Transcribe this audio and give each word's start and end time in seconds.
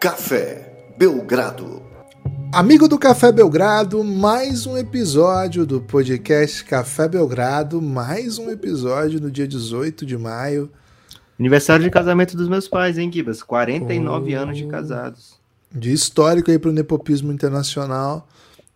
Café 0.00 0.94
Belgrado. 0.96 1.82
Amigo 2.54 2.88
do 2.88 2.98
Café 2.98 3.30
Belgrado, 3.30 4.02
mais 4.02 4.64
um 4.64 4.78
episódio 4.78 5.66
do 5.66 5.78
podcast 5.78 6.64
Café 6.64 7.06
Belgrado, 7.06 7.82
mais 7.82 8.38
um 8.38 8.50
episódio 8.50 9.20
no 9.20 9.30
dia 9.30 9.46
18 9.46 10.06
de 10.06 10.16
maio. 10.16 10.70
Aniversário 11.38 11.84
de 11.84 11.90
casamento 11.90 12.34
dos 12.34 12.48
meus 12.48 12.66
pais, 12.66 12.96
hein, 12.96 13.12
Gibas? 13.12 13.42
49 13.42 14.34
oh, 14.34 14.38
anos 14.40 14.56
de 14.56 14.66
casados. 14.68 15.38
De 15.70 15.92
histórico 15.92 16.50
aí 16.50 16.58
para 16.58 16.70
o 16.70 16.72
nepopismo 16.72 17.30
internacional. 17.30 18.26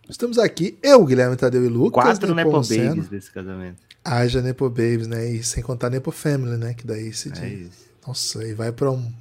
Estamos 0.07 0.37
aqui, 0.37 0.77
eu, 0.83 1.03
Guilherme 1.03 1.35
Tadeu 1.35 1.65
e 1.65 1.69
Lucas. 1.69 2.03
Quatro 2.03 2.35
Nepo 2.35 2.51
Babies 2.51 3.09
desse 3.09 3.31
casamento. 3.31 3.77
Haja 4.03 4.43
Nepo 4.43 4.69
Babies, 4.69 5.07
né? 5.07 5.27
E 5.27 5.43
sem 5.43 5.63
contar 5.63 5.89
Nepo 5.89 6.11
Family, 6.11 6.55
né? 6.55 6.75
Que 6.75 6.85
daí 6.85 7.11
se 7.11 7.33
é 7.41 7.47
Isso. 7.47 7.85
Nossa, 8.05 8.41
aí 8.41 8.53
vai 8.53 8.71
para 8.71 8.91
um, 8.91 9.11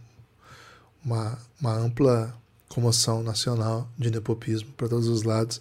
uma, 1.04 1.38
uma 1.60 1.76
ampla 1.76 2.34
comoção 2.68 3.22
nacional 3.22 3.88
de 3.96 4.10
nepopismo 4.10 4.72
para 4.76 4.88
todos 4.88 5.06
os 5.08 5.22
lados. 5.22 5.60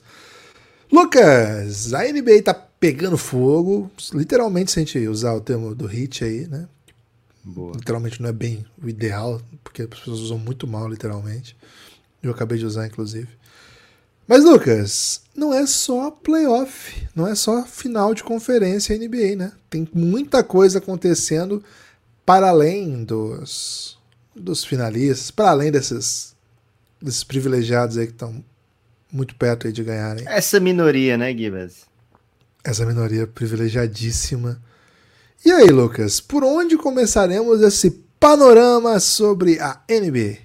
Lucas, 0.91 1.93
a 1.93 2.03
NBA 2.03 2.41
tá 2.43 2.53
pegando 2.53 3.17
fogo, 3.17 3.89
literalmente 4.13 4.71
se 4.71 4.79
a 4.79 4.83
gente 4.83 5.07
usar 5.07 5.33
o 5.33 5.41
termo 5.41 5.73
do 5.73 5.85
hit 5.85 6.23
aí, 6.23 6.47
né? 6.47 6.67
Boa. 7.43 7.73
Literalmente 7.75 8.21
não 8.21 8.29
é 8.29 8.33
bem 8.33 8.65
o 8.81 8.87
ideal, 8.87 9.41
porque 9.63 9.81
as 9.81 9.87
pessoas 9.87 10.19
usam 10.19 10.37
muito 10.37 10.67
mal, 10.67 10.87
literalmente. 10.87 11.55
Eu 12.21 12.31
acabei 12.31 12.57
de 12.57 12.65
usar, 12.65 12.87
inclusive. 12.87 13.27
Mas, 14.27 14.45
Lucas, 14.45 15.21
não 15.35 15.53
é 15.53 15.65
só 15.65 16.09
playoff, 16.09 17.07
não 17.13 17.27
é 17.27 17.35
só 17.35 17.65
final 17.65 18.13
de 18.13 18.23
conferência 18.23 18.97
NBA, 18.97 19.35
né? 19.35 19.51
Tem 19.69 19.87
muita 19.93 20.43
coisa 20.43 20.77
acontecendo 20.77 21.61
para 22.25 22.49
além 22.49 23.03
dos, 23.03 23.97
dos 24.35 24.63
finalistas, 24.63 25.31
para 25.31 25.51
além 25.51 25.71
desses, 25.71 26.35
desses 27.01 27.23
privilegiados 27.23 27.97
aí 27.97 28.07
que 28.07 28.13
estão 28.13 28.43
muito 29.11 29.35
perto 29.35 29.67
aí 29.67 29.73
de 29.73 29.83
ganharem. 29.83 30.25
Essa 30.27 30.59
minoria, 30.59 31.17
né, 31.17 31.31
Gibas? 31.31 31.85
Essa 32.63 32.85
minoria 32.85 33.27
privilegiadíssima. 33.27 34.59
E 35.45 35.51
aí, 35.51 35.67
Lucas, 35.67 36.19
por 36.19 36.43
onde 36.43 36.77
começaremos 36.77 37.61
esse 37.61 37.91
panorama 38.19 38.99
sobre 38.99 39.59
a 39.59 39.81
NBA? 39.89 40.37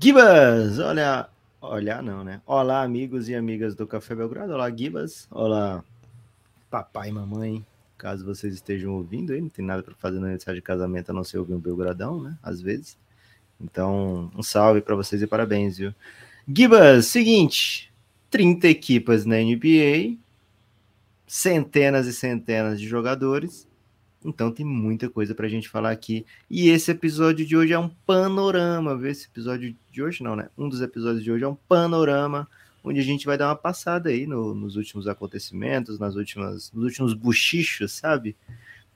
Gibas, 0.00 0.78
olha, 0.78 1.28
olha 1.60 2.00
não, 2.00 2.22
né? 2.22 2.40
Olá, 2.46 2.82
amigos 2.82 3.28
e 3.28 3.34
amigas 3.34 3.74
do 3.74 3.86
Café 3.86 4.14
Belgrado. 4.14 4.52
Olá, 4.52 4.70
Gibas. 4.70 5.26
Olá, 5.30 5.82
papai 6.70 7.08
e 7.08 7.12
mamãe. 7.12 7.66
Caso 8.00 8.24
vocês 8.24 8.54
estejam 8.54 8.94
ouvindo 8.94 9.30
aí, 9.30 9.42
não 9.42 9.50
tem 9.50 9.62
nada 9.62 9.82
para 9.82 9.94
fazer 9.94 10.18
no 10.18 10.24
aniversário 10.24 10.58
de 10.58 10.64
casamento 10.64 11.10
a 11.10 11.12
não 11.12 11.22
ser 11.22 11.36
ouvir 11.36 11.52
um 11.52 11.60
Belgradão, 11.60 12.18
né? 12.18 12.34
Às 12.42 12.62
vezes. 12.62 12.96
Então, 13.60 14.30
um 14.34 14.42
salve 14.42 14.80
para 14.80 14.96
vocês 14.96 15.20
e 15.20 15.26
parabéns, 15.26 15.76
viu? 15.76 15.94
Gibas, 16.48 17.04
seguinte, 17.08 17.92
30 18.30 18.68
equipas 18.68 19.26
na 19.26 19.36
NBA, 19.36 20.16
centenas 21.26 22.06
e 22.06 22.14
centenas 22.14 22.80
de 22.80 22.88
jogadores. 22.88 23.68
Então 24.24 24.50
tem 24.50 24.64
muita 24.64 25.10
coisa 25.10 25.34
para 25.34 25.44
a 25.44 25.50
gente 25.50 25.68
falar 25.68 25.90
aqui. 25.90 26.24
E 26.48 26.70
esse 26.70 26.90
episódio 26.90 27.44
de 27.44 27.54
hoje 27.54 27.74
é 27.74 27.78
um 27.78 27.90
panorama. 28.06 28.96
Vê 28.96 29.10
esse 29.10 29.26
episódio 29.26 29.76
de 29.92 30.02
hoje 30.02 30.22
não, 30.22 30.34
né? 30.34 30.48
Um 30.56 30.70
dos 30.70 30.80
episódios 30.80 31.22
de 31.22 31.30
hoje 31.30 31.44
é 31.44 31.48
um 31.48 31.54
panorama 31.54 32.48
onde 32.82 33.00
a 33.00 33.02
gente 33.02 33.26
vai 33.26 33.36
dar 33.36 33.48
uma 33.48 33.56
passada 33.56 34.10
aí 34.10 34.26
no, 34.26 34.54
nos 34.54 34.76
últimos 34.76 35.06
acontecimentos, 35.06 35.98
nas 35.98 36.14
últimas, 36.16 36.70
nos 36.72 36.84
últimos 36.84 37.14
buchichos, 37.14 37.92
sabe? 37.92 38.36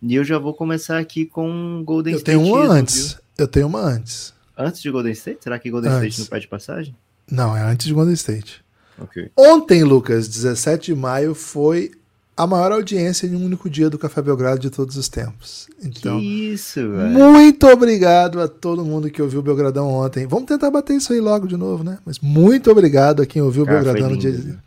E 0.03 0.15
eu 0.15 0.25
já 0.25 0.39
vou 0.39 0.53
começar 0.53 0.99
aqui 0.99 1.25
com 1.25 1.83
Golden 1.85 2.13
eu 2.13 2.19
State. 2.19 2.37
Eu 2.37 2.43
tenho 2.43 2.55
uma 2.55 2.73
antes. 2.73 3.13
Viu? 3.13 3.23
Eu 3.39 3.49
tenho 3.49 3.67
uma 3.67 3.81
antes. 3.81 4.35
Antes 4.57 4.81
de 4.83 4.91
Golden 4.91 5.13
State? 5.13 5.43
Será 5.43 5.59
que 5.59 5.71
Golden 5.71 5.91
antes. 5.91 6.15
State 6.15 6.21
não 6.21 6.27
pede 6.27 6.49
passagem? 6.49 6.97
Não, 7.31 7.57
é 7.57 7.63
antes 7.63 7.87
de 7.87 7.95
Golden 7.95 8.15
State. 8.15 8.65
Okay. 8.99 9.31
Ontem, 9.37 9.83
Lucas, 9.83 10.29
17 10.29 10.95
de 10.95 10.95
maio, 10.95 11.35
foi 11.35 11.91
a 12.37 12.47
maior 12.47 12.73
audiência 12.73 13.27
em 13.27 13.37
um 13.37 13.45
único 13.45 13.71
dia 13.71 13.89
do 13.89 13.99
Café 13.99 14.21
Belgrado 14.21 14.59
de 14.59 14.69
todos 14.69 14.97
os 14.97 15.09
tempos. 15.09 15.69
Então, 15.83 16.19
que 16.19 16.53
isso, 16.53 16.81
velho. 16.91 17.11
Muito 17.11 17.67
obrigado 17.69 18.41
a 18.41 18.49
todo 18.49 18.85
mundo 18.85 19.09
que 19.09 19.23
ouviu 19.23 19.41
o 19.41 19.43
Belgradão 19.43 19.89
ontem. 19.89 20.27
Vamos 20.27 20.47
tentar 20.47 20.71
bater 20.71 20.97
isso 20.97 21.13
aí 21.13 21.21
logo 21.21 21.47
de 21.47 21.57
novo, 21.57 21.85
né? 21.85 21.99
Mas 22.05 22.19
muito 22.19 22.71
obrigado 22.71 23.23
a 23.23 23.27
quem 23.27 23.41
ouviu 23.41 23.63
o 23.63 23.67
Belgradão 23.67 24.11
no 24.11 24.17
dia 24.17 24.59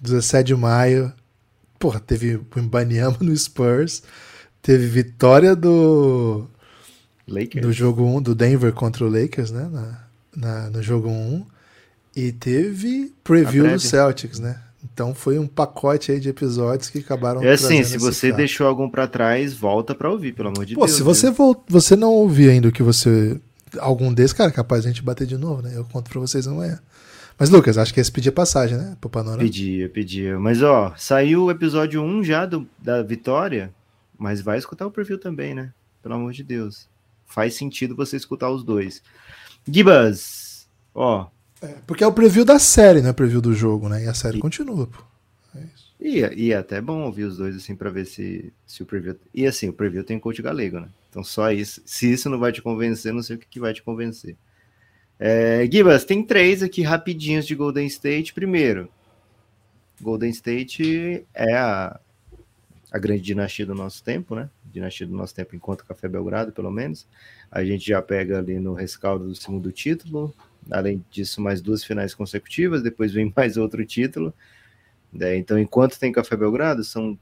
17 0.00 0.46
de 0.46 0.54
maio. 0.54 1.12
Porra, 1.78 1.98
teve 1.98 2.36
o 2.36 2.46
Mbanyama 2.56 3.16
no 3.20 3.36
Spurs. 3.36 4.02
Teve 4.62 4.86
vitória 4.86 5.56
do 5.56 6.46
Lakers. 7.26 7.66
do 7.66 7.72
jogo 7.72 8.04
1 8.04 8.22
do 8.22 8.34
Denver 8.34 8.72
contra 8.72 9.04
o 9.04 9.08
Lakers, 9.08 9.50
né? 9.50 9.68
Na, 9.72 10.04
na 10.36 10.70
no 10.70 10.82
jogo 10.82 11.08
1. 11.08 11.44
E 12.14 12.32
teve 12.32 13.12
preview 13.24 13.68
do 13.68 13.80
Celtics, 13.80 14.38
né? 14.38 14.60
Então 14.98 15.14
foi 15.14 15.38
um 15.38 15.46
pacote 15.46 16.10
aí 16.10 16.18
de 16.18 16.28
episódios 16.28 16.90
que 16.90 16.98
acabaram. 16.98 17.40
É 17.40 17.52
assim, 17.52 17.84
se 17.84 17.96
você 17.96 18.32
deixou 18.32 18.66
algum 18.66 18.90
para 18.90 19.06
trás, 19.06 19.54
volta 19.54 19.94
para 19.94 20.10
ouvir, 20.10 20.32
pelo 20.32 20.48
amor 20.48 20.66
de 20.66 20.74
Pô, 20.74 20.86
Deus. 20.86 20.96
se 20.96 21.04
você 21.04 21.30
volt... 21.30 21.60
você 21.68 21.94
não 21.94 22.12
ouvir 22.12 22.50
ainda 22.50 22.66
o 22.66 22.72
que 22.72 22.82
você 22.82 23.40
algum 23.78 24.12
desses, 24.12 24.32
cara, 24.32 24.50
capaz 24.50 24.84
a 24.84 24.88
gente 24.88 25.00
bater 25.00 25.24
de 25.24 25.38
novo, 25.38 25.62
né? 25.62 25.70
Eu 25.72 25.84
conto 25.84 26.10
para 26.10 26.18
vocês 26.18 26.48
amanhã. 26.48 26.80
Mas 27.38 27.48
Lucas, 27.48 27.78
acho 27.78 27.94
que 27.94 28.00
esse 28.00 28.10
pedia 28.10 28.32
passagem, 28.32 28.76
né, 28.76 28.96
pro 29.00 29.08
panorama. 29.08 29.40
Pedia, 29.40 29.88
pedia. 29.88 30.36
Mas 30.36 30.64
ó, 30.64 30.92
saiu 30.96 31.44
o 31.44 31.50
episódio 31.52 32.02
1 32.02 32.24
já 32.24 32.44
do, 32.44 32.66
da 32.76 33.00
Vitória, 33.00 33.72
mas 34.18 34.40
vai 34.40 34.58
escutar 34.58 34.84
o 34.84 34.90
perfil 34.90 35.16
também, 35.20 35.54
né? 35.54 35.72
Pelo 36.02 36.16
amor 36.16 36.32
de 36.32 36.42
Deus. 36.42 36.88
Faz 37.24 37.54
sentido 37.54 37.94
você 37.94 38.16
escutar 38.16 38.50
os 38.50 38.64
dois. 38.64 39.00
Gibas, 39.64 40.68
ó, 40.92 41.28
é, 41.62 41.74
porque 41.86 42.04
é 42.04 42.06
o 42.06 42.12
preview 42.12 42.44
da 42.44 42.58
série, 42.58 43.00
não 43.00 43.10
é 43.10 43.12
preview 43.12 43.40
do 43.40 43.52
jogo, 43.52 43.88
né? 43.88 44.04
E 44.04 44.08
a 44.08 44.14
série 44.14 44.38
e, 44.38 44.40
continua, 44.40 44.86
pô. 44.86 45.02
É 45.54 45.60
isso. 45.74 45.94
E, 46.00 46.44
e 46.44 46.52
é 46.52 46.56
até 46.56 46.80
bom 46.80 47.02
ouvir 47.02 47.24
os 47.24 47.36
dois, 47.36 47.56
assim, 47.56 47.74
pra 47.74 47.90
ver 47.90 48.06
se, 48.06 48.52
se 48.66 48.82
o 48.82 48.86
preview. 48.86 49.16
E 49.34 49.46
assim, 49.46 49.68
o 49.68 49.72
preview 49.72 50.04
tem 50.04 50.18
coach 50.18 50.40
galego, 50.40 50.80
né? 50.80 50.88
Então 51.10 51.24
só 51.24 51.50
isso. 51.50 51.82
Se 51.84 52.12
isso 52.12 52.30
não 52.30 52.38
vai 52.38 52.52
te 52.52 52.62
convencer, 52.62 53.12
não 53.12 53.22
sei 53.22 53.36
o 53.36 53.38
que, 53.38 53.46
que 53.46 53.60
vai 53.60 53.72
te 53.72 53.82
convencer. 53.82 54.36
É, 55.18 55.68
Gibas, 55.70 56.04
tem 56.04 56.22
três 56.22 56.62
aqui 56.62 56.82
rapidinhos 56.82 57.46
de 57.46 57.54
Golden 57.54 57.86
State. 57.86 58.32
Primeiro, 58.32 58.88
Golden 60.00 60.30
State 60.30 61.26
é 61.34 61.56
a, 61.56 61.98
a 62.92 62.98
grande 62.98 63.22
dinastia 63.22 63.66
do 63.66 63.74
nosso 63.74 64.04
tempo, 64.04 64.36
né? 64.36 64.48
Dinastia 64.72 65.06
do 65.06 65.16
nosso 65.16 65.34
tempo 65.34 65.56
enquanto 65.56 65.84
Café 65.84 66.08
Belgrado, 66.08 66.52
pelo 66.52 66.70
menos. 66.70 67.06
A 67.50 67.64
gente 67.64 67.86
já 67.86 68.00
pega 68.00 68.38
ali 68.38 68.60
no 68.60 68.74
rescaldo 68.74 69.26
do 69.26 69.34
segundo 69.34 69.72
título, 69.72 70.32
Além 70.70 71.04
disso, 71.10 71.40
mais 71.40 71.60
duas 71.60 71.82
finais 71.82 72.14
consecutivas, 72.14 72.82
depois 72.82 73.12
vem 73.12 73.32
mais 73.36 73.56
outro 73.56 73.84
título. 73.84 74.32
É, 75.20 75.36
então, 75.36 75.58
enquanto 75.58 75.98
tem 75.98 76.12
Café 76.12 76.36
Belgrado, 76.36 76.84
são 76.84 77.18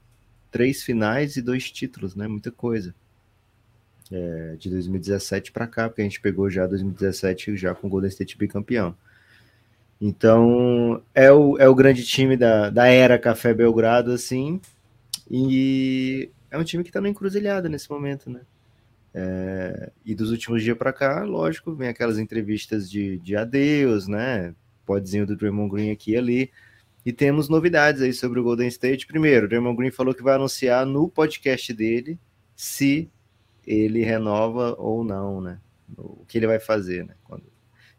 três 0.51 0.83
finais 0.83 1.37
e 1.37 1.41
dois 1.41 1.71
títulos, 1.71 2.15
né? 2.15 2.27
Muita 2.27 2.51
coisa. 2.51 2.93
É, 4.11 4.55
de 4.57 4.69
2017 4.69 5.51
para 5.51 5.67
cá, 5.67 5.89
porque 5.89 6.01
a 6.01 6.05
gente 6.05 6.21
pegou 6.21 6.49
já 6.49 6.65
2017 6.65 7.57
já 7.57 7.75
com 7.75 7.87
o 7.87 7.89
Golden 7.89 8.09
State 8.09 8.37
bicampeão. 8.37 8.95
Então, 9.99 11.01
é 11.13 11.31
o, 11.31 11.57
é 11.57 11.67
o 11.67 11.75
grande 11.75 12.05
time 12.05 12.37
da, 12.37 12.69
da 12.69 12.87
era 12.87 13.17
Café 13.17 13.53
Belgrado, 13.53 14.11
assim, 14.11 14.61
e 15.29 16.29
é 16.51 16.57
um 16.57 16.63
time 16.63 16.83
que 16.83 16.89
está 16.89 17.01
na 17.01 17.09
encruzilhada 17.09 17.67
nesse 17.67 17.89
momento, 17.89 18.29
né? 18.29 18.41
É, 19.19 19.91
e 20.05 20.13
dos 20.13 20.29
últimos 20.29 20.61
dias 20.61 20.77
para 20.77 20.93
cá, 20.93 21.23
lógico, 21.23 21.73
vem 21.73 21.89
aquelas 21.89 22.19
entrevistas 22.19 22.87
de, 22.87 23.17
de 23.17 23.35
adeus, 23.35 24.07
né? 24.07 24.53
Podzinho 24.85 25.25
do 25.25 25.35
Draymond 25.35 25.71
Green 25.71 25.89
aqui 25.89 26.11
e 26.11 26.17
ali. 26.17 26.51
E 27.03 27.11
temos 27.11 27.49
novidades 27.49 28.03
aí 28.03 28.13
sobre 28.13 28.39
o 28.39 28.43
Golden 28.43 28.67
State. 28.67 29.07
Primeiro, 29.07 29.47
o 29.47 29.49
Draymond 29.49 29.75
Green 29.75 29.89
falou 29.89 30.13
que 30.13 30.21
vai 30.21 30.35
anunciar 30.35 30.85
no 30.85 31.09
podcast 31.09 31.73
dele 31.73 32.19
se 32.55 33.09
ele 33.65 34.03
renova 34.03 34.75
ou 34.77 35.03
não, 35.03 35.41
né? 35.41 35.59
O 35.97 36.23
que 36.27 36.37
ele 36.37 36.45
vai 36.45 36.59
fazer, 36.59 37.03
né? 37.03 37.15
Quando, 37.23 37.43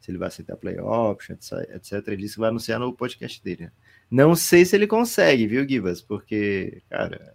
se 0.00 0.12
ele 0.12 0.19
vai 0.19 0.28
aceitar 0.28 0.56
play 0.56 0.78
option, 0.78 1.34
etc. 1.34 1.94
Ele 2.06 2.19
disse 2.19 2.34
que 2.34 2.40
vai 2.40 2.50
anunciar 2.50 2.78
no 2.78 2.93
podcast 2.93 3.43
dele. 3.43 3.64
Né? 3.64 3.72
Não 4.08 4.37
sei 4.37 4.64
se 4.64 4.76
ele 4.76 4.87
consegue, 4.87 5.48
viu, 5.48 5.69
Gibas? 5.69 6.00
Porque, 6.00 6.81
cara, 6.88 7.34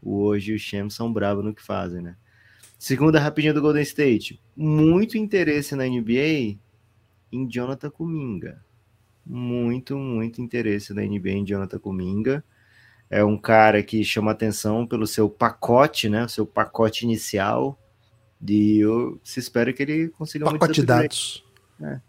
o 0.00 0.22
hoje 0.22 0.52
e 0.52 0.54
o 0.54 0.58
Shem 0.58 0.88
são 0.88 1.12
bravos 1.12 1.44
no 1.44 1.54
que 1.54 1.62
fazem, 1.62 2.00
né? 2.00 2.16
Segunda 2.78 3.18
rapidinha 3.18 3.52
do 3.52 3.60
Golden 3.60 3.82
State. 3.82 4.40
Muito 4.56 5.18
interesse 5.18 5.74
na 5.74 5.84
NBA 5.84 6.56
em 7.32 7.48
Jonathan 7.48 7.90
Kuminga. 7.90 8.62
Muito, 9.26 9.96
muito 9.98 10.40
interesse 10.40 10.94
na 10.94 11.02
NBA 11.02 11.30
em 11.30 11.44
Jonathan 11.44 11.78
Kuminga. 11.80 12.44
É 13.10 13.24
um 13.24 13.36
cara 13.36 13.82
que 13.82 14.04
chama 14.04 14.30
atenção 14.30 14.86
pelo 14.86 15.08
seu 15.08 15.28
pacote, 15.28 16.08
né? 16.08 16.24
O 16.24 16.28
seu 16.28 16.46
pacote 16.46 17.04
inicial. 17.04 17.76
E 18.46 18.78
eu 18.78 19.20
se 19.24 19.40
espero 19.40 19.74
que 19.74 19.82
ele 19.82 20.08
consiga 20.10 20.44
pacote 20.44 20.60
muitos 20.60 20.78
upgrades. 20.78 21.44
É. 21.82 22.00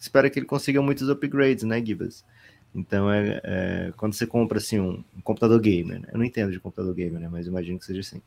Espero 0.00 0.30
que 0.30 0.38
ele 0.38 0.46
consiga 0.46 0.80
muitos 0.80 1.08
upgrades, 1.08 1.64
né, 1.64 1.84
Gibas? 1.84 2.24
Então, 2.74 3.10
é, 3.10 3.40
é, 3.42 3.92
quando 3.96 4.12
você 4.12 4.26
compra 4.26 4.58
assim, 4.58 4.78
um, 4.78 5.02
um 5.16 5.20
computador 5.22 5.60
gamer, 5.60 6.00
né? 6.00 6.08
eu 6.12 6.18
não 6.18 6.24
entendo 6.24 6.52
de 6.52 6.60
computador 6.60 6.92
gamer, 6.94 7.20
né? 7.20 7.28
mas 7.30 7.46
imagino 7.46 7.78
que 7.78 7.84
seja 7.84 8.00
assim. 8.00 8.20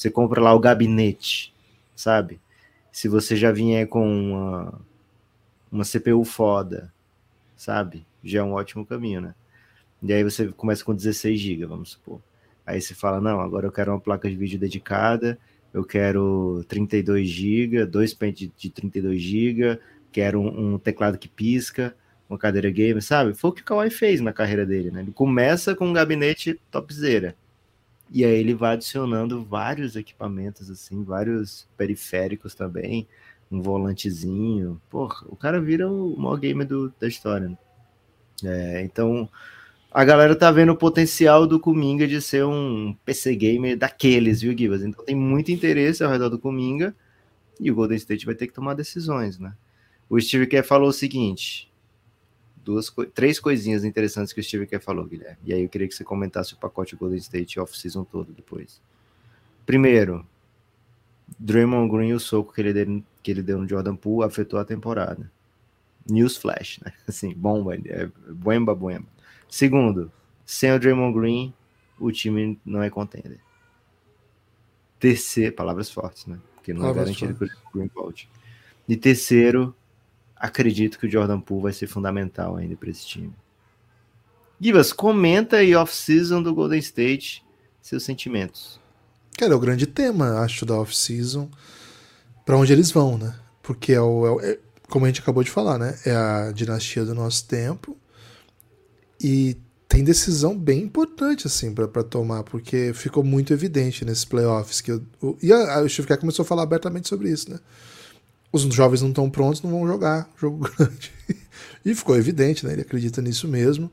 Você 0.00 0.10
compra 0.10 0.40
lá 0.40 0.54
o 0.54 0.58
gabinete, 0.58 1.52
sabe? 1.94 2.40
Se 2.90 3.06
você 3.06 3.36
já 3.36 3.52
vier 3.52 3.86
com 3.86 4.02
uma, 4.10 4.80
uma 5.70 5.84
CPU 5.84 6.24
foda, 6.24 6.90
sabe? 7.54 8.06
Já 8.24 8.40
é 8.40 8.42
um 8.42 8.54
ótimo 8.54 8.86
caminho, 8.86 9.20
né? 9.20 9.34
E 10.02 10.10
aí 10.10 10.24
você 10.24 10.48
começa 10.52 10.82
com 10.82 10.94
16 10.94 11.38
GB, 11.38 11.66
vamos 11.66 11.90
supor. 11.90 12.18
Aí 12.64 12.80
você 12.80 12.94
fala, 12.94 13.20
não, 13.20 13.42
agora 13.42 13.66
eu 13.66 13.70
quero 13.70 13.92
uma 13.92 14.00
placa 14.00 14.26
de 14.30 14.36
vídeo 14.36 14.58
dedicada, 14.58 15.38
eu 15.70 15.84
quero 15.84 16.64
32 16.66 17.28
GB, 17.28 17.84
dois 17.84 18.14
pentes 18.14 18.50
de 18.56 18.70
32 18.70 19.20
GB, 19.20 19.78
quero 20.10 20.40
um, 20.40 20.76
um, 20.76 20.78
teclado 20.78 21.18
que 21.18 21.28
pisca, 21.28 21.94
uma 22.26 22.38
cadeira 22.38 22.70
gamer, 22.70 23.02
sabe? 23.02 23.34
Foi 23.34 23.50
o 23.50 23.52
que 23.52 23.60
o 23.60 23.64
Kawhi 23.66 23.90
fez 23.90 24.22
na 24.22 24.32
carreira 24.32 24.64
dele, 24.64 24.90
né? 24.90 25.02
Ele 25.02 25.12
começa 25.12 25.74
com 25.74 25.88
um 25.88 25.92
gabinete 25.92 26.58
topzera. 26.70 27.36
E 28.10 28.24
aí 28.24 28.32
ele 28.32 28.54
vai 28.54 28.74
adicionando 28.74 29.44
vários 29.44 29.94
equipamentos, 29.94 30.68
assim, 30.68 31.04
vários 31.04 31.68
periféricos 31.76 32.54
também, 32.54 33.06
um 33.50 33.62
volantezinho. 33.62 34.80
Porra, 34.90 35.24
o 35.28 35.36
cara 35.36 35.60
vira 35.60 35.90
o 35.90 36.16
maior 36.18 36.36
gamer 36.36 36.66
do, 36.66 36.92
da 36.98 37.06
história. 37.06 37.48
Né? 37.48 37.58
É, 38.42 38.82
então, 38.82 39.28
a 39.92 40.04
galera 40.04 40.34
tá 40.34 40.50
vendo 40.50 40.72
o 40.72 40.76
potencial 40.76 41.46
do 41.46 41.60
Kuminga 41.60 42.06
de 42.06 42.20
ser 42.20 42.44
um 42.44 42.96
PC 43.04 43.34
gamer 43.36 43.76
daqueles, 43.76 44.40
viu, 44.40 44.56
Gibas? 44.56 44.82
Então 44.82 45.04
tem 45.04 45.14
muito 45.14 45.52
interesse 45.52 46.02
ao 46.02 46.10
redor 46.10 46.28
do 46.28 46.38
Kuminga 46.38 46.94
e 47.60 47.70
o 47.70 47.74
Golden 47.74 47.96
State 47.96 48.26
vai 48.26 48.34
ter 48.34 48.46
que 48.46 48.52
tomar 48.52 48.74
decisões, 48.74 49.38
né? 49.38 49.52
O 50.08 50.20
Steve 50.20 50.46
Kerr 50.46 50.64
falou 50.64 50.88
o 50.88 50.92
seguinte: 50.92 51.69
duas, 52.70 52.92
três 53.12 53.40
coisinhas 53.40 53.84
interessantes 53.84 54.32
que 54.32 54.40
o 54.40 54.44
Steve 54.44 54.66
Kerr 54.66 54.80
falou, 54.80 55.04
Guilherme. 55.04 55.38
E 55.44 55.52
aí 55.52 55.62
eu 55.62 55.68
queria 55.68 55.88
que 55.88 55.94
você 55.94 56.04
comentasse 56.04 56.54
o 56.54 56.56
pacote 56.56 56.94
Golden 56.94 57.18
State 57.18 57.58
off-season 57.58 58.04
todo 58.04 58.32
depois. 58.32 58.80
Primeiro, 59.66 60.24
Draymond 61.38 61.90
Green, 61.90 62.12
o 62.12 62.20
soco 62.20 62.52
que 62.52 62.60
ele, 62.60 62.72
deu, 62.72 63.02
que 63.22 63.30
ele 63.30 63.42
deu 63.42 63.58
no 63.58 63.68
Jordan 63.68 63.96
Poole 63.96 64.26
afetou 64.26 64.58
a 64.58 64.64
temporada. 64.64 65.30
News 66.08 66.36
flash, 66.36 66.78
né? 66.84 66.92
Assim, 67.06 67.34
bomba, 67.34 67.74
é, 67.74 68.08
buemba, 68.32 68.74
buemba. 68.74 69.08
Segundo, 69.48 70.10
sem 70.46 70.72
o 70.72 70.78
Draymond 70.78 71.18
Green, 71.18 71.54
o 71.98 72.12
time 72.12 72.58
não 72.64 72.82
é 72.82 72.88
contender. 72.88 73.40
Terceiro, 74.98 75.54
palavras 75.54 75.90
fortes, 75.90 76.26
né? 76.26 76.38
Porque 76.54 76.72
não 76.72 76.82
é 76.82 76.92
palavras 76.92 77.16
é 77.16 77.20
garantido 77.20 77.38
fortes. 77.38 77.56
que 77.56 77.68
o 77.68 77.72
Green 77.72 77.90
volte. 77.92 78.28
E 78.88 78.96
terceiro, 78.96 79.74
acredito 80.40 80.98
que 80.98 81.06
o 81.06 81.10
Jordan 81.10 81.38
Poole 81.38 81.64
vai 81.64 81.72
ser 81.72 81.86
fundamental 81.86 82.56
ainda 82.56 82.74
para 82.74 82.90
esse 82.90 83.06
time. 83.06 83.32
Givas, 84.58 84.92
comenta 84.92 85.56
aí 85.56 85.74
off-season 85.74 86.42
do 86.42 86.54
Golden 86.54 86.78
State, 86.78 87.44
seus 87.80 88.02
sentimentos. 88.02 88.80
Cara, 89.36 89.52
é 89.52 89.56
o 89.56 89.60
grande 89.60 89.86
tema, 89.86 90.40
acho, 90.40 90.66
da 90.66 90.74
off-season, 90.74 91.50
para 92.44 92.56
onde 92.56 92.72
eles 92.72 92.90
vão, 92.90 93.16
né? 93.16 93.34
Porque 93.62 93.92
é 93.92 94.00
o, 94.00 94.40
é, 94.40 94.58
como 94.88 95.04
a 95.04 95.08
gente 95.08 95.20
acabou 95.20 95.42
de 95.42 95.50
falar, 95.50 95.78
né? 95.78 95.98
É 96.04 96.14
a 96.14 96.52
dinastia 96.52 97.04
do 97.04 97.14
nosso 97.14 97.46
tempo. 97.46 97.96
E 99.20 99.56
tem 99.88 100.04
decisão 100.04 100.56
bem 100.56 100.82
importante 100.82 101.46
assim 101.46 101.74
para 101.74 102.02
tomar, 102.02 102.42
porque 102.44 102.92
ficou 102.94 103.24
muito 103.24 103.52
evidente 103.52 104.04
nesses 104.04 104.24
playoffs 104.24 104.80
que 104.80 104.92
eu, 104.92 105.02
o, 105.20 105.36
e 105.42 105.52
a, 105.52 105.78
a, 105.78 105.82
o 105.82 105.88
Steve 105.88 106.06
Kerr 106.06 106.20
começou 106.20 106.42
a 106.42 106.46
falar 106.46 106.62
abertamente 106.62 107.08
sobre 107.08 107.30
isso, 107.30 107.50
né? 107.50 107.58
Os 108.52 108.62
jovens 108.62 109.02
não 109.02 109.10
estão 109.10 109.30
prontos, 109.30 109.62
não 109.62 109.70
vão 109.70 109.86
jogar 109.86 110.28
jogo 110.40 110.68
grande. 110.76 111.12
e 111.84 111.94
ficou 111.94 112.16
evidente, 112.16 112.66
né? 112.66 112.72
Ele 112.72 112.82
acredita 112.82 113.22
nisso 113.22 113.46
mesmo. 113.46 113.90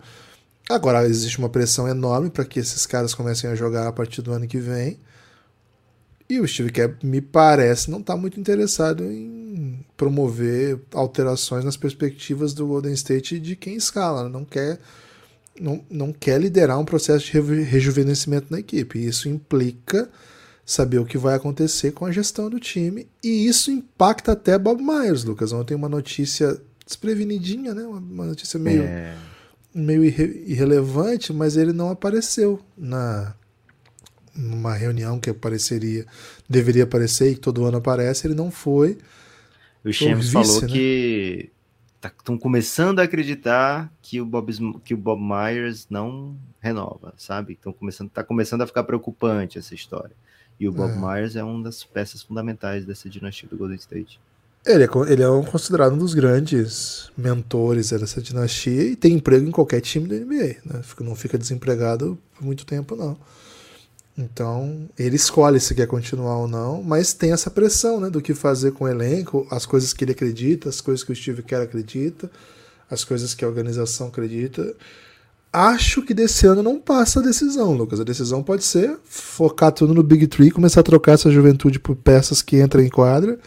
Agora 0.70 1.08
existe 1.08 1.38
uma 1.38 1.50
pressão 1.50 1.88
enorme 1.88 2.30
para 2.30 2.44
que 2.44 2.60
esses 2.60 2.86
caras 2.86 3.14
comecem 3.14 3.50
a 3.50 3.56
jogar 3.56 3.88
a 3.88 3.92
partir 3.92 4.22
do 4.22 4.34
ano 4.34 4.48
que 4.48 4.58
vem. 4.58 5.00
E 6.30 6.42
o 6.42 6.48
Steve 6.48 6.72
Kerr, 6.72 6.98
me 7.02 7.22
parece, 7.22 7.90
não 7.90 8.00
está 8.00 8.18
muito 8.18 8.38
interessado 8.38 9.04
em 9.06 9.80
promover 9.96 10.78
alterações 10.94 11.64
nas 11.64 11.78
perspectivas 11.78 12.54
do 12.54 12.68
Golden 12.68 12.94
State 12.94 13.40
de 13.40 13.56
quem 13.56 13.76
escala. 13.76 14.26
Né? 14.26 14.30
Não 14.30 14.44
quer 14.44 14.80
não, 15.60 15.82
não 15.90 16.14
quer 16.14 16.40
liderar 16.40 16.80
um 16.80 16.86
processo 16.86 17.26
de 17.26 17.62
rejuvenescimento 17.62 18.48
na 18.50 18.60
equipe. 18.60 19.04
Isso 19.04 19.30
implica 19.30 20.10
saber 20.68 21.00
o 21.00 21.06
que 21.06 21.18
vai 21.18 21.34
acontecer 21.34 21.94
com 21.94 22.06
a 22.06 22.12
gestão 22.12 22.50
do 22.50 22.60
time. 22.60 23.08
E 23.24 23.48
isso 23.48 23.72
impacta 23.72 24.34
até 24.34 24.60
Bob 24.60 24.84
Myers, 24.84 25.24
Lucas. 25.24 25.54
Ontem 25.54 25.74
uma 25.74 25.88
notícia 25.88 26.62
desprevenidinha, 26.86 27.74
né? 27.74 27.84
Uma 27.84 28.26
notícia 28.26 28.60
meio, 28.60 28.84
é. 28.84 29.16
meio 29.74 30.04
irre 30.04 30.44
irrelevante, 30.46 31.32
mas 31.32 31.56
ele 31.56 31.72
não 31.72 31.90
apareceu 31.90 32.60
na 32.78 33.34
numa 34.36 34.76
reunião 34.76 35.20
que 35.20 35.32
apareceria, 35.32 36.06
deveria 36.48 36.84
aparecer 36.84 37.32
e 37.32 37.36
que 37.36 37.42
todo 37.42 37.66
ano 37.66 37.78
aparece, 37.78 38.28
ele 38.28 38.36
não 38.36 38.52
foi. 38.52 39.00
O 39.84 39.92
Shams 39.92 40.32
falou 40.32 40.62
né? 40.62 40.68
que 40.68 41.50
estão 41.96 42.38
tá, 42.38 42.42
começando 42.42 43.00
a 43.00 43.04
acreditar 43.04 43.92
que 44.00 44.22
o 44.22 44.26
Bob, 44.26 44.54
que 44.84 44.94
o 44.94 44.98
Bob 44.98 45.20
Myers 45.20 45.88
não 45.90 46.38
renova, 46.60 47.16
sabe? 47.18 47.54
Estão 47.54 47.74
começando, 47.74 48.12
tá 48.12 48.24
começando 48.24 48.62
a 48.62 48.68
ficar 48.68 48.84
preocupante 48.84 49.58
essa 49.58 49.74
história. 49.74 50.16
E 50.60 50.68
o 50.68 50.72
Bob 50.72 50.92
é. 50.92 50.96
Myers 50.96 51.36
é 51.36 51.44
uma 51.44 51.64
das 51.64 51.84
peças 51.84 52.22
fundamentais 52.24 52.86
dessa 52.86 53.10
dinastia 53.10 53.48
do 53.50 53.58
Golden 53.58 53.78
State. 53.78 54.20
Ele 54.66 54.84
é, 54.84 54.88
ele 55.10 55.24
é 55.24 55.28
considerado 55.50 55.94
um 55.94 55.98
dos 55.98 56.14
grandes 56.14 57.10
mentores 57.18 57.92
dessa 57.92 58.22
dinastia 58.22 58.84
e 58.84 58.96
tem 58.96 59.14
emprego 59.14 59.48
em 59.48 59.52
qualquer 59.52 59.80
time 59.80 60.08
da 60.08 60.16
NBA. 60.16 60.58
Né? 60.66 60.82
Não 61.00 61.16
fica 61.16 61.38
desempregado 61.38 62.18
por 62.36 62.44
muito 62.44 62.66
tempo, 62.66 62.96
não. 62.96 63.18
Então, 64.18 64.90
ele 64.98 65.16
escolhe 65.16 65.60
se 65.60 65.76
quer 65.76 65.86
continuar 65.86 66.40
ou 66.40 66.48
não, 66.48 66.82
mas 66.82 67.14
tem 67.14 67.32
essa 67.32 67.52
pressão 67.52 68.00
né, 68.00 68.10
do 68.10 68.20
que 68.20 68.34
fazer 68.34 68.72
com 68.72 68.86
o 68.86 68.88
elenco, 68.88 69.48
as 69.52 69.66
coisas 69.66 69.94
que 69.94 70.04
ele 70.04 70.14
acredita, 70.14 70.70
as 70.70 70.82
coisas 70.82 71.04
que 71.04 71.12
o 71.12 71.16
Steve 71.16 71.44
Kerr 71.44 71.62
acredita, 71.62 72.30
as 72.90 73.04
coisas 73.04 73.36
que 73.36 73.46
a 73.46 73.48
organização 73.48 74.08
acredita. 74.08 74.76
Acho 75.60 76.04
que 76.04 76.14
desse 76.14 76.46
ano 76.46 76.62
não 76.62 76.80
passa 76.80 77.20
a 77.20 77.24
decisão, 77.24 77.74
Lucas. 77.74 78.00
A 78.00 78.04
decisão 78.04 78.44
pode 78.44 78.64
ser 78.64 78.96
focar 79.04 79.72
tudo 79.72 79.92
no 79.92 80.04
Big 80.04 80.28
Tree, 80.28 80.52
começar 80.52 80.82
a 80.82 80.84
trocar 80.84 81.14
essa 81.14 81.32
juventude 81.32 81.80
por 81.80 81.96
peças 81.96 82.44
que 82.44 82.62
entram 82.62 82.84
em 82.84 82.90
quadra. 82.90 83.40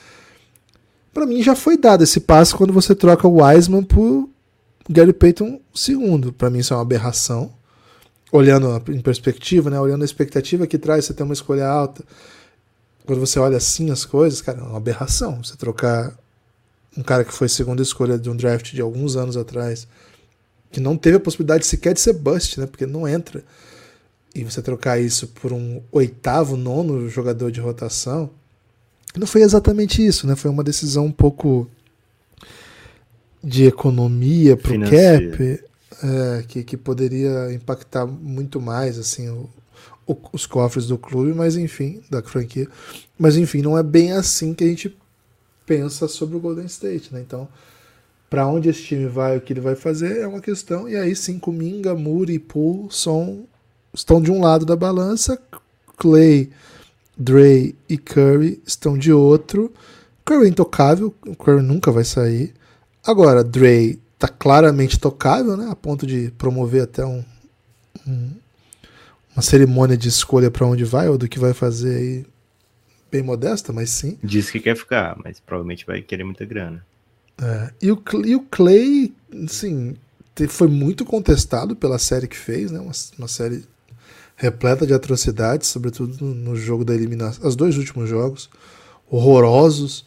Para 1.15 1.25
mim 1.25 1.41
já 1.41 1.55
foi 1.55 1.77
dado 1.77 2.03
esse 2.03 2.19
passo 2.19 2.57
quando 2.57 2.73
você 2.73 2.97
troca 2.97 3.29
o 3.29 3.41
Wiseman 3.41 3.85
por 3.85 4.29
Gary 4.89 5.13
Payton 5.13 5.61
II. 5.89 6.33
Para 6.33 6.51
mim 6.51 6.59
isso 6.59 6.75
é 6.75 6.77
uma 6.77 6.83
aberração 6.83 7.53
olhando 8.33 8.83
em 8.89 9.01
perspectiva, 9.01 9.71
né? 9.71 9.79
Olhando 9.79 10.03
a 10.03 10.05
expectativa 10.05 10.67
que 10.67 10.79
traz 10.79 11.05
você 11.05 11.15
ter 11.15 11.23
uma 11.23 11.33
escolha 11.33 11.69
alta. 11.69 12.03
Quando 13.07 13.21
você 13.21 13.39
olha 13.39 13.57
assim 13.57 13.89
as 13.93 14.05
coisas, 14.05 14.43
cara, 14.43 14.59
é 14.59 14.63
uma 14.63 14.79
aberração. 14.79 15.45
Você 15.45 15.57
trocar 15.57 16.13
um 16.99 17.05
cara 17.05 17.25
que 17.25 17.33
foi 17.33 17.49
segunda 17.49 17.83
escolha 17.83 18.19
de 18.19 18.29
um 18.29 18.35
draft 18.35 18.73
de 18.73 18.81
alguns 18.81 19.15
anos 19.15 19.37
atrás, 19.37 19.87
que 20.71 20.81
não 20.81 20.97
teve 20.97 21.17
a 21.17 21.21
possibilidade 21.21 21.67
sequer 21.67 21.95
de 21.95 22.01
ser 22.01 22.15
bust, 22.15 22.59
né? 22.61 22.67
Porque 22.67 22.87
não 22.87 23.07
entra. 23.07 23.45
E 24.35 24.45
você 24.45 24.63
trocar 24.63 25.01
isso 25.01 25.29
por 25.29 25.53
um 25.53 25.83
oitavo, 25.91 26.57
nono 26.57 27.09
jogador 27.09 27.51
de 27.51 27.61
rotação, 27.61 28.31
não 29.17 29.27
foi 29.27 29.43
exatamente 29.43 30.05
isso, 30.05 30.27
né? 30.27 30.37
Foi 30.37 30.51
uma 30.51 30.63
decisão 30.63 31.07
um 31.07 31.13
pouco 31.13 31.69
de 33.43 33.65
economia 33.65 34.57
pro 34.57 34.79
cap 34.81 35.61
é, 36.03 36.45
que, 36.47 36.63
que 36.63 36.77
poderia 36.77 37.53
impactar 37.53 38.07
muito 38.07 38.61
mais 38.61 38.99
assim 38.99 39.29
o, 39.29 39.49
o, 40.07 40.17
os 40.33 40.47
cofres 40.47 40.87
do 40.87 40.97
clube, 40.97 41.35
mas 41.35 41.57
enfim, 41.57 42.01
da 42.09 42.23
franquia. 42.23 42.69
Mas 43.19 43.37
enfim, 43.37 43.63
não 43.63 43.77
é 43.77 43.83
bem 43.83 44.13
assim 44.13 44.55
que 44.55 44.63
a 44.63 44.69
gente 44.69 44.97
pensa 45.67 46.07
sobre 46.07 46.37
o 46.37 46.41
Golden 46.41 46.67
State, 46.67 47.13
né? 47.13 47.21
Então, 47.21 47.49
para 48.31 48.47
onde 48.47 48.69
esse 48.69 48.85
time 48.85 49.07
vai, 49.07 49.37
o 49.37 49.41
que 49.41 49.53
ele 49.53 49.61
vai 49.61 49.75
fazer 49.75 50.21
é 50.21 50.27
uma 50.27 50.41
questão. 50.41 50.89
E 50.89 50.97
aí 50.97 51.15
sim, 51.17 51.39
Kuminga, 51.39 51.95
Muri 51.95 52.35
e 52.35 52.39
Poole 52.39 52.89
são, 52.91 53.45
estão 53.93 54.23
de 54.23 54.31
um 54.31 54.41
lado 54.41 54.65
da 54.65 54.77
balança, 54.77 55.39
Clay, 55.97 56.51
Dre 57.19 57.75
e 57.89 57.99
Curry 57.99 58.63
estão 58.65 58.97
de 58.97 59.13
outro. 59.13 59.73
Curry 60.25 60.47
é 60.47 60.49
intocável, 60.49 61.13
o 61.27 61.35
Curry 61.35 61.63
nunca 61.63 61.91
vai 61.91 62.05
sair. 62.05 62.55
Agora, 63.05 63.43
Dre 63.43 63.99
tá 64.19 64.29
claramente 64.29 64.99
tocável, 64.99 65.57
né? 65.57 65.69
A 65.71 65.75
ponto 65.75 66.07
de 66.07 66.31
promover 66.39 66.85
até 66.85 67.05
um, 67.05 67.25
um 68.07 68.31
uma 69.35 69.43
cerimônia 69.43 69.97
de 69.97 70.09
escolha 70.09 70.51
para 70.51 70.67
onde 70.67 70.85
vai 70.85 71.09
ou 71.09 71.17
do 71.17 71.29
que 71.29 71.39
vai 71.39 71.55
fazer 71.55 71.97
aí, 71.97 72.27
bem 73.11 73.23
modesta, 73.23 73.73
mas 73.73 73.91
sim. 73.91 74.19
Diz 74.23 74.51
que 74.51 74.61
quer 74.61 74.77
ficar, 74.77 75.17
mas 75.25 75.41
provavelmente 75.41 75.87
vai 75.87 76.03
querer 76.03 76.25
muita 76.25 76.45
grana. 76.45 76.85
É, 77.41 77.73
e, 77.81 77.91
o, 77.91 78.03
e 78.25 78.37
o 78.37 78.41
Clay, 78.43 79.15
assim, 79.45 79.97
foi 80.49 80.69
muito 80.69 81.05
contestado 81.05 81.75
pela 81.75 81.99
série 81.99 82.29
que 82.29 82.37
fez, 82.37 82.71
né? 82.71 82.79
Uma, 82.79 82.93
uma 83.19 83.29
série 83.29 83.65
repleta 84.37 84.87
de 84.87 84.95
atrocidades, 84.95 85.69
sobretudo 85.69 86.25
no, 86.25 86.57
jogo 86.57 86.83
da 86.83 86.95
eliminação, 86.95 87.47
os 87.47 87.55
dois 87.55 87.77
últimos 87.77 88.09
jogos 88.09 88.49
horrorosos, 89.11 90.07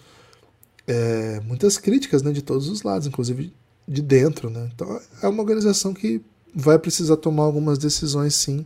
é, 0.87 1.39
muitas 1.41 1.77
críticas, 1.77 2.23
né, 2.23 2.31
de 2.31 2.41
todos 2.41 2.67
os 2.67 2.81
lados, 2.81 3.07
inclusive 3.07 3.53
de 3.87 4.01
dentro, 4.01 4.49
né? 4.49 4.71
Então 4.73 4.99
é 5.21 5.27
uma 5.27 5.41
organização 5.41 5.93
que 5.93 6.19
vai 6.55 6.79
precisar 6.79 7.17
tomar 7.17 7.43
algumas 7.43 7.77
decisões, 7.77 8.33
sim, 8.33 8.65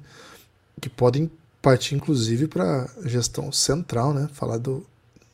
que 0.79 0.89
podem 0.89 1.29
partir 1.61 1.95
inclusive 1.95 2.47
para 2.47 2.89
gestão 3.03 3.51
central, 3.51 4.13
né? 4.13 4.29
Falar 4.31 4.57
do, 4.57 4.85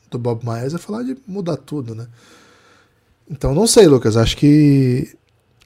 do 0.10 0.18
Bob 0.18 0.44
Myers 0.44 0.74
é 0.74 0.78
falar 0.80 1.04
de 1.04 1.16
mudar 1.28 1.58
tudo, 1.58 1.94
né? 1.94 2.08
Então 3.34 3.56
não 3.56 3.66
sei, 3.66 3.88
Lucas. 3.88 4.16
Acho 4.16 4.38
que. 4.38 5.12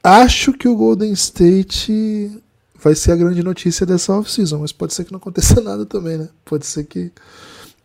Acho 0.02 0.54
que 0.54 0.70
o 0.70 0.76
Golden 0.76 1.12
State 1.12 2.42
vai 2.82 2.96
ser 2.96 3.12
a 3.12 3.16
grande 3.18 3.44
notícia 3.44 3.86
dessa 3.86 4.14
off-season, 4.14 4.60
mas 4.60 4.72
pode 4.72 4.94
ser 4.94 5.04
que 5.04 5.12
não 5.12 5.18
aconteça 5.18 5.60
nada 5.62 5.86
também, 5.86 6.18
né? 6.18 6.30
Pode 6.46 6.66
ser 6.66 6.86
que. 6.86 7.12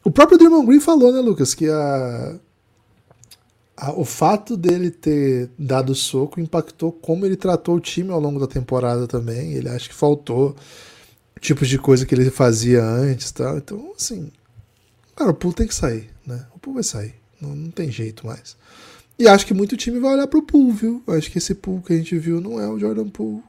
O 0.05 0.11
próprio 0.11 0.39
Draymond 0.39 0.67
Green 0.67 0.81
falou, 0.81 1.12
né, 1.12 1.21
Lucas, 1.21 1.55
que 1.55 1.69
a, 1.69 2.37
a, 3.77 3.93
o 3.93 4.05
fato 4.05 4.57
dele 4.57 4.91
ter 4.91 5.51
dado 5.59 5.95
soco 5.95 6.41
impactou 6.41 6.93
como 6.93 7.27
ele 7.27 7.37
tratou 7.37 7.77
o 7.77 7.81
time 7.81 8.11
ao 8.11 8.21
longo 8.21 8.39
da 8.39 8.47
temporada 8.47 9.09
também. 9.09 9.53
Ele 9.55 9.69
acha 9.69 9.89
que 9.89 9.95
faltou 9.95 10.55
tipos 11.41 11.69
de 11.69 11.79
coisa 11.79 12.07
que 12.07 12.15
ele 12.15 12.31
fazia 12.31 12.85
antes, 12.85 13.33
tá? 13.33 13.55
Então, 13.57 13.93
assim, 13.97 14.31
cara, 15.17 15.31
o 15.31 15.35
pool 15.35 15.53
tem 15.53 15.67
que 15.67 15.75
sair, 15.75 16.09
né? 16.25 16.47
O 16.55 16.59
pool 16.59 16.75
vai 16.75 16.85
sair, 16.85 17.15
não, 17.41 17.55
não 17.55 17.71
tem 17.71 17.91
jeito 17.91 18.27
mais. 18.27 18.57
E 19.23 19.29
acho 19.29 19.47
que 19.47 19.55
muito 19.55 19.76
time 19.76 20.00
vai 20.00 20.14
olhar 20.14 20.26
pro 20.26 20.43
pool, 20.43 20.73
viu? 20.73 21.02
Acho 21.07 21.31
que 21.31 21.38
esse 21.38 21.55
pool 21.55 21.81
que 21.81 21.93
a 21.93 21.97
gente 21.97 22.19
viu 22.19 22.41
não 22.41 22.61
é 22.61 22.69
o 22.69 22.79
Jordan 22.79 23.09
Poole 23.09 23.43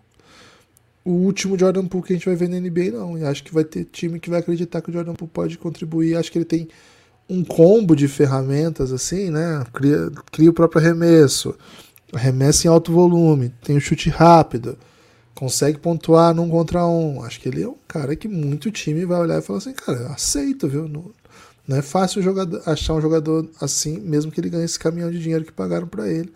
o 1.05 1.11
último 1.11 1.59
Jordan 1.59 1.85
Poole 1.85 2.05
que 2.05 2.13
a 2.13 2.15
gente 2.15 2.25
vai 2.25 2.35
ver 2.35 2.49
na 2.49 2.59
NBA, 2.59 2.91
não. 2.97 3.17
E 3.17 3.23
acho 3.25 3.43
que 3.43 3.53
vai 3.53 3.63
ter 3.63 3.85
time 3.85 4.19
que 4.19 4.29
vai 4.29 4.39
acreditar 4.39 4.81
que 4.81 4.89
o 4.89 4.93
Jordan 4.93 5.13
Poole 5.13 5.31
pode 5.33 5.57
contribuir. 5.57 6.15
Acho 6.15 6.31
que 6.31 6.37
ele 6.37 6.45
tem 6.45 6.67
um 7.29 7.43
combo 7.43 7.95
de 7.95 8.07
ferramentas, 8.07 8.91
assim, 8.91 9.29
né? 9.29 9.63
Cria, 9.73 10.11
cria 10.31 10.49
o 10.49 10.53
próprio 10.53 10.81
arremesso, 10.81 11.55
arremesso 12.13 12.67
em 12.67 12.69
alto 12.69 12.91
volume, 12.91 13.51
tem 13.63 13.75
o 13.75 13.77
um 13.77 13.81
chute 13.81 14.09
rápido, 14.09 14.77
consegue 15.33 15.77
pontuar 15.79 16.33
num 16.33 16.49
contra 16.49 16.85
um. 16.85 17.23
Acho 17.23 17.39
que 17.39 17.49
ele 17.49 17.63
é 17.63 17.67
um 17.67 17.77
cara 17.87 18.15
que 18.15 18.27
muito 18.27 18.71
time 18.71 19.05
vai 19.05 19.19
olhar 19.19 19.39
e 19.39 19.41
falar 19.41 19.59
assim, 19.59 19.73
cara, 19.73 20.07
aceito, 20.07 20.67
viu? 20.67 20.87
Não, 20.87 21.11
não 21.67 21.77
é 21.77 21.81
fácil 21.81 22.21
jogador, 22.21 22.61
achar 22.65 22.93
um 22.93 23.01
jogador 23.01 23.49
assim, 23.61 23.99
mesmo 23.99 24.31
que 24.31 24.39
ele 24.39 24.49
ganhe 24.49 24.65
esse 24.65 24.77
caminhão 24.77 25.09
de 25.09 25.19
dinheiro 25.19 25.45
que 25.45 25.51
pagaram 25.51 25.87
para 25.87 26.09
ele. 26.09 26.31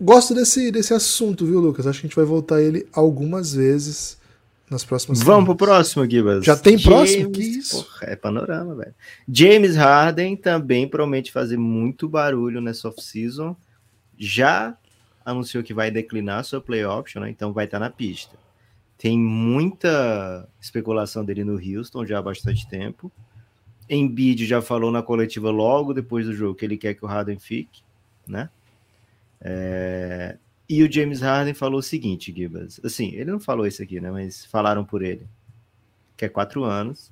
Gosto 0.00 0.34
desse, 0.34 0.70
desse 0.70 0.92
assunto, 0.92 1.46
viu, 1.46 1.60
Lucas? 1.60 1.86
Acho 1.86 2.00
que 2.00 2.06
a 2.06 2.08
gente 2.08 2.16
vai 2.16 2.24
voltar 2.24 2.56
a 2.56 2.62
ele 2.62 2.86
algumas 2.92 3.54
vezes 3.54 4.18
nas 4.70 4.84
próximas 4.84 5.22
Vamos 5.22 5.44
pro 5.44 5.56
próximo, 5.56 6.08
Gibas. 6.08 6.44
Já 6.44 6.56
tem 6.56 6.76
James, 6.76 6.84
próximo? 6.84 7.30
Que 7.30 7.42
isso? 7.42 7.84
Porra, 7.84 8.06
é 8.08 8.16
panorama, 8.16 8.74
velho. 8.74 8.94
James 9.28 9.76
Harden 9.76 10.36
também 10.36 10.88
promete 10.88 11.32
fazer 11.32 11.56
muito 11.56 12.08
barulho 12.08 12.60
nessa 12.60 12.88
off-season. 12.88 13.56
Já 14.18 14.76
anunciou 15.24 15.64
que 15.64 15.72
vai 15.72 15.90
declinar 15.90 16.44
sua 16.44 16.60
play 16.60 16.84
option, 16.84 17.20
né? 17.20 17.30
Então 17.30 17.52
vai 17.52 17.64
estar 17.64 17.78
na 17.78 17.88
pista. 17.88 18.36
Tem 18.98 19.18
muita 19.18 20.48
especulação 20.60 21.24
dele 21.24 21.44
no 21.44 21.54
Houston 21.54 22.04
já 22.04 22.18
há 22.18 22.22
bastante 22.22 22.68
tempo. 22.68 23.10
Embiid 23.88 24.46
já 24.46 24.62
falou 24.62 24.90
na 24.90 25.02
coletiva 25.02 25.50
logo 25.50 25.92
depois 25.92 26.26
do 26.26 26.34
jogo 26.34 26.54
que 26.54 26.64
ele 26.64 26.76
quer 26.76 26.94
que 26.94 27.04
o 27.04 27.08
Harden 27.08 27.38
fique, 27.38 27.82
né? 28.26 28.48
É... 29.40 30.36
E 30.68 30.82
o 30.82 30.90
James 30.90 31.20
Harden 31.20 31.52
falou 31.52 31.80
o 31.80 31.82
seguinte, 31.82 32.32
Gibas. 32.34 32.80
Assim, 32.82 33.10
ele 33.14 33.30
não 33.30 33.38
falou 33.38 33.66
isso 33.66 33.82
aqui, 33.82 34.00
né? 34.00 34.10
Mas 34.10 34.46
falaram 34.46 34.84
por 34.84 35.02
ele. 35.02 35.26
Quer 36.16 36.30
quatro 36.30 36.64
anos, 36.64 37.10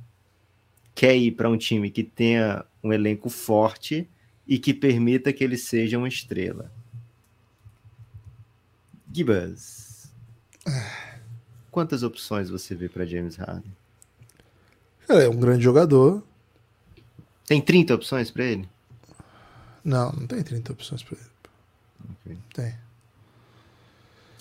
quer 0.95 1.15
ir 1.17 1.33
para 1.33 1.51
um 1.51 1.59
time 1.59 1.91
que 1.91 2.03
tenha 2.03 2.65
um 2.83 2.93
elenco 2.93 3.29
forte 3.29 4.09
e 4.47 4.59
que 4.59 4.73
permita 4.73 5.33
que 5.33 5.45
ele 5.45 5.59
seja 5.59 5.99
uma 5.99 6.09
estrela. 6.09 6.73
Gibas, 9.13 10.11
quantas 11.71 12.03
opções 12.03 12.49
você 12.49 12.75
vê 12.75 12.89
para 12.89 13.05
James 13.05 13.37
Harden? 13.37 13.73
é 15.09 15.29
um 15.29 15.37
grande 15.37 15.63
jogador. 15.63 16.23
Tem 17.53 17.61
30 17.61 17.95
opções 17.97 18.31
para 18.31 18.45
ele? 18.45 18.67
Não, 19.85 20.11
não 20.13 20.27
tem 20.27 20.43
30 20.43 20.73
opções 20.73 21.03
para 21.03 21.19
ele. 21.19 21.29
Okay. 22.25 22.39
Tem. 22.55 22.75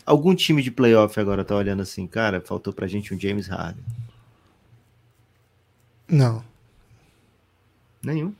Algum 0.05 0.33
time 0.33 0.63
de 0.63 0.71
playoff 0.71 1.19
agora 1.19 1.43
tá 1.43 1.53
olhando 1.53 1.81
assim, 1.81 2.07
cara, 2.07 2.39
faltou 2.39 2.71
pra 2.71 2.87
gente 2.87 3.13
um 3.13 3.19
James 3.19 3.47
Harden. 3.47 3.83
Não. 6.07 6.41
Nenhum. 8.01 8.33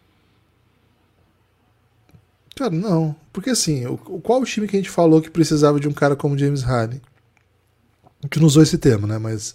Cara, 2.56 2.72
não. 2.72 3.14
Porque 3.34 3.50
assim, 3.50 3.86
o, 3.88 3.98
qual 3.98 4.40
o 4.40 4.46
time 4.46 4.70
que 4.70 4.78
a 4.78 4.80
gente 4.80 4.90
falou 4.90 5.22
que 5.22 5.30
precisava 5.30 5.82
de 5.82 5.90
um 5.90 5.94
cara 5.94 6.16
como 6.16 6.38
James 6.38 6.64
Harden? 6.64 7.02
A 8.06 8.26
gente 8.26 8.40
não 8.40 8.48
usou 8.48 8.64
esse 8.64 8.78
termo, 8.78 9.06
né? 9.06 9.18
Mas 9.18 9.54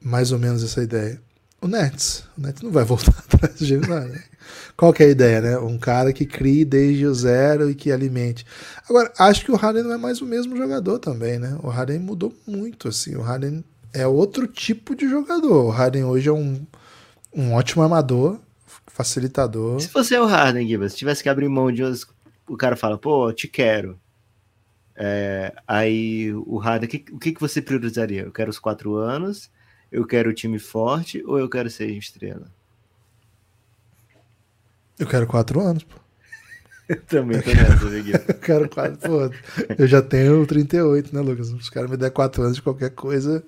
mais 0.00 0.32
ou 0.32 0.38
menos 0.38 0.64
essa 0.64 0.82
ideia. 0.82 1.20
O 1.60 1.68
Nets. 1.68 2.24
O 2.36 2.40
Nets 2.40 2.62
não 2.62 2.70
vai 2.70 2.84
voltar 2.84 3.14
atrás 3.18 3.58
James 3.58 3.88
Harden. 3.88 4.22
Qual 4.76 4.92
que 4.92 5.02
é 5.02 5.06
a 5.06 5.10
ideia, 5.10 5.40
né? 5.40 5.58
Um 5.58 5.78
cara 5.78 6.12
que 6.12 6.26
crie 6.26 6.64
desde 6.64 7.06
o 7.06 7.14
zero 7.14 7.70
e 7.70 7.74
que 7.74 7.90
alimente. 7.90 8.44
Agora, 8.88 9.12
acho 9.18 9.44
que 9.44 9.50
o 9.50 9.56
Harden 9.56 9.82
não 9.82 9.94
é 9.94 9.96
mais 9.96 10.20
o 10.20 10.26
mesmo 10.26 10.56
jogador 10.56 10.98
também, 10.98 11.38
né? 11.38 11.58
O 11.62 11.68
Harden 11.68 11.98
mudou 11.98 12.32
muito, 12.46 12.88
assim. 12.88 13.16
O 13.16 13.22
Harden 13.22 13.64
é 13.92 14.06
outro 14.06 14.46
tipo 14.46 14.94
de 14.94 15.08
jogador. 15.08 15.64
O 15.64 15.70
Harden 15.70 16.04
hoje 16.04 16.28
é 16.28 16.32
um, 16.32 16.64
um 17.34 17.54
ótimo 17.54 17.82
armador, 17.82 18.38
facilitador. 18.86 19.80
Se 19.80 19.88
você 19.88 20.14
é 20.14 20.20
o 20.20 20.26
Harden, 20.26 20.68
Gibbs, 20.68 20.92
se 20.92 20.98
tivesse 20.98 21.22
que 21.22 21.28
abrir 21.28 21.48
mão 21.48 21.72
de 21.72 21.82
uns... 21.82 22.06
O 22.48 22.56
cara 22.56 22.76
fala, 22.76 22.96
pô, 22.96 23.32
te 23.32 23.48
quero. 23.48 23.98
É, 24.94 25.52
aí 25.66 26.32
o 26.32 26.58
Harden, 26.58 26.88
o 27.12 27.18
que, 27.18 27.32
que 27.32 27.40
você 27.40 27.60
priorizaria? 27.60 28.22
Eu 28.22 28.32
quero 28.32 28.50
os 28.50 28.58
quatro 28.58 28.94
anos, 28.94 29.50
eu 29.90 30.06
quero 30.06 30.30
o 30.30 30.34
time 30.34 30.58
forte 30.58 31.22
ou 31.26 31.38
eu 31.38 31.48
quero 31.48 31.70
ser 31.70 31.90
estrela? 31.90 32.50
Eu 34.98 35.06
quero 35.06 35.26
quatro 35.26 35.60
anos, 35.60 35.84
pô. 35.84 35.96
Eu 36.88 37.00
também 37.02 37.40
tô 37.42 37.50
nessa, 37.50 37.84
Miguel. 37.84 38.20
eu 38.28 38.34
quero 38.34 38.68
quatro, 38.68 38.98
pô. 38.98 39.30
Eu 39.76 39.86
já 39.86 40.00
tenho 40.00 40.46
38, 40.46 41.14
né, 41.14 41.20
Lucas? 41.20 41.50
Os 41.50 41.68
caras 41.68 41.90
me 41.90 41.96
der 41.96 42.10
quatro 42.10 42.42
anos 42.42 42.56
de 42.56 42.62
qualquer 42.62 42.90
coisa, 42.90 43.44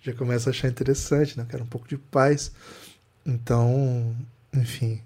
já 0.00 0.12
começa 0.12 0.50
a 0.50 0.52
achar 0.52 0.68
interessante, 0.68 1.36
né? 1.36 1.44
Eu 1.44 1.48
quero 1.48 1.64
um 1.64 1.68
pouco 1.68 1.88
de 1.88 1.96
paz. 1.96 2.52
Então, 3.24 4.14
enfim. 4.52 5.00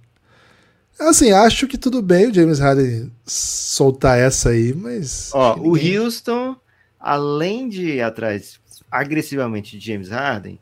Assim, 0.99 1.31
acho 1.31 1.69
que 1.69 1.79
tudo 1.79 2.03
bem 2.03 2.27
o 2.27 2.35
James 2.35 2.59
Harden 2.59 3.13
soltar 3.25 4.19
essa 4.19 4.51
aí, 4.51 4.75
mas. 4.75 5.31
Ó, 5.33 5.57
ninguém... 5.57 5.99
o 5.99 6.03
Houston, 6.03 6.57
além 6.99 7.69
de 7.69 7.95
ir 7.95 8.03
atrás 8.03 8.59
agressivamente 8.91 9.79
de 9.79 9.87
James 9.93 10.09
Harden, 10.09 10.59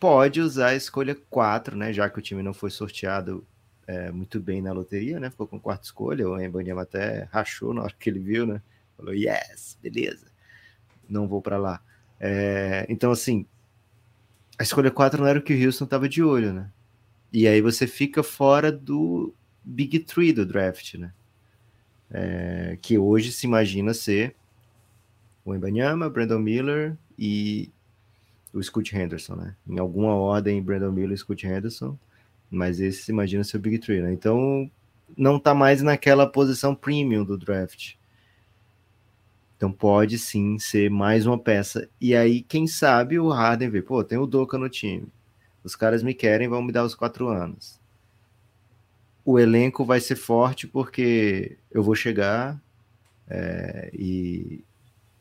pode 0.00 0.40
usar 0.40 0.68
a 0.68 0.74
escolha 0.74 1.14
4, 1.28 1.76
né? 1.76 1.92
Já 1.92 2.08
que 2.08 2.18
o 2.18 2.22
time 2.22 2.42
não 2.42 2.54
foi 2.54 2.70
sorteado 2.70 3.46
é, 3.86 4.10
muito 4.10 4.40
bem 4.40 4.62
na 4.62 4.72
loteria, 4.72 5.20
né? 5.20 5.30
Ficou 5.30 5.46
com 5.46 5.60
quarta 5.60 5.84
escolha. 5.84 6.28
O 6.28 6.40
Embanyama 6.40 6.82
até 6.82 7.28
rachou 7.30 7.74
na 7.74 7.82
hora 7.82 7.94
que 7.98 8.08
ele 8.08 8.18
viu, 8.18 8.46
né? 8.46 8.62
Falou, 8.96 9.12
yes, 9.12 9.78
beleza. 9.82 10.26
Não 11.08 11.28
vou 11.28 11.42
para 11.42 11.58
lá. 11.58 11.82
É, 12.18 12.86
então, 12.88 13.12
assim, 13.12 13.46
a 14.58 14.62
escolha 14.62 14.90
4 14.90 15.20
não 15.20 15.28
era 15.28 15.38
o 15.38 15.42
que 15.42 15.54
o 15.54 15.66
Houston 15.66 15.86
tava 15.86 16.08
de 16.08 16.22
olho, 16.22 16.52
né? 16.52 16.70
E 17.32 17.46
aí 17.46 17.60
você 17.60 17.86
fica 17.86 18.22
fora 18.22 18.72
do 18.72 19.34
Big 19.62 19.98
Three 20.00 20.32
do 20.32 20.46
draft, 20.46 20.94
né? 20.94 21.12
É, 22.10 22.78
que 22.82 22.98
hoje 22.98 23.30
se 23.30 23.46
imagina 23.46 23.94
ser 23.94 24.34
o 25.44 25.54
Embanyama, 25.54 26.10
Brandon 26.10 26.38
Miller 26.38 26.96
e 27.18 27.70
o 28.52 28.62
Scoot 28.62 28.96
Henderson, 28.96 29.36
né? 29.36 29.56
Em 29.68 29.78
alguma 29.78 30.14
ordem, 30.14 30.62
Brandon 30.62 30.90
Miller 30.90 31.12
e 31.12 31.18
Scoot 31.18 31.46
Henderson. 31.46 31.98
Mas 32.50 32.80
esse 32.80 33.10
imagina 33.10 33.44
ser 33.44 33.58
o 33.58 33.60
Big 33.60 33.78
Three, 33.78 34.00
né? 34.00 34.12
Então 34.12 34.70
não 35.16 35.38
tá 35.38 35.54
mais 35.54 35.82
naquela 35.82 36.26
posição 36.26 36.74
premium 36.74 37.24
do 37.24 37.38
draft. 37.38 37.94
Então 39.56 39.70
pode 39.70 40.18
sim 40.18 40.58
ser 40.58 40.90
mais 40.90 41.26
uma 41.26 41.38
peça. 41.38 41.88
E 42.00 42.14
aí, 42.14 42.40
quem 42.42 42.66
sabe 42.66 43.18
o 43.18 43.28
Harden 43.28 43.68
vê, 43.68 43.82
pô, 43.82 44.02
tem 44.02 44.18
o 44.18 44.26
Doca 44.26 44.56
no 44.56 44.68
time. 44.68 45.06
Os 45.62 45.76
caras 45.76 46.02
me 46.02 46.14
querem, 46.14 46.48
vão 46.48 46.62
me 46.62 46.72
dar 46.72 46.84
os 46.84 46.94
quatro 46.94 47.28
anos. 47.28 47.78
O 49.24 49.38
elenco 49.38 49.84
vai 49.84 50.00
ser 50.00 50.16
forte 50.16 50.66
porque 50.66 51.58
eu 51.70 51.82
vou 51.82 51.94
chegar 51.94 52.60
é, 53.28 53.90
e, 53.92 54.64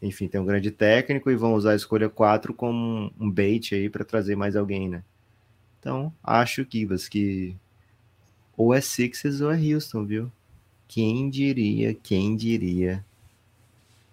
enfim, 0.02 0.28
tem 0.28 0.40
um 0.40 0.46
grande 0.46 0.72
técnico 0.72 1.30
e 1.30 1.36
vão 1.36 1.54
usar 1.54 1.72
a 1.72 1.76
escolha 1.76 2.10
4 2.10 2.54
como 2.54 3.12
um 3.20 3.30
bait 3.30 3.76
aí 3.76 3.90
para 3.90 4.06
trazer 4.06 4.36
mais 4.36 4.56
alguém, 4.56 4.88
né? 4.88 5.04
Então, 5.80 6.14
acho, 6.24 6.66
Kivas, 6.66 7.08
que 7.08 7.56
ou 8.56 8.74
é 8.74 8.82
Sixers 8.82 9.40
ou 9.42 9.52
é 9.52 9.58
Houston, 9.58 10.06
viu? 10.06 10.32
Quem 10.88 11.30
diria, 11.30 11.94
quem 11.94 12.36
diria. 12.36 13.06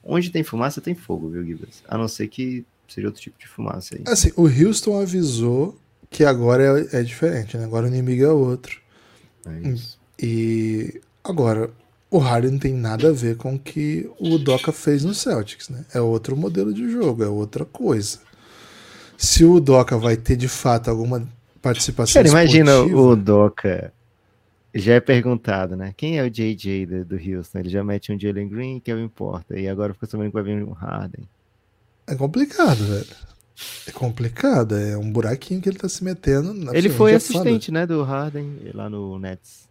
Onde 0.04 0.30
tem 0.30 0.44
fumaça, 0.44 0.80
tem 0.80 0.94
fogo, 0.94 1.28
viu, 1.28 1.44
Gibas? 1.44 1.82
A 1.88 1.98
não 1.98 2.06
ser 2.06 2.28
que 2.28 2.64
seja 2.88 3.08
outro 3.08 3.20
tipo 3.20 3.38
de 3.38 3.48
fumaça 3.48 3.96
aí. 3.96 4.04
Assim, 4.06 4.30
o 4.36 4.42
Houston 4.42 5.00
avisou 5.00 5.76
que 6.08 6.24
agora 6.24 6.86
é, 6.92 7.00
é 7.00 7.02
diferente, 7.02 7.56
né? 7.56 7.64
Agora 7.64 7.86
o 7.86 7.88
inimigo 7.88 8.24
é 8.24 8.30
outro. 8.30 8.80
É 9.44 9.68
isso. 9.68 9.98
E 10.18 11.00
agora, 11.24 11.70
o 12.10 12.18
Harden 12.18 12.52
não 12.52 12.58
tem 12.58 12.72
nada 12.72 13.08
a 13.08 13.12
ver 13.12 13.36
com 13.36 13.54
o 13.54 13.58
que 13.58 14.08
o 14.18 14.38
Doca 14.38 14.72
fez 14.72 15.04
no 15.04 15.14
Celtics, 15.14 15.68
né? 15.68 15.84
É 15.92 16.00
outro 16.00 16.36
modelo 16.36 16.72
de 16.72 16.90
jogo, 16.90 17.24
é 17.24 17.28
outra 17.28 17.64
coisa. 17.64 18.18
Se 19.16 19.44
o 19.44 19.58
Doca 19.58 19.96
vai 19.96 20.16
ter 20.16 20.36
de 20.36 20.48
fato 20.48 20.88
alguma 20.88 21.26
participação 21.60 22.14
Cara, 22.14 22.28
imagina 22.28 22.78
o 22.80 23.16
Doca 23.16 23.92
já 24.74 24.94
é 24.94 25.00
perguntado, 25.00 25.74
né? 25.74 25.94
Quem 25.96 26.18
é 26.18 26.22
o 26.22 26.30
JJ 26.30 26.86
do, 26.86 27.04
do 27.04 27.16
Houston? 27.16 27.58
Ele 27.58 27.70
já 27.70 27.82
mete 27.82 28.12
um 28.12 28.20
Jalen 28.20 28.48
Green, 28.48 28.78
que 28.78 28.90
é 28.90 28.94
o 28.94 29.00
importa. 29.00 29.58
E 29.58 29.66
agora 29.66 29.94
fica 29.94 30.06
sabendo 30.06 30.28
que 30.28 30.34
vai 30.34 30.42
vir 30.42 30.62
um 30.62 30.72
Harden. 30.72 31.26
É 32.06 32.14
complicado, 32.14 32.84
velho. 32.84 33.16
É 33.86 33.90
complicado, 33.90 34.76
é 34.76 34.98
um 34.98 35.10
buraquinho 35.10 35.62
que 35.62 35.68
ele 35.68 35.78
tá 35.78 35.88
se 35.88 36.04
metendo. 36.04 36.74
Ele 36.74 36.90
foi 36.90 37.14
assistente, 37.14 37.72
né, 37.72 37.86
do 37.86 38.02
Harden 38.02 38.54
lá 38.74 38.90
no 38.90 39.18
Nets. 39.18 39.66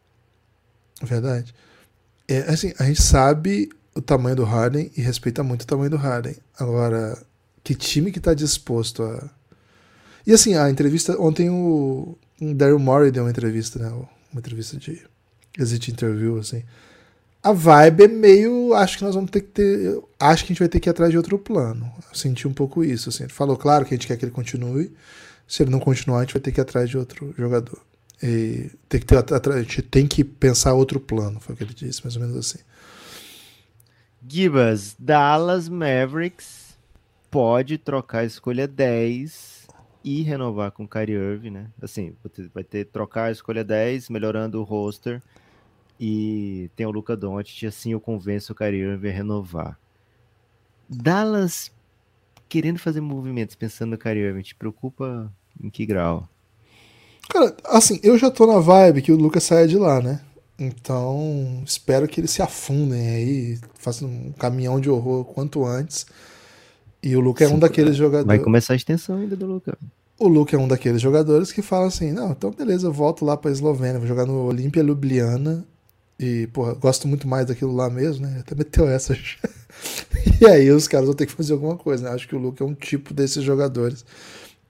Verdade. 1.04 1.54
É, 2.28 2.40
assim, 2.40 2.74
a 2.80 2.84
gente 2.86 3.02
sabe 3.02 3.70
o 3.94 4.02
tamanho 4.02 4.36
do 4.36 4.44
Harden 4.44 4.92
e 4.96 5.02
respeita 5.02 5.44
muito 5.44 5.64
o 5.64 5.68
tamanho 5.68 5.90
do 5.90 5.98
Harden. 5.98 6.36
Agora, 6.60 7.18
que 7.64 7.74
time 7.74 8.12
que 8.12 8.20
tá 8.20 8.34
disposto 8.34 9.04
a. 9.04 9.30
E 10.26 10.34
assim, 10.34 10.56
a 10.56 10.70
entrevista. 10.70 11.20
Ontem 11.20 11.50
o, 11.50 12.18
o 12.42 12.54
Daryl 12.54 12.80
Morey 12.80 13.12
deu 13.12 13.24
uma 13.24 13.30
entrevista, 13.30 13.80
né? 13.80 13.90
Uma 13.90 14.40
entrevista 14.40 14.78
de 14.78 15.02
exit 15.58 15.92
interview, 15.92 16.38
assim. 16.38 16.64
A 17.42 17.52
vibe 17.52 18.04
é 18.04 18.08
meio. 18.08 18.74
Acho 18.74 18.98
que 18.98 19.04
nós 19.04 19.16
vamos 19.16 19.32
ter 19.32 19.42
que 19.42 19.50
ter. 19.50 20.00
Acho 20.20 20.44
que 20.44 20.52
a 20.52 20.54
gente 20.54 20.60
vai 20.60 20.68
ter 20.68 20.80
que 20.80 20.90
ir 20.90 20.92
atrás 20.92 21.12
de 21.12 21.18
outro 21.18 21.38
plano. 21.38 21.92
Eu 22.10 22.16
senti 22.16 22.48
um 22.48 22.54
pouco 22.54 22.84
isso, 22.84 23.10
assim. 23.10 23.24
Ele 23.24 23.34
falou, 23.34 23.56
claro, 23.56 23.86
que 23.86 23.94
a 23.94 23.98
gente 23.98 24.08
quer 24.08 24.18
que 24.18 24.26
ele 24.26 24.32
continue. 24.32 24.92
Se 25.48 25.62
ele 25.62 25.70
não 25.70 25.80
continuar, 25.80 26.20
a 26.20 26.22
gente 26.22 26.34
vai 26.34 26.42
ter 26.42 26.52
que 26.52 26.60
ir 26.60 26.64
atrás 26.64 26.90
de 26.90 26.98
outro 26.98 27.34
jogador. 27.38 27.80
E 28.22 28.72
tem 28.88 29.00
que 29.00 29.06
ter, 29.06 29.18
a 29.18 29.62
gente 29.62 29.82
tem 29.82 30.08
que 30.08 30.24
pensar 30.24 30.74
outro 30.74 31.00
plano, 31.00 31.40
foi 31.40 31.54
o 31.54 31.58
que 31.58 31.64
ele 31.64 31.74
disse, 31.74 32.04
mais 32.04 32.16
ou 32.16 32.22
menos 32.22 32.38
assim. 32.38 32.60
Gibas, 34.28 34.96
Dallas 34.98 35.70
Mavericks 35.70 36.78
pode 37.30 37.78
trocar 37.78 38.20
a 38.20 38.26
escolha 38.26 38.68
10 38.68 39.68
e 40.04 40.22
renovar 40.22 40.72
com 40.72 40.84
o 40.84 40.88
Kyrie 40.88 41.16
Irving, 41.16 41.52
né? 41.52 41.68
Assim, 41.82 42.16
vai 42.54 42.64
ter 42.64 42.86
trocar 42.86 43.26
a 43.26 43.32
escolha 43.32 43.64
10, 43.64 44.10
melhorando 44.10 44.60
o 44.60 44.64
roster 44.64 45.22
e 46.00 46.70
tem 46.76 46.86
o 46.86 46.92
Luca 46.92 47.16
Doncic, 47.16 47.66
assim 47.66 47.92
eu 47.92 48.00
convenço 48.00 48.54
o 48.54 48.56
Kyrie 48.56 48.82
Irving 48.82 49.10
a 49.10 49.14
renovar. 49.14 49.80
Dallas 50.90 51.72
querendo 52.48 52.80
fazer 52.80 53.02
movimentos 53.02 53.56
pensando 53.56 53.92
no 53.92 53.98
Kyrie 53.98 54.24
Irving, 54.24 54.42
te 54.42 54.56
preocupa 54.56 55.32
em 55.62 55.70
que 55.70 55.86
grau? 55.86 56.30
Cara, 57.30 57.56
assim, 57.66 58.00
eu 58.04 58.18
já 58.18 58.30
tô 58.30 58.46
na 58.46 58.60
vibe 58.60 59.02
que 59.02 59.12
o 59.12 59.18
Lucas 59.18 59.44
saia 59.44 59.68
de 59.68 59.78
lá, 59.78 60.02
né? 60.02 60.22
Então, 60.58 61.62
espero 61.66 62.08
que 62.08 62.20
eles 62.20 62.32
se 62.32 62.42
afundem 62.42 63.10
aí, 63.10 63.60
façam 63.74 64.08
um 64.08 64.32
caminhão 64.32 64.80
de 64.80 64.90
horror 64.90 65.26
quanto 65.26 65.66
antes. 65.66 66.06
E 67.04 67.16
o 67.16 67.20
Luca 67.20 67.44
é 67.44 67.48
um 67.48 67.60
daqueles 67.60 67.96
jogadores. 67.96 68.28
Vai 68.28 68.40
começar 68.40 68.74
a 68.74 68.76
extensão 68.76 69.18
ainda 69.18 69.36
do 69.36 69.46
Luca. 69.46 69.78
O 70.18 70.28
Luca 70.28 70.56
é 70.56 70.60
um 70.60 70.68
daqueles 70.68 71.02
jogadores 71.02 71.52
que 71.52 71.62
fala 71.62 71.88
assim: 71.88 72.12
não, 72.12 72.32
então 72.32 72.52
beleza, 72.52 72.88
eu 72.88 72.94
volto 72.94 73.26
lá 73.26 73.36
pra 73.36 73.52
Eslovênia, 73.52 74.00
vou 74.00 74.08
jogar 74.08 74.26
no 74.26 74.46
Olímpia 74.46 74.82
Ljubljana. 74.82 75.66
E, 76.18 76.48
porra, 76.48 76.74
gosto 76.74 77.10
muito 77.10 77.28
mais 77.28 77.46
daquilo 77.46 77.76
lá 77.76 77.90
mesmo, 77.90 78.26
né? 78.26 78.38
Até 78.40 78.56
meteu 78.56 78.88
essa. 78.88 79.14
e 80.40 80.48
aí 80.48 80.72
os 80.72 80.88
caras 80.88 81.08
vão 81.08 81.16
ter 81.16 81.26
que 81.26 81.34
fazer 81.34 81.52
alguma 81.52 81.76
coisa, 81.76 82.06
né? 82.06 82.16
Acho 82.16 82.28
que 82.28 82.36
o 82.36 82.40
Luca 82.40 82.64
é 82.64 82.68
um 82.68 82.74
tipo 82.74 83.14
desses 83.14 83.44
jogadores 83.44 84.06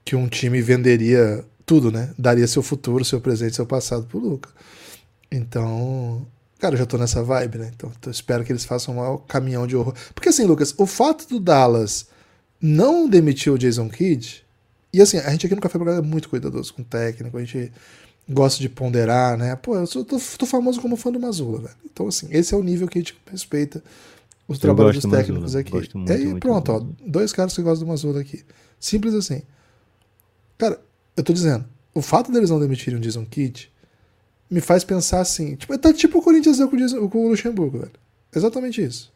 que 0.04 0.16
um 0.16 0.26
time 0.26 0.60
venderia 0.60 1.44
tudo, 1.66 1.90
né? 1.90 2.14
Daria 2.16 2.46
seu 2.46 2.62
futuro, 2.62 3.04
seu 3.04 3.20
presente, 3.20 3.56
seu 3.56 3.66
passado 3.66 4.06
pro 4.06 4.20
Luca. 4.20 4.48
Então, 5.30 6.24
cara, 6.60 6.74
eu 6.74 6.78
já 6.78 6.86
tô 6.86 6.96
nessa 6.96 7.22
vibe, 7.22 7.58
né? 7.58 7.72
Então, 7.74 7.90
eu 8.04 8.10
espero 8.10 8.44
que 8.44 8.52
eles 8.52 8.64
façam 8.64 8.96
um 9.14 9.18
caminhão 9.18 9.66
de 9.66 9.76
horror. 9.76 9.92
Porque 10.14 10.28
assim, 10.28 10.44
Lucas, 10.44 10.72
o 10.78 10.86
fato 10.86 11.28
do 11.28 11.40
Dallas 11.40 12.06
não 12.62 13.08
demitir 13.08 13.52
o 13.52 13.58
Jason 13.58 13.88
Kidd, 13.88 14.44
e 14.92 15.02
assim, 15.02 15.18
a 15.18 15.30
gente 15.30 15.44
aqui 15.44 15.54
no 15.54 15.60
Café 15.60 15.76
Programa 15.76 15.98
é 15.98 16.08
muito 16.08 16.28
cuidadoso 16.28 16.72
com 16.72 16.82
o 16.82 16.84
técnico, 16.84 17.36
a 17.36 17.44
gente 17.44 17.72
gosta 18.28 18.60
de 18.60 18.68
ponderar, 18.68 19.36
né? 19.36 19.54
Pô, 19.56 19.76
eu 19.76 19.86
sou, 19.86 20.04
tô, 20.04 20.18
tô 20.38 20.46
famoso 20.46 20.80
como 20.80 20.96
fã 20.96 21.10
do 21.10 21.20
Mazula, 21.20 21.60
velho. 21.60 21.74
Então, 21.84 22.06
assim, 22.06 22.28
esse 22.30 22.54
é 22.54 22.56
o 22.56 22.62
nível 22.62 22.88
que 22.88 22.98
a 22.98 23.02
gente 23.02 23.16
respeita 23.30 23.82
os 24.48 24.58
eu 24.58 24.62
trabalhos 24.62 25.02
dos 25.02 25.10
técnicos 25.10 25.54
Mazula, 25.54 25.60
aqui. 25.60 25.96
Muito, 25.96 26.10
e 26.10 26.14
aí, 26.14 26.40
pronto, 26.40 26.72
ó, 26.72 26.84
dois 27.04 27.32
caras 27.32 27.54
que 27.54 27.60
gostam 27.60 27.86
do 27.86 27.90
Mazula 27.90 28.20
aqui. 28.20 28.44
Simples 28.78 29.14
assim. 29.14 29.42
Cara, 30.56 30.80
eu 31.16 31.24
tô 31.24 31.32
dizendo, 31.32 31.64
o 31.94 32.02
fato 32.02 32.30
deles 32.30 32.50
não 32.50 32.60
demitirem 32.60 32.98
o 32.98 33.02
Jason 33.02 33.24
Kidd 33.24 33.72
me 34.50 34.60
faz 34.60 34.84
pensar 34.84 35.20
assim, 35.20 35.56
tipo, 35.56 35.76
tá 35.78 35.92
tipo 35.92 36.18
o 36.18 36.22
Corinthians 36.22 36.58
com 36.58 36.64
o, 36.64 37.08
com 37.08 37.26
o 37.26 37.28
Luxemburgo, 37.30 37.78
velho. 37.78 37.92
Exatamente 38.34 38.82
isso. 38.82 39.12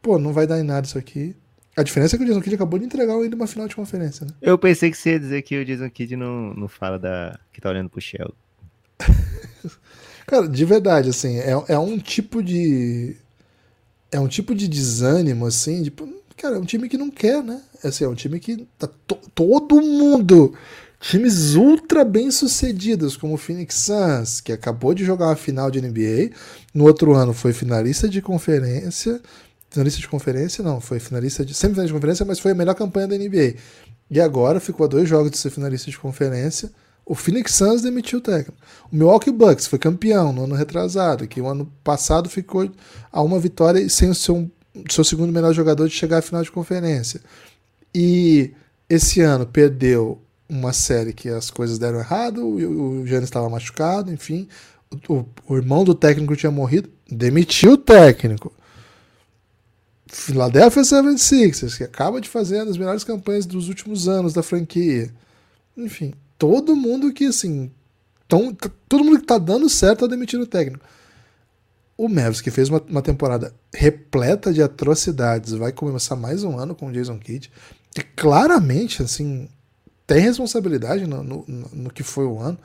Pô, 0.00 0.18
não 0.18 0.32
vai 0.32 0.46
dar 0.46 0.60
em 0.60 0.62
nada 0.62 0.86
isso 0.86 0.98
aqui. 0.98 1.34
A 1.76 1.82
diferença 1.82 2.16
é 2.16 2.18
que 2.18 2.24
o 2.24 2.26
Jason 2.26 2.40
Kidd 2.40 2.56
acabou 2.56 2.78
de 2.78 2.84
entregar 2.84 3.14
ainda 3.14 3.36
uma 3.36 3.46
final 3.46 3.66
de 3.66 3.74
conferência, 3.74 4.26
né? 4.26 4.32
Eu 4.42 4.58
pensei 4.58 4.90
que 4.90 4.96
você 4.96 5.12
ia 5.12 5.20
dizer 5.20 5.42
que 5.42 5.58
o 5.58 5.64
Jason 5.64 5.88
Kidd 5.88 6.16
não, 6.16 6.52
não 6.54 6.68
fala 6.68 6.98
da. 6.98 7.38
que 7.52 7.60
tá 7.60 7.70
olhando 7.70 7.88
pro 7.88 8.00
Shell. 8.00 8.34
Cara, 10.26 10.48
de 10.48 10.64
verdade, 10.64 11.08
assim, 11.08 11.38
é, 11.38 11.52
é 11.68 11.78
um 11.78 11.98
tipo 11.98 12.42
de. 12.42 13.16
É 14.10 14.18
um 14.20 14.28
tipo 14.28 14.54
de 14.54 14.66
desânimo, 14.68 15.46
assim, 15.46 15.82
tipo, 15.82 16.08
cara, 16.36 16.56
é 16.56 16.58
um 16.58 16.64
time 16.64 16.88
que 16.88 16.96
não 16.96 17.10
quer, 17.10 17.42
né? 17.42 17.62
Assim, 17.84 18.04
é 18.04 18.08
um 18.08 18.14
time 18.14 18.40
que 18.40 18.66
tá 18.78 18.88
to, 19.06 19.16
todo 19.34 19.80
mundo 19.80 20.54
Times 21.00 21.54
ultra 21.54 22.04
bem 22.04 22.30
sucedidos, 22.30 23.16
como 23.16 23.34
o 23.34 23.36
Phoenix 23.36 23.76
Suns, 23.76 24.40
que 24.40 24.52
acabou 24.52 24.92
de 24.92 25.04
jogar 25.04 25.26
uma 25.26 25.36
final 25.36 25.70
de 25.70 25.80
NBA, 25.80 26.30
no 26.74 26.84
outro 26.84 27.14
ano 27.14 27.32
foi 27.32 27.52
finalista 27.52 28.08
de 28.08 28.20
conferência. 28.20 29.20
Finalista 29.70 30.00
de 30.00 30.08
conferência, 30.08 30.64
não, 30.64 30.80
foi 30.80 30.98
finalista 30.98 31.44
de. 31.44 31.54
Semifinalista 31.54 31.94
de 31.94 32.00
conferência, 32.00 32.26
mas 32.26 32.40
foi 32.40 32.52
a 32.52 32.54
melhor 32.54 32.74
campanha 32.74 33.06
da 33.06 33.16
NBA. 33.16 33.54
E 34.10 34.20
agora 34.20 34.58
ficou 34.58 34.84
a 34.84 34.88
dois 34.88 35.08
jogos 35.08 35.30
de 35.30 35.38
ser 35.38 35.50
finalista 35.50 35.90
de 35.90 35.98
conferência. 35.98 36.70
O 37.06 37.14
Phoenix 37.14 37.54
Suns 37.54 37.82
demitiu 37.82 38.18
o 38.18 38.22
técnico. 38.22 38.58
O 38.90 38.96
Milwaukee 38.96 39.30
Bucks 39.30 39.66
foi 39.66 39.78
campeão 39.78 40.32
no 40.32 40.44
ano 40.44 40.54
retrasado, 40.54 41.28
que 41.28 41.40
o 41.40 41.46
ano 41.46 41.70
passado 41.84 42.28
ficou 42.28 42.70
a 43.10 43.22
uma 43.22 43.38
vitória 43.38 43.88
sem 43.88 44.10
o 44.10 44.14
seu, 44.14 44.50
seu 44.90 45.04
segundo 45.04 45.32
melhor 45.32 45.54
jogador 45.54 45.88
de 45.88 45.94
chegar 45.94 46.18
à 46.18 46.22
final 46.22 46.42
de 46.42 46.50
conferência. 46.50 47.20
E 47.94 48.52
esse 48.90 49.20
ano 49.20 49.46
perdeu 49.46 50.20
uma 50.48 50.72
série 50.72 51.12
que 51.12 51.28
as 51.28 51.50
coisas 51.50 51.78
deram 51.78 51.98
errado, 51.98 52.44
o, 52.44 53.02
o 53.02 53.06
estava 53.06 53.48
machucado, 53.50 54.12
enfim. 54.12 54.48
O, 55.08 55.24
o, 55.46 55.56
irmão 55.56 55.84
do 55.84 55.94
técnico 55.94 56.34
tinha 56.34 56.50
morrido, 56.50 56.88
demitiu 57.10 57.72
o 57.72 57.78
técnico. 57.78 58.52
Philadelphia 60.06 60.82
76ers, 60.82 61.76
que 61.76 61.84
acaba 61.84 62.20
de 62.20 62.28
fazer 62.28 62.64
das 62.64 62.78
melhores 62.78 63.04
campanhas 63.04 63.44
dos 63.44 63.68
últimos 63.68 64.08
anos 64.08 64.32
da 64.32 64.42
franquia. 64.42 65.12
Enfim, 65.76 66.14
todo 66.38 66.74
mundo 66.74 67.12
que, 67.12 67.26
assim, 67.26 67.70
tão, 68.26 68.56
todo 68.88 69.04
mundo 69.04 69.20
que 69.20 69.26
tá 69.26 69.36
dando 69.36 69.68
certo 69.68 70.00
tá 70.00 70.06
demitindo 70.06 70.44
o 70.44 70.46
técnico. 70.46 70.84
O 71.96 72.08
Mavis, 72.08 72.40
que 72.40 72.50
fez 72.50 72.70
uma, 72.70 72.80
uma, 72.88 73.02
temporada 73.02 73.52
repleta 73.74 74.52
de 74.52 74.62
atrocidades, 74.62 75.52
vai 75.52 75.72
começar 75.72 76.16
mais 76.16 76.44
um 76.44 76.56
ano 76.56 76.74
com 76.74 76.86
o 76.86 76.92
Jason 76.92 77.18
Kidd, 77.18 77.50
que 77.92 78.02
claramente, 78.02 79.02
assim, 79.02 79.48
tem 80.08 80.20
responsabilidade 80.20 81.06
no, 81.06 81.22
no, 81.22 81.44
no 81.46 81.90
que 81.90 82.02
foi 82.02 82.24
o 82.24 82.40
ano, 82.40 82.58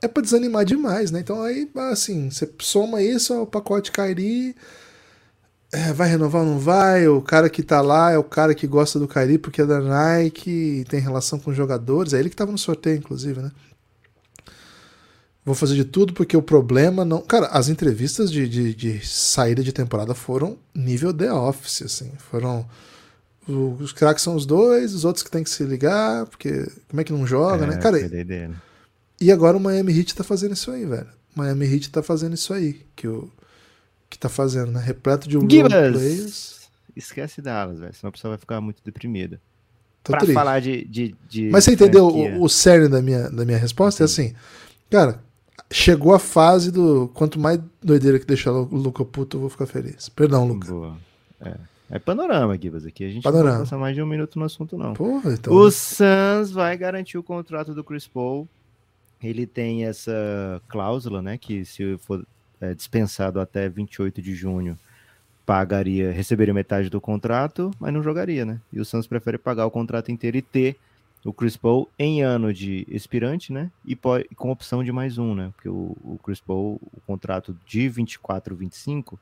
é 0.00 0.06
para 0.06 0.22
desanimar 0.22 0.64
demais, 0.64 1.10
né? 1.10 1.18
Então 1.18 1.42
aí, 1.42 1.68
assim, 1.90 2.30
você 2.30 2.48
soma 2.60 3.02
isso 3.02 3.34
ao 3.34 3.44
pacote 3.44 3.90
Kairi, 3.90 4.54
é, 5.72 5.92
vai 5.92 6.08
renovar 6.08 6.42
ou 6.42 6.48
não 6.48 6.58
vai? 6.60 7.08
O 7.08 7.20
cara 7.20 7.50
que 7.50 7.64
tá 7.64 7.80
lá 7.80 8.12
é 8.12 8.16
o 8.16 8.22
cara 8.22 8.54
que 8.54 8.64
gosta 8.64 8.96
do 8.96 9.08
Kairi 9.08 9.38
porque 9.38 9.60
é 9.60 9.66
da 9.66 9.80
Nike, 9.80 10.84
tem 10.88 11.00
relação 11.00 11.40
com 11.40 11.52
jogadores, 11.52 12.14
é 12.14 12.20
ele 12.20 12.30
que 12.30 12.36
tava 12.36 12.52
no 12.52 12.58
sorteio, 12.58 12.98
inclusive, 12.98 13.42
né? 13.42 13.50
Vou 15.44 15.56
fazer 15.56 15.74
de 15.74 15.84
tudo 15.84 16.12
porque 16.12 16.36
o 16.36 16.42
problema 16.42 17.04
não. 17.04 17.22
Cara, 17.22 17.46
as 17.46 17.68
entrevistas 17.68 18.30
de, 18.30 18.48
de, 18.48 18.72
de 18.72 19.04
saída 19.04 19.64
de 19.64 19.72
temporada 19.72 20.14
foram 20.14 20.56
nível 20.72 21.12
The 21.12 21.32
Office, 21.32 21.82
assim. 21.82 22.12
Foram 22.30 22.64
os 23.48 23.92
craques 23.92 24.22
são 24.22 24.34
os 24.34 24.44
dois, 24.44 24.94
os 24.94 25.04
outros 25.04 25.22
que 25.22 25.30
tem 25.30 25.42
que 25.42 25.50
se 25.50 25.64
ligar, 25.64 26.26
porque 26.26 26.70
como 26.88 27.00
é 27.00 27.04
que 27.04 27.12
não 27.12 27.26
joga, 27.26 27.66
né? 27.66 27.72
é, 27.72 27.76
né? 27.76 27.82
Cara, 27.82 28.62
e 29.20 29.32
agora 29.32 29.56
o 29.56 29.60
Miami 29.60 29.98
Heat 29.98 30.14
tá 30.14 30.22
fazendo 30.22 30.52
isso 30.52 30.70
aí, 30.70 30.84
velho. 30.84 31.08
O 31.34 31.38
Miami 31.40 31.66
Heat 31.66 31.90
tá 31.90 32.02
fazendo 32.02 32.34
isso 32.34 32.52
aí, 32.52 32.84
que 32.94 33.08
o 33.08 33.30
que 34.10 34.18
tá 34.18 34.28
fazendo, 34.28 34.72
né? 34.72 34.80
Repleto 34.80 35.28
de 35.28 35.36
role 35.36 35.48
players. 35.48 36.68
Esquece 36.94 37.40
Dallas, 37.40 37.78
velho, 37.78 37.94
senão 37.94 38.08
a 38.08 38.12
pessoa 38.12 38.30
vai 38.32 38.38
ficar 38.38 38.60
muito 38.60 38.82
deprimida. 38.84 39.40
Tô 40.02 40.12
pra 40.12 40.20
triste. 40.20 40.34
falar 40.34 40.60
de, 40.60 40.84
de, 40.84 41.14
de 41.28 41.50
Mas 41.50 41.64
você 41.64 41.72
entendeu 41.72 42.06
o, 42.06 42.42
o 42.42 42.48
cerne 42.48 42.88
da 42.88 43.02
minha, 43.02 43.30
da 43.30 43.44
minha 43.44 43.58
resposta? 43.58 44.02
É 44.02 44.06
assim, 44.06 44.34
cara, 44.90 45.22
chegou 45.70 46.14
a 46.14 46.18
fase 46.18 46.70
do 46.70 47.08
quanto 47.14 47.38
mais 47.38 47.60
doideira 47.82 48.18
que 48.18 48.26
deixar 48.26 48.52
o 48.52 48.64
Luca 48.64 49.04
puto, 49.04 49.36
eu 49.36 49.40
vou 49.42 49.50
ficar 49.50 49.66
feliz. 49.66 50.08
Perdão, 50.08 50.46
Luca. 50.46 50.68
Boa. 50.68 50.96
É. 51.40 51.54
É 51.90 51.98
panorama, 51.98 52.58
Gibas. 52.60 52.84
Aqui 52.84 53.04
a 53.04 53.08
gente 53.08 53.22
panorama. 53.22 53.50
não 53.50 53.56
vai 53.56 53.64
passar 53.64 53.78
mais 53.78 53.94
de 53.94 54.02
um 54.02 54.06
minuto 54.06 54.38
no 54.38 54.44
assunto, 54.44 54.76
não. 54.76 54.94
Porra, 54.94 55.32
então... 55.32 55.52
O 55.52 55.70
Suns 55.70 56.50
vai 56.52 56.76
garantir 56.76 57.16
o 57.16 57.22
contrato 57.22 57.74
do 57.74 57.82
Chris 57.82 58.06
Paul. 58.06 58.48
Ele 59.22 59.46
tem 59.46 59.86
essa 59.86 60.62
cláusula, 60.68 61.22
né? 61.22 61.38
Que 61.38 61.64
se 61.64 61.96
for 61.98 62.24
é, 62.60 62.74
dispensado 62.74 63.40
até 63.40 63.68
28 63.68 64.20
de 64.20 64.34
junho, 64.34 64.78
pagaria, 65.46 66.12
receberia 66.12 66.52
metade 66.52 66.90
do 66.90 67.00
contrato, 67.00 67.70
mas 67.80 67.92
não 67.92 68.02
jogaria, 68.02 68.44
né? 68.44 68.60
E 68.72 68.80
o 68.80 68.84
Suns 68.84 69.06
prefere 69.06 69.38
pagar 69.38 69.64
o 69.64 69.70
contrato 69.70 70.12
inteiro 70.12 70.36
e 70.36 70.42
ter 70.42 70.76
o 71.24 71.32
Chris 71.32 71.56
Paul 71.56 71.88
em 71.98 72.22
ano 72.22 72.52
de 72.52 72.86
expirante, 72.88 73.52
né? 73.52 73.70
E 73.84 73.96
pode, 73.96 74.28
com 74.36 74.50
opção 74.50 74.84
de 74.84 74.92
mais 74.92 75.16
um, 75.16 75.34
né? 75.34 75.50
Porque 75.54 75.68
o, 75.68 75.96
o 76.04 76.20
Chris 76.22 76.40
Paul, 76.40 76.78
o 76.92 77.00
contrato 77.06 77.56
de 77.66 77.88
24, 77.88 78.54
25 78.54 79.18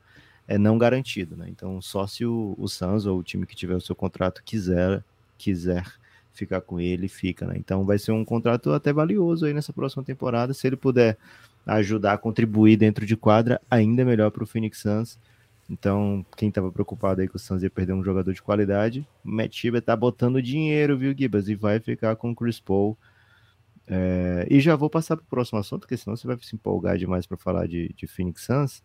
é 0.47 0.57
não 0.57 0.77
garantido, 0.77 1.35
né? 1.35 1.47
Então, 1.49 1.81
só 1.81 2.07
se 2.07 2.25
o, 2.25 2.55
o 2.57 2.67
Suns 2.67 3.05
ou 3.05 3.19
o 3.19 3.23
time 3.23 3.45
que 3.45 3.55
tiver 3.55 3.75
o 3.75 3.81
seu 3.81 3.95
contrato 3.95 4.41
quiser, 4.43 5.03
quiser 5.37 5.85
ficar 6.31 6.61
com 6.61 6.79
ele, 6.79 7.07
fica, 7.07 7.45
né? 7.45 7.55
Então, 7.57 7.83
vai 7.83 7.99
ser 7.99 8.11
um 8.11 8.23
contrato 8.23 8.71
até 8.71 8.93
valioso 8.93 9.45
aí 9.45 9.53
nessa 9.53 9.73
próxima 9.73 10.03
temporada. 10.03 10.53
Se 10.53 10.65
ele 10.65 10.77
puder 10.77 11.17
ajudar 11.65 12.13
a 12.13 12.17
contribuir 12.17 12.77
dentro 12.77 13.05
de 13.05 13.17
quadra, 13.17 13.59
ainda 13.69 14.05
melhor 14.05 14.31
para 14.31 14.43
o 14.43 14.47
Phoenix 14.47 14.79
Suns. 14.79 15.19
Então, 15.69 16.25
quem 16.37 16.47
estava 16.47 16.71
preocupado 16.71 17.19
aí 17.19 17.27
que 17.27 17.35
o 17.35 17.39
Suns 17.39 17.61
ia 17.61 17.69
perder 17.69 17.91
um 17.91 18.03
jogador 18.03 18.31
de 18.31 18.41
qualidade, 18.41 19.05
o 19.25 19.29
Matt 19.29 19.53
Shiba 19.53 19.81
tá 19.81 19.95
botando 19.95 20.41
dinheiro, 20.41 20.97
viu, 20.97 21.13
Gibas? 21.17 21.49
E 21.49 21.55
vai 21.55 21.79
ficar 21.79 22.15
com 22.15 22.31
o 22.31 22.35
Chris 22.35 22.59
Paul. 22.59 22.97
É... 23.89 24.45
e 24.49 24.59
já 24.59 24.75
vou 24.75 24.89
passar 24.89 25.15
para 25.15 25.23
o 25.23 25.27
próximo 25.27 25.59
assunto, 25.59 25.81
porque 25.81 25.95
senão 25.95 26.15
você 26.15 26.27
vai 26.27 26.37
se 26.41 26.55
empolgar 26.55 26.97
demais 26.97 27.25
para 27.25 27.37
falar 27.37 27.67
de, 27.67 27.93
de 27.95 28.07
Phoenix 28.07 28.43
Suns. 28.43 28.83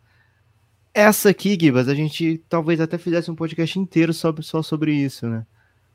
Essa 0.94 1.30
aqui, 1.30 1.56
Gibas, 1.58 1.88
a 1.88 1.94
gente 1.94 2.38
talvez 2.48 2.80
até 2.80 2.98
fizesse 2.98 3.30
um 3.30 3.34
podcast 3.34 3.78
inteiro 3.78 4.12
sobre, 4.12 4.42
só 4.42 4.62
sobre 4.62 4.94
isso, 4.94 5.26
né? 5.26 5.46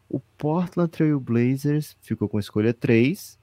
O 0.10 0.20
Portland 0.20 0.90
Trail 0.90 1.20
Blazers 1.20 1.96
ficou 2.02 2.28
com 2.28 2.40
escolha 2.40 2.74
3. 2.74 3.38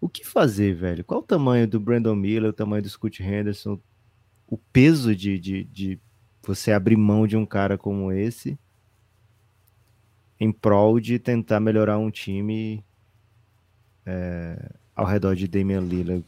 O 0.00 0.08
que 0.08 0.24
fazer, 0.24 0.74
velho? 0.74 1.04
Qual 1.04 1.20
o 1.20 1.24
tamanho 1.24 1.66
do 1.66 1.80
Brandon 1.80 2.14
Miller, 2.14 2.50
o 2.50 2.52
tamanho 2.52 2.82
do 2.82 2.88
Scott 2.88 3.20
Henderson, 3.20 3.80
o 4.46 4.56
peso 4.56 5.14
de, 5.14 5.38
de, 5.38 5.64
de 5.64 6.00
você 6.42 6.70
abrir 6.70 6.96
mão 6.96 7.26
de 7.26 7.36
um 7.36 7.44
cara 7.44 7.76
como 7.76 8.12
esse 8.12 8.58
em 10.40 10.52
prol 10.52 11.00
de 11.00 11.18
tentar 11.18 11.58
melhorar 11.58 11.98
um 11.98 12.10
time 12.10 12.84
é, 14.06 14.70
ao 14.94 15.04
redor 15.04 15.34
de 15.34 15.48
Damian 15.48 15.80
Lillard. 15.80 16.24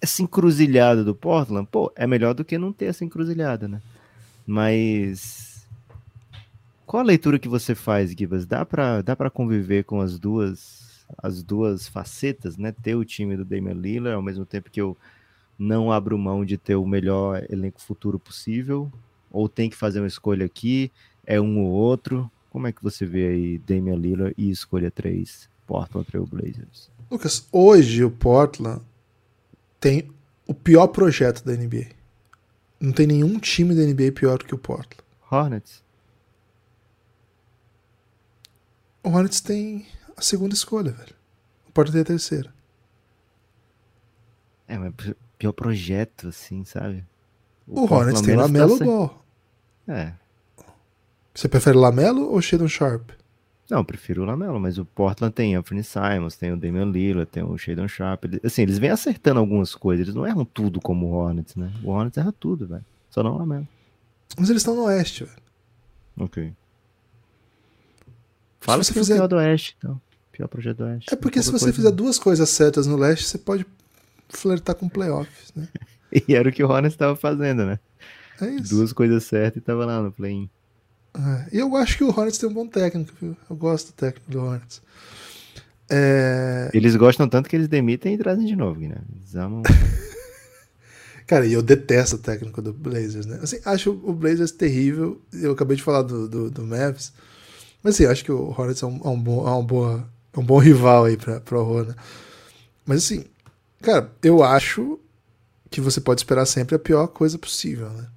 Essa 0.00 0.22
encruzilhada 0.22 1.02
do 1.02 1.14
Portland, 1.14 1.68
pô, 1.70 1.92
é 1.96 2.06
melhor 2.06 2.34
do 2.34 2.44
que 2.44 2.56
não 2.56 2.72
ter 2.72 2.86
essa 2.86 3.04
encruzilhada, 3.04 3.66
né? 3.66 3.80
Mas 4.46 5.66
qual 6.86 7.02
a 7.02 7.06
leitura 7.06 7.38
que 7.38 7.48
você 7.48 7.74
faz, 7.74 8.12
Gibas? 8.12 8.46
Dá 8.46 8.64
para 8.64 9.02
dá 9.02 9.14
para 9.14 9.28
conviver 9.28 9.84
com 9.84 10.00
as 10.00 10.18
duas 10.18 11.04
as 11.22 11.42
duas 11.42 11.86
facetas, 11.86 12.56
né? 12.56 12.72
Ter 12.72 12.94
o 12.94 13.04
time 13.04 13.36
do 13.36 13.44
Damian 13.44 13.74
Lillard 13.74 14.14
ao 14.14 14.22
mesmo 14.22 14.46
tempo 14.46 14.70
que 14.70 14.80
eu 14.80 14.96
não 15.58 15.92
abro 15.92 16.16
mão 16.16 16.44
de 16.44 16.56
ter 16.56 16.76
o 16.76 16.86
melhor 16.86 17.44
elenco 17.50 17.80
futuro 17.80 18.18
possível? 18.18 18.90
Ou 19.30 19.48
tem 19.50 19.68
que 19.68 19.76
fazer 19.76 20.00
uma 20.00 20.06
escolha 20.06 20.46
aqui? 20.46 20.90
É 21.26 21.38
um 21.38 21.58
ou 21.58 21.70
outro? 21.70 22.30
Como 22.48 22.66
é 22.66 22.72
que 22.72 22.82
você 22.82 23.04
vê 23.04 23.28
aí 23.28 23.58
Damian 23.58 23.96
Lillard 23.96 24.34
e 24.38 24.50
escolha 24.50 24.90
3, 24.90 25.48
Portland 25.66 26.06
Trail 26.06 26.26
Blazers? 26.26 26.90
Lucas, 27.10 27.46
hoje 27.52 28.02
o 28.02 28.10
Portland 28.10 28.80
tem 29.80 30.10
o 30.46 30.54
pior 30.54 30.88
projeto 30.88 31.44
da 31.44 31.52
NBA. 31.52 31.86
Não 32.80 32.92
tem 32.92 33.06
nenhum 33.06 33.38
time 33.38 33.74
da 33.74 33.82
NBA 33.82 34.12
pior 34.12 34.38
que 34.38 34.54
o 34.54 34.58
Portland. 34.58 35.02
Hornets? 35.30 35.82
O 39.02 39.10
Hornets 39.10 39.40
tem 39.40 39.86
a 40.16 40.22
segunda 40.22 40.54
escolha, 40.54 40.92
velho. 40.92 41.14
O 41.68 41.72
Portland 41.72 41.92
tem 41.92 42.02
a 42.02 42.18
terceira. 42.18 42.54
É, 44.66 44.78
mas 44.78 44.92
pior 45.38 45.52
projeto, 45.52 46.28
assim, 46.28 46.64
sabe? 46.64 47.04
O, 47.66 47.80
o 47.80 47.92
Hornets 47.92 48.22
tem 48.22 48.36
Lamelo 48.36 48.78
tá 48.78 48.84
Ball. 48.84 49.24
É. 49.86 50.12
Você 51.34 51.48
prefere 51.48 51.76
Lamelo 51.76 52.30
ou 52.30 52.40
Shadon 52.42 52.68
Sharp? 52.68 53.10
Não, 53.70 53.84
prefiro 53.84 54.22
o 54.22 54.24
Lamelo, 54.24 54.58
mas 54.58 54.78
o 54.78 54.84
Portland 54.84 55.34
tem 55.34 55.54
Anthony 55.54 55.84
Simons, 55.84 56.36
tem 56.36 56.52
o 56.52 56.56
Damian 56.56 56.86
Lillard, 56.86 57.30
tem 57.30 57.42
o 57.42 57.56
Shadon 57.58 57.86
Sharp. 57.86 58.24
Assim, 58.42 58.62
eles 58.62 58.78
vêm 58.78 58.90
acertando 58.90 59.40
algumas 59.40 59.74
coisas, 59.74 60.06
eles 60.06 60.14
não 60.14 60.26
erram 60.26 60.44
tudo 60.44 60.80
como 60.80 61.06
o 61.06 61.10
Hornets, 61.10 61.54
né? 61.54 61.70
O 61.84 61.90
Hornets 61.90 62.16
erra 62.16 62.32
tudo, 62.32 62.66
velho. 62.66 62.84
Só 63.10 63.22
não 63.22 63.34
o 63.34 63.38
Lamelo. 63.38 63.68
Mas 64.38 64.48
eles 64.48 64.62
estão 64.62 64.74
no 64.74 64.84
Oeste, 64.84 65.24
velho. 65.24 65.36
Ok. 66.18 66.52
Fala 68.60 68.82
se 68.82 68.92
você 68.92 69.00
fizer... 69.00 69.12
é 69.12 69.16
o 69.16 69.18
pior 69.18 69.28
do 69.28 69.36
Oeste, 69.36 69.76
então. 69.78 70.00
Pior 70.32 70.48
projeto 70.48 70.78
do 70.78 70.84
Oeste. 70.84 71.12
É 71.12 71.16
porque 71.16 71.42
se 71.42 71.50
você 71.50 71.72
fizer 71.72 71.90
duas 71.90 72.18
coisas 72.18 72.48
certas 72.48 72.86
no 72.86 72.96
Leste, 72.96 73.26
você 73.26 73.38
pode 73.38 73.66
flertar 74.30 74.76
com 74.76 74.88
playoffs, 74.88 75.52
né? 75.54 75.68
e 76.26 76.34
era 76.34 76.48
o 76.48 76.52
que 76.52 76.62
o 76.62 76.68
Hornets 76.68 76.94
estava 76.94 77.14
fazendo, 77.14 77.66
né? 77.66 77.78
É 78.40 78.48
isso. 78.50 78.74
Duas 78.74 78.92
coisas 78.92 79.24
certas 79.24 79.60
e 79.60 79.64
tava 79.64 79.84
lá 79.84 80.00
no 80.00 80.12
play-in. 80.12 80.48
É, 81.14 81.56
e 81.56 81.58
eu 81.58 81.74
acho 81.76 81.96
que 81.96 82.04
o 82.04 82.08
Hornets 82.08 82.38
tem 82.38 82.48
um 82.48 82.52
bom 82.52 82.66
técnico, 82.66 83.12
viu? 83.20 83.36
Eu 83.48 83.56
gosto 83.56 83.88
do 83.88 83.92
técnico 83.92 84.30
do 84.30 84.40
Hornets. 84.40 84.80
É... 85.90 86.70
Eles 86.74 86.94
gostam 86.96 87.28
tanto 87.28 87.48
que 87.48 87.56
eles 87.56 87.68
demitem 87.68 88.14
e 88.14 88.18
trazem 88.18 88.46
de 88.46 88.54
novo, 88.54 88.80
né? 88.80 88.96
Eles 89.16 89.34
amam. 89.34 89.62
Cara, 91.26 91.46
e 91.46 91.52
eu 91.52 91.62
detesto 91.62 92.16
o 92.16 92.18
técnico 92.18 92.62
do 92.62 92.72
Blazers, 92.72 93.26
né? 93.26 93.38
Assim, 93.42 93.58
acho 93.64 93.90
o 93.90 94.12
Blazers 94.12 94.50
terrível. 94.50 95.20
Eu 95.32 95.52
acabei 95.52 95.76
de 95.76 95.82
falar 95.82 96.02
do, 96.02 96.28
do, 96.28 96.50
do 96.50 96.64
Mavs. 96.64 97.12
Mas 97.82 97.94
assim, 97.94 98.06
acho 98.06 98.24
que 98.24 98.32
o 98.32 98.48
Hornets 98.48 98.82
é 98.82 98.86
um, 98.86 99.00
é 99.04 99.08
um, 99.08 99.20
bom, 99.20 99.46
é 99.46 99.52
um, 99.52 99.64
boa, 99.64 100.08
é 100.32 100.38
um 100.38 100.44
bom 100.44 100.58
rival 100.58 101.04
aí 101.04 101.16
pra, 101.16 101.40
pra 101.40 101.60
Hornets. 101.60 101.96
Mas 102.86 103.04
assim, 103.04 103.24
Cara, 103.80 104.10
eu 104.22 104.42
acho 104.42 104.98
que 105.70 105.80
você 105.80 106.00
pode 106.00 106.20
esperar 106.20 106.46
sempre 106.46 106.74
a 106.74 106.78
pior 106.78 107.06
coisa 107.08 107.38
possível, 107.38 107.88
né? 107.90 108.08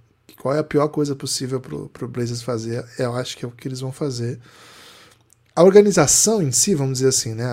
Qual 0.42 0.56
é 0.56 0.58
a 0.58 0.64
pior 0.64 0.88
coisa 0.88 1.16
possível 1.16 1.62
pro, 1.62 1.88
pro 1.90 2.08
Blazers 2.08 2.42
fazer? 2.42 2.84
Eu 2.98 3.14
acho 3.14 3.38
que 3.38 3.46
é 3.46 3.48
o 3.48 3.52
que 3.52 3.68
eles 3.68 3.80
vão 3.80 3.92
fazer. 3.92 4.40
A 5.56 5.64
organização 5.64 6.42
em 6.42 6.52
si, 6.52 6.74
vamos 6.74 6.94
dizer 6.94 7.10
assim, 7.10 7.36
né? 7.36 7.46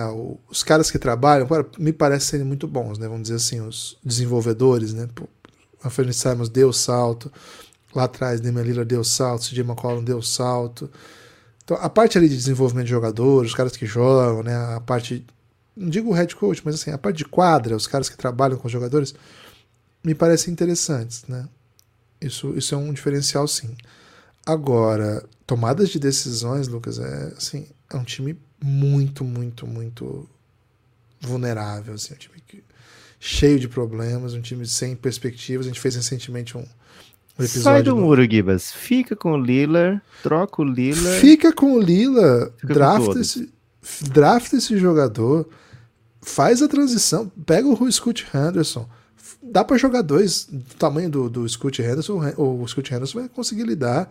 Os 0.49 0.63
caras 0.63 0.89
que 0.89 0.97
trabalham, 0.97 1.47
me 1.77 1.93
parecem 1.93 2.29
serem 2.29 2.45
muito 2.47 2.67
bons, 2.67 2.97
né? 2.97 3.07
Vamos 3.07 3.29
dizer 3.29 3.35
assim, 3.35 3.61
os 3.61 3.95
desenvolvedores, 4.03 4.91
né? 4.91 5.07
A 5.83 5.91
Fernie 5.91 6.15
Simons 6.15 6.49
deu 6.49 6.73
salto, 6.73 7.31
lá 7.93 8.05
atrás 8.05 8.41
Damian 8.41 8.63
Lillard 8.63 8.89
deu 8.89 9.03
salto, 9.03 9.47
CJ 9.47 9.59
McCollum 9.59 10.03
deu 10.03 10.23
salto. 10.23 10.89
Então, 11.63 11.77
a 11.79 11.89
parte 11.91 12.17
ali 12.17 12.27
de 12.27 12.35
desenvolvimento 12.35 12.85
de 12.85 12.91
jogadores, 12.91 13.51
os 13.51 13.55
caras 13.55 13.77
que 13.77 13.85
jogam, 13.85 14.41
né? 14.41 14.55
A 14.75 14.81
parte 14.81 15.23
não 15.77 15.91
digo 15.91 16.09
o 16.09 16.13
head 16.13 16.35
coach, 16.35 16.63
mas 16.65 16.73
assim, 16.73 16.89
a 16.89 16.97
parte 16.97 17.17
de 17.17 17.25
quadra, 17.25 17.75
os 17.75 17.85
caras 17.85 18.09
que 18.09 18.17
trabalham 18.17 18.57
com 18.57 18.65
os 18.65 18.73
jogadores, 18.73 19.13
me 20.03 20.15
parecem 20.15 20.51
interessantes, 20.51 21.25
né? 21.27 21.47
Isso, 22.21 22.57
isso 22.57 22.75
é 22.75 22.77
um 22.77 22.91
diferencial, 22.93 23.47
sim. 23.47 23.75
Agora, 24.45 25.23
tomadas 25.45 25.89
de 25.89 25.99
decisões, 25.99 26.67
Lucas, 26.67 26.99
é 26.99 27.33
assim, 27.37 27.67
é 27.91 27.95
um 27.95 28.03
time 28.03 28.37
muito, 28.61 29.23
muito, 29.23 29.65
muito 29.65 30.27
vulnerável, 31.21 31.93
assim, 31.93 32.13
um 32.13 32.17
time 32.17 32.41
que, 32.47 32.63
cheio 33.19 33.59
de 33.59 33.67
problemas, 33.67 34.33
um 34.33 34.41
time 34.41 34.65
sem 34.65 34.95
perspectivas. 34.95 35.65
A 35.65 35.69
gente 35.69 35.79
fez 35.79 35.95
recentemente 35.95 36.57
um, 36.57 36.65
episódio. 37.37 37.61
Sai 37.61 37.83
do 37.83 37.95
muro, 37.95 38.29
Gibas. 38.29 38.71
Fica 38.71 39.15
com 39.15 39.33
o 39.33 39.37
Lila, 39.37 40.01
troca 40.21 40.61
o 40.61 40.65
Lila. 40.65 41.11
Fica 41.19 41.53
com 41.53 41.73
o 41.73 41.79
Lila, 41.79 42.53
draft 42.63 43.15
esse, 43.15 43.49
draft 44.01 44.53
esse 44.53 44.77
jogador 44.77 45.47
faz 46.21 46.61
a 46.61 46.67
transição, 46.67 47.31
pega 47.45 47.67
o 47.67 47.91
Scott 47.91 48.27
Henderson, 48.33 48.87
dá 49.41 49.63
para 49.63 49.77
jogar 49.77 50.01
dois 50.01 50.45
do 50.45 50.75
tamanho 50.75 51.09
do, 51.09 51.29
do 51.29 51.47
Scott 51.47 51.81
Henderson, 51.81 52.33
o 52.37 52.67
Scott 52.67 52.93
Henderson 52.93 53.19
vai 53.19 53.29
conseguir 53.29 53.63
lidar. 53.63 54.09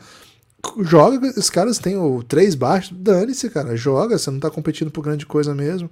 Joga, 0.80 1.34
os 1.38 1.50
caras 1.50 1.78
têm 1.78 1.96
o 1.96 2.22
três 2.22 2.54
baixos, 2.54 2.96
dane-se, 2.98 3.48
cara, 3.48 3.76
joga, 3.76 4.18
você 4.18 4.30
não 4.30 4.40
tá 4.40 4.50
competindo 4.50 4.90
por 4.90 5.04
grande 5.04 5.24
coisa 5.24 5.54
mesmo. 5.54 5.90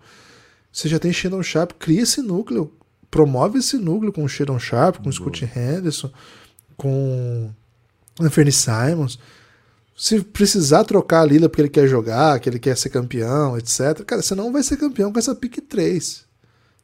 Você 0.73 0.89
já 0.89 0.99
tem 0.99 1.13
Shannon 1.13 1.43
Sharp, 1.43 1.73
cria 1.79 2.03
esse 2.03 2.21
núcleo, 2.21 2.73
promove 3.11 3.59
esse 3.59 3.79
núcleo 3.79 4.13
com 4.13 4.25
o 4.25 4.29
Shannon 4.29 4.59
Sharp, 4.59 4.97
com 4.97 5.09
o 5.09 5.13
Scott 5.13 5.45
Henderson, 5.45 6.11
com 6.77 7.51
Anthony 8.21 8.53
Simons. 8.53 9.19
Se 9.97 10.21
precisar 10.21 10.85
trocar 10.85 11.23
a 11.23 11.25
Lila 11.25 11.49
porque 11.49 11.63
ele 11.63 11.71
quer 11.71 11.87
jogar, 11.87 12.39
que 12.41 12.49
ele 12.49 12.59
quer 12.59 12.77
ser 12.77 12.91
campeão, 12.91 13.57
etc. 13.57 14.05
Cara, 14.05 14.21
você 14.21 14.35
não 14.35 14.53
vai 14.53 14.63
ser 14.63 14.77
campeão 14.77 15.11
com 15.11 15.19
essa 15.19 15.35
pick 15.35 15.61
3. 15.67 16.25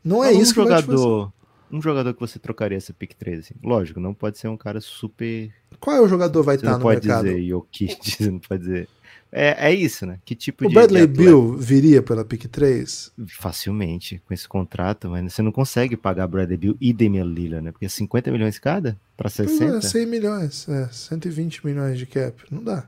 Não 0.02 0.24
é 0.24 0.32
isso 0.32 0.54
que 0.54 0.62
jogador, 0.62 0.70
vai 0.70 0.82
te 0.82 0.86
fazer. 0.86 1.41
Um 1.72 1.80
jogador 1.80 2.12
que 2.12 2.20
você 2.20 2.38
trocaria 2.38 2.76
essa 2.76 2.92
pick 2.92 3.14
3, 3.14 3.38
assim. 3.38 3.54
Lógico, 3.62 3.98
não 3.98 4.12
pode 4.12 4.38
ser 4.38 4.48
um 4.48 4.56
cara 4.56 4.80
super. 4.80 5.50
Qual 5.80 5.96
é 5.96 6.00
o 6.00 6.06
jogador 6.06 6.42
vai 6.42 6.56
você 6.56 6.66
estar 6.66 6.78
no 6.78 6.84
mercado? 6.86 7.06
Não 7.06 7.22
pode 7.22 7.34
dizer 7.34 7.48
Jokic, 7.48 7.98
você 8.10 8.30
não 8.30 8.38
pode 8.38 8.62
dizer. 8.62 8.88
É, 9.34 9.70
é 9.70 9.74
isso, 9.74 10.04
né? 10.04 10.18
Que 10.26 10.34
tipo 10.34 10.66
o 10.66 10.68
de. 10.68 10.74
O 10.74 10.78
Bradley 10.78 11.06
de 11.06 11.12
Bill 11.14 11.56
viria 11.56 12.02
pela 12.02 12.22
pick 12.22 12.44
3? 12.44 13.12
Facilmente, 13.28 14.20
com 14.28 14.34
esse 14.34 14.46
contrato, 14.46 15.08
mas 15.08 15.32
você 15.32 15.40
não 15.40 15.50
consegue 15.50 15.96
pagar 15.96 16.26
Bradley 16.26 16.58
Bill 16.58 16.76
e 16.78 16.92
Damian 16.92 17.24
Lillard, 17.24 17.64
né? 17.64 17.72
Porque 17.72 17.88
50 17.88 18.30
milhões 18.30 18.58
cada 18.58 18.98
para 19.16 19.30
60? 19.30 19.72
Pois 19.72 19.84
é, 19.86 19.88
100 19.88 20.06
milhões, 20.06 20.68
é, 20.68 20.86
120 20.92 21.64
milhões 21.64 21.98
de 21.98 22.04
cap, 22.04 22.44
não 22.50 22.62
dá. 22.62 22.86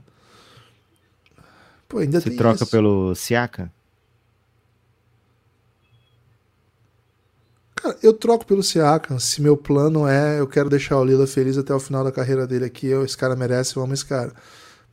Pô, 1.89 1.99
ainda 1.99 2.21
Você 2.21 2.31
troca 2.31 2.65
isso. 2.65 2.71
pelo 2.71 3.15
Siaka? 3.15 3.73
Cara, 7.85 7.99
eu 8.03 8.13
troco 8.15 8.47
pelo 8.47 8.63
Siakam. 8.63 9.19
Se 9.19 9.43
meu 9.43 9.57
plano 9.59 10.09
é 10.09 10.41
eu 10.41 10.47
quero 10.47 10.71
deixar 10.71 10.99
o 10.99 11.05
Lila 11.05 11.27
feliz 11.27 11.59
até 11.59 11.75
o 11.75 11.79
final 11.81 12.03
da 12.03 12.11
carreira 12.11 12.47
dele 12.47 12.65
aqui, 12.65 12.87
eu, 12.87 13.05
esse 13.05 13.17
cara 13.17 13.37
merece, 13.37 13.77
eu 13.77 13.83
amo 13.83 13.93
esse 13.93 14.07
cara. 14.07 14.33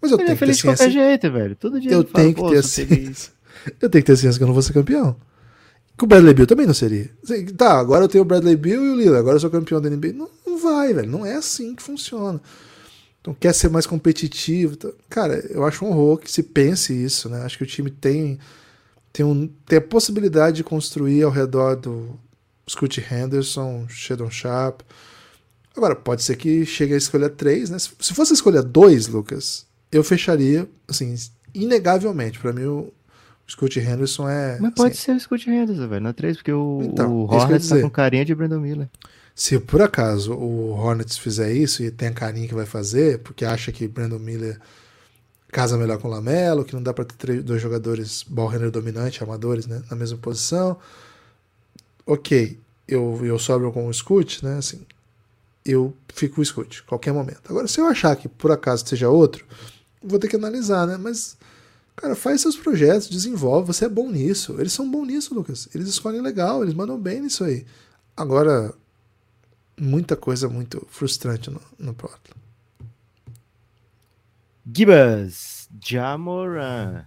Mas 0.01 0.11
eu 0.11 0.17
Ele 0.17 0.23
é 0.23 0.25
tenho 0.25 0.37
que 0.37 0.45
ter 0.45 0.45
feliz 0.45 0.57
de 0.57 0.63
qualquer 0.63 0.91
ciência. 0.91 1.01
jeito, 1.01 1.31
velho. 1.31 1.55
Todo 1.55 1.79
dia 1.79 1.91
Eu 1.91 2.01
ele 2.01 2.09
fala, 2.09 2.23
tenho 2.23 2.35
que 2.35 2.41
"Pô, 2.41 2.49
ter 2.49 2.57
a 2.57 2.63
feliz." 2.63 2.71
ciência. 2.71 3.31
Eu 3.79 3.89
tenho 3.89 4.03
que 4.03 4.11
ter 4.11 4.17
ciência 4.17 4.37
que 4.39 4.43
eu 4.43 4.47
não 4.47 4.53
vou 4.53 4.63
ser 4.63 4.73
campeão. 4.73 5.15
Que 5.97 6.03
o 6.03 6.07
Bradley 6.07 6.33
Bill 6.33 6.47
também 6.47 6.65
não 6.65 6.73
seria. 6.73 7.09
Tá, 7.55 7.77
agora 7.77 8.05
eu 8.05 8.07
tenho 8.07 8.23
o 8.23 8.25
Bradley 8.25 8.55
Bill 8.55 8.83
e 8.83 8.89
o 8.89 8.95
Lillard, 8.95 9.19
agora 9.19 9.35
eu 9.35 9.39
sou 9.39 9.49
campeão 9.51 9.79
da 9.79 9.89
NBA. 9.89 10.13
Não, 10.13 10.29
não 10.47 10.57
vai, 10.57 10.93
velho. 10.93 11.07
Não 11.09 11.23
é 11.25 11.35
assim 11.35 11.75
que 11.75 11.83
funciona. 11.83 12.41
Então 13.19 13.35
quer 13.39 13.53
ser 13.53 13.69
mais 13.69 13.85
competitivo. 13.85 14.75
tá? 14.77 14.89
Cara, 15.09 15.35
eu 15.51 15.63
acho 15.63 15.85
um 15.85 15.89
horror 15.89 16.17
que 16.17 16.31
se 16.31 16.41
pense 16.41 16.91
isso, 16.91 17.29
né? 17.29 17.41
Acho 17.43 17.57
que 17.57 17.63
o 17.63 17.67
time 17.67 17.91
tem, 17.91 18.39
tem, 19.13 19.23
um, 19.25 19.47
tem 19.67 19.77
a 19.77 19.81
possibilidade 19.81 20.57
de 20.57 20.63
construir 20.63 21.21
ao 21.21 21.29
redor 21.29 21.75
do 21.75 22.17
Scoot 22.71 23.05
Henderson, 23.11 23.85
Shadon 23.89 24.29
Sharp. 24.29 24.81
Agora, 25.75 25.95
pode 25.95 26.23
ser 26.23 26.35
que 26.35 26.65
chegue 26.65 26.93
a 26.93 26.97
escolha 26.97 27.29
3, 27.29 27.69
né? 27.69 27.79
Se 27.79 27.91
se 27.99 28.13
fosse 28.13 28.33
a 28.33 28.35
escolha 28.35 28.61
2, 28.61 29.07
Lucas, 29.07 29.65
eu 29.91 30.03
fecharia, 30.03 30.67
assim, 30.87 31.13
inegavelmente. 31.53 32.39
Pra 32.39 32.53
mim, 32.53 32.65
o 32.65 32.91
Scoot 33.49 33.79
Henderson 33.79 34.29
é. 34.29 34.57
Mas 34.59 34.73
pode 34.73 34.93
assim, 34.93 35.01
ser 35.01 35.15
o 35.15 35.19
Scott 35.19 35.49
Henderson, 35.49 35.87
velho, 35.87 36.03
na 36.03 36.13
3, 36.13 36.37
porque 36.37 36.53
o, 36.53 36.79
Então, 36.83 37.11
o 37.11 37.23
Hornets 37.23 37.67
tá 37.67 37.79
com 37.81 37.89
carinha 37.89 38.23
de 38.23 38.33
Brandon 38.33 38.59
Miller. 38.59 38.89
Se 39.35 39.59
por 39.59 39.81
acaso 39.81 40.33
o 40.33 40.71
Hornets 40.71 41.17
fizer 41.17 41.51
isso 41.53 41.83
e 41.83 41.89
tem 41.89 42.09
a 42.09 42.13
carinha 42.13 42.47
que 42.47 42.53
vai 42.53 42.65
fazer, 42.65 43.19
porque 43.19 43.45
acha 43.45 43.71
que 43.71 43.87
Brandon 43.87 44.19
Miller 44.19 44.59
casa 45.51 45.77
melhor 45.77 45.97
com 45.97 46.07
o 46.07 46.11
Lamelo, 46.11 46.63
que 46.63 46.73
não 46.73 46.81
dá 46.81 46.93
pra 46.93 47.03
ter 47.03 47.41
dois 47.41 47.61
jogadores 47.61 48.23
ball 48.27 48.47
handler 48.47 48.71
dominante, 48.71 49.21
amadores, 49.23 49.67
né, 49.67 49.81
na 49.89 49.97
mesma 49.97 50.17
posição. 50.17 50.77
Ok, 52.11 52.59
eu, 52.85 53.25
eu 53.25 53.39
sobro 53.39 53.71
com 53.71 53.87
o 53.87 53.93
Scoot, 53.93 54.43
né, 54.43 54.57
assim, 54.57 54.85
eu 55.63 55.95
fico 56.13 56.35
com 56.35 56.41
o 56.41 56.45
Scoot, 56.45 56.83
qualquer 56.83 57.13
momento. 57.13 57.39
Agora, 57.49 57.69
se 57.69 57.79
eu 57.79 57.85
achar 57.85 58.17
que 58.17 58.27
por 58.27 58.51
acaso 58.51 58.85
seja 58.85 59.07
outro, 59.07 59.45
vou 60.03 60.19
ter 60.19 60.27
que 60.27 60.35
analisar, 60.35 60.85
né, 60.85 60.97
mas, 60.97 61.37
cara, 61.95 62.13
faz 62.13 62.41
seus 62.41 62.57
projetos, 62.57 63.09
desenvolve, 63.09 63.67
você 63.67 63.85
é 63.85 63.89
bom 63.89 64.11
nisso. 64.11 64.59
Eles 64.59 64.73
são 64.73 64.91
bons 64.91 65.07
nisso, 65.07 65.33
Lucas. 65.33 65.69
Eles 65.73 65.87
escolhem 65.87 66.19
legal, 66.19 66.61
eles 66.63 66.73
mandam 66.73 66.99
bem 66.99 67.21
nisso 67.21 67.45
aí. 67.45 67.65
Agora, 68.17 68.73
muita 69.79 70.17
coisa 70.17 70.49
muito 70.49 70.85
frustrante 70.89 71.49
no, 71.49 71.61
no 71.79 71.93
Portland. 71.93 72.41
Gibas, 74.69 75.69
Jamoran. 75.81 77.05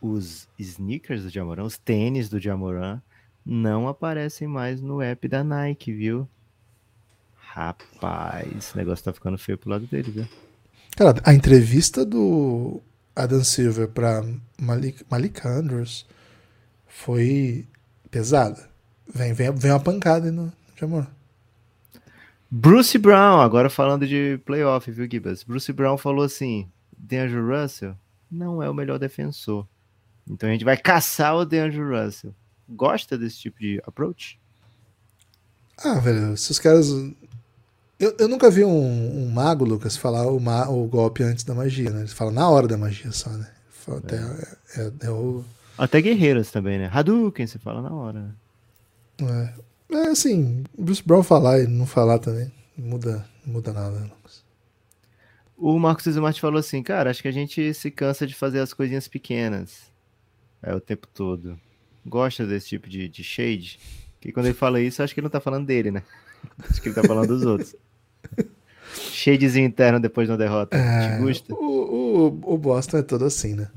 Os 0.00 0.48
sneakers 0.58 1.22
do 1.24 1.28
Jamoran, 1.28 1.64
os 1.64 1.76
tênis 1.76 2.30
do 2.30 2.40
Jamoran, 2.40 3.02
não 3.44 3.88
aparecem 3.88 4.46
mais 4.46 4.80
no 4.80 5.00
app 5.00 5.26
da 5.28 5.42
Nike, 5.42 5.92
viu? 5.92 6.28
Rapaz, 7.36 8.48
esse 8.56 8.76
negócio 8.76 9.04
tá 9.04 9.12
ficando 9.12 9.36
feio 9.36 9.58
pro 9.58 9.70
lado 9.70 9.86
dele, 9.86 10.10
viu? 10.10 10.28
Cara, 10.96 11.14
a 11.24 11.34
entrevista 11.34 12.04
do 12.04 12.80
Adam 13.14 13.44
Silver 13.44 13.88
pra 13.88 14.24
Malik, 14.60 15.04
Malik 15.10 15.46
Andrews 15.46 16.06
foi 16.86 17.66
pesada. 18.10 18.70
Vem, 19.12 19.32
vem, 19.32 19.50
vem 19.52 19.70
uma 19.70 19.80
pancada 19.80 20.26
aí 20.26 20.32
no 20.32 20.52
Jamor. 20.76 21.06
Bruce 22.50 22.98
Brown, 22.98 23.40
agora 23.40 23.70
falando 23.70 24.06
de 24.06 24.38
playoff, 24.44 24.90
viu, 24.90 25.08
Gibas? 25.10 25.42
Bruce 25.42 25.72
Brown 25.72 25.96
falou 25.96 26.24
assim: 26.24 26.68
DeAndre 26.96 27.40
Russell 27.40 27.96
não 28.30 28.62
é 28.62 28.68
o 28.68 28.74
melhor 28.74 28.98
defensor. 28.98 29.66
Então 30.28 30.48
a 30.48 30.52
gente 30.52 30.64
vai 30.64 30.76
caçar 30.76 31.34
o 31.34 31.44
DeAndre 31.44 31.80
Russell. 31.80 32.34
Gosta 32.72 33.16
desse 33.16 33.38
tipo 33.38 33.58
de 33.60 33.80
approach? 33.86 34.38
Ah, 35.78 35.98
velho, 35.98 36.36
se 36.36 36.50
os 36.50 36.58
caras. 36.58 36.88
Eu, 37.98 38.14
eu 38.18 38.28
nunca 38.28 38.50
vi 38.50 38.64
um, 38.64 39.22
um 39.22 39.30
mago, 39.30 39.64
Lucas, 39.64 39.96
falar 39.96 40.26
o, 40.26 40.40
ma, 40.40 40.68
o 40.68 40.86
golpe 40.86 41.22
antes 41.22 41.44
da 41.44 41.54
magia, 41.54 41.90
né? 41.90 42.00
Ele 42.00 42.08
fala 42.08 42.30
na 42.30 42.48
hora 42.48 42.66
da 42.66 42.76
magia 42.76 43.12
só, 43.12 43.30
né? 43.30 43.48
Fala 43.70 43.98
Até, 43.98 44.16
é. 44.16 44.82
É, 44.82 45.06
é 45.06 45.10
o. 45.10 45.44
Até 45.78 46.00
guerreiras 46.00 46.50
também, 46.50 46.78
né? 46.78 46.90
Hadouken, 46.92 47.46
você 47.46 47.58
fala 47.58 47.80
na 47.80 47.94
hora. 47.94 48.34
né? 49.20 49.54
É, 49.90 49.96
é 49.96 50.06
assim, 50.08 50.64
Bruce 50.78 51.02
Brown 51.04 51.22
falar 51.22 51.60
e 51.60 51.66
não 51.66 51.86
falar 51.86 52.18
também. 52.18 52.52
Não 52.76 52.88
muda, 52.88 53.26
não 53.44 53.54
muda 53.54 53.72
nada, 53.72 53.98
Lucas. 53.98 54.42
O 55.56 55.78
Marcos 55.78 56.06
Smart 56.06 56.40
falou 56.40 56.58
assim, 56.58 56.82
cara, 56.82 57.10
acho 57.10 57.22
que 57.22 57.28
a 57.28 57.32
gente 57.32 57.72
se 57.74 57.90
cansa 57.90 58.26
de 58.26 58.34
fazer 58.34 58.58
as 58.58 58.74
coisinhas 58.74 59.06
pequenas. 59.06 59.92
É 60.60 60.74
o 60.74 60.80
tempo 60.80 61.06
todo. 61.06 61.58
Gosta 62.04 62.46
desse 62.46 62.68
tipo 62.68 62.88
de, 62.88 63.08
de 63.08 63.22
shade? 63.22 63.78
Que 64.20 64.32
quando 64.32 64.46
ele 64.46 64.54
fala 64.54 64.80
isso, 64.80 65.02
acho 65.02 65.14
que 65.14 65.20
ele 65.20 65.26
não 65.26 65.30
tá 65.30 65.40
falando 65.40 65.66
dele, 65.66 65.90
né? 65.90 66.02
Acho 66.68 66.80
que 66.80 66.88
ele 66.88 66.94
tá 66.94 67.02
falando 67.02 67.28
dos 67.28 67.44
outros. 67.44 67.74
Shadezinho 69.10 69.66
interno 69.66 69.98
depois 69.98 70.28
da 70.28 70.36
derrota. 70.36 70.76
É, 70.76 71.16
Te 71.16 71.22
gusta? 71.22 71.54
O, 71.54 72.28
o, 72.36 72.54
o 72.54 72.58
Boston 72.58 72.98
é 72.98 73.02
todo 73.02 73.24
assim, 73.24 73.54
né? 73.54 73.68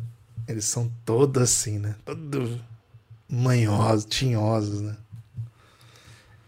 Eles 0.47 0.65
são 0.65 0.91
todos 1.05 1.41
assim, 1.41 1.79
né? 1.79 1.95
Todos 2.05 2.59
manhosos, 3.29 4.05
tinhosos, 4.05 4.81
né? 4.81 4.95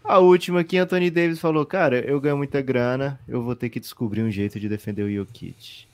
A 0.04 0.18
última 0.18 0.60
aqui, 0.60 0.78
Anthony 0.78 1.10
Davis 1.10 1.38
falou, 1.38 1.66
cara, 1.66 2.00
eu 2.00 2.20
ganho 2.20 2.36
muita 2.36 2.62
grana, 2.62 3.20
eu 3.28 3.42
vou 3.42 3.54
ter 3.54 3.68
que 3.68 3.78
descobrir 3.78 4.22
um 4.22 4.30
jeito 4.30 4.58
de 4.58 4.68
defender 4.68 5.02
o 5.02 5.12
Jokic. 5.12 5.86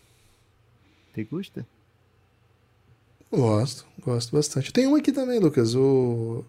Te 1.14 1.24
gusta? 1.24 1.66
Gosto, 3.36 3.84
gosto 4.04 4.32
bastante. 4.34 4.72
Tem 4.72 4.86
um 4.86 4.94
aqui 4.94 5.12
também, 5.12 5.38
Lucas. 5.40 5.74
O 5.74 6.44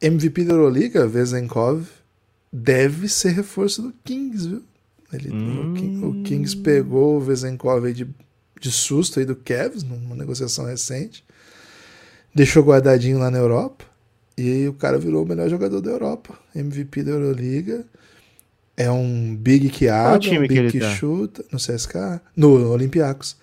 MVP 0.00 0.44
da 0.44 0.54
Euroliga, 0.54 1.06
Vezenkov, 1.06 1.84
deve 2.52 3.08
ser 3.08 3.30
reforço 3.30 3.82
do 3.82 3.92
Kings, 4.04 4.48
viu? 4.48 4.62
Ele, 5.12 5.30
Hum. 5.30 5.72
o, 5.72 5.74
King- 5.74 6.04
o 6.04 6.22
Kings 6.22 6.56
pegou 6.56 7.16
o 7.16 7.20
Vezenkov 7.20 7.84
aí 7.86 7.94
de, 7.94 8.06
de 8.60 8.70
susto 8.70 9.18
aí 9.18 9.24
do 9.26 9.34
Cavs, 9.36 9.82
numa 9.82 10.14
negociação 10.14 10.66
recente. 10.66 11.24
Deixou 12.34 12.62
guardadinho 12.62 13.18
lá 13.18 13.30
na 13.30 13.38
Europa. 13.38 13.84
E 14.36 14.42
aí 14.42 14.68
o 14.68 14.72
cara 14.74 14.98
virou 14.98 15.24
o 15.24 15.26
melhor 15.26 15.48
jogador 15.48 15.80
da 15.80 15.90
Europa. 15.90 16.38
MVP 16.54 17.02
da 17.02 17.10
Euroliga. 17.12 17.84
É 18.76 18.88
um 18.90 19.34
big 19.34 19.70
que 19.70 19.88
abre, 19.88 20.28
um 20.28 20.30
que 20.32 20.38
big 20.40 20.56
ele 20.58 20.70
que, 20.70 20.78
tá? 20.78 20.94
chuta. 20.94 21.44
No 21.50 21.58
CSK. 21.58 22.20
No 22.36 22.70
Olympiacos. 22.70 23.36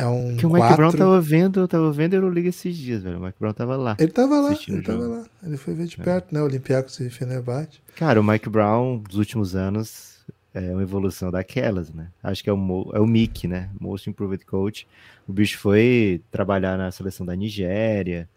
É 0.00 0.06
um 0.06 0.34
Que 0.36 0.46
o 0.46 0.48
Mike 0.48 0.60
quatro... 0.60 0.76
Brown 0.76 0.92
tava 0.92 1.20
vendo, 1.20 1.68
tava 1.68 1.92
vendo 1.92 2.14
a 2.14 2.16
Euroliga 2.16 2.48
esses 2.48 2.74
dias, 2.76 3.02
velho. 3.02 3.18
O 3.18 3.22
Mike 3.22 3.36
Brown 3.38 3.52
tava 3.52 3.76
lá. 3.76 3.96
Ele 3.98 4.10
tava 4.10 4.40
lá, 4.40 4.56
ele 4.68 4.82
tava 4.82 5.06
lá. 5.06 5.24
Ele 5.42 5.56
foi 5.56 5.74
ver 5.74 5.86
de 5.86 5.96
perto, 5.98 6.34
né? 6.34 6.42
Olympiacos 6.42 6.98
e 7.00 7.10
Fenerbahçe. 7.10 7.80
Cara, 7.96 8.20
o 8.20 8.24
Mike 8.24 8.48
Brown, 8.48 8.98
dos 8.98 9.16
últimos 9.18 9.54
anos, 9.54 10.24
é 10.54 10.72
uma 10.72 10.82
evolução 10.82 11.30
daquelas, 11.30 11.92
né? 11.92 12.08
Acho 12.22 12.42
que 12.42 12.48
é 12.48 12.52
o, 12.52 12.56
Mo- 12.56 12.90
é 12.94 12.98
o 13.00 13.06
Mick, 13.06 13.46
né? 13.46 13.68
Most 13.78 14.08
Improved 14.08 14.44
Coach. 14.46 14.86
O 15.28 15.32
bicho 15.32 15.58
foi 15.58 16.22
trabalhar 16.30 16.78
na 16.78 16.90
seleção 16.90 17.26
da 17.26 17.36
Nigéria. 17.36 18.28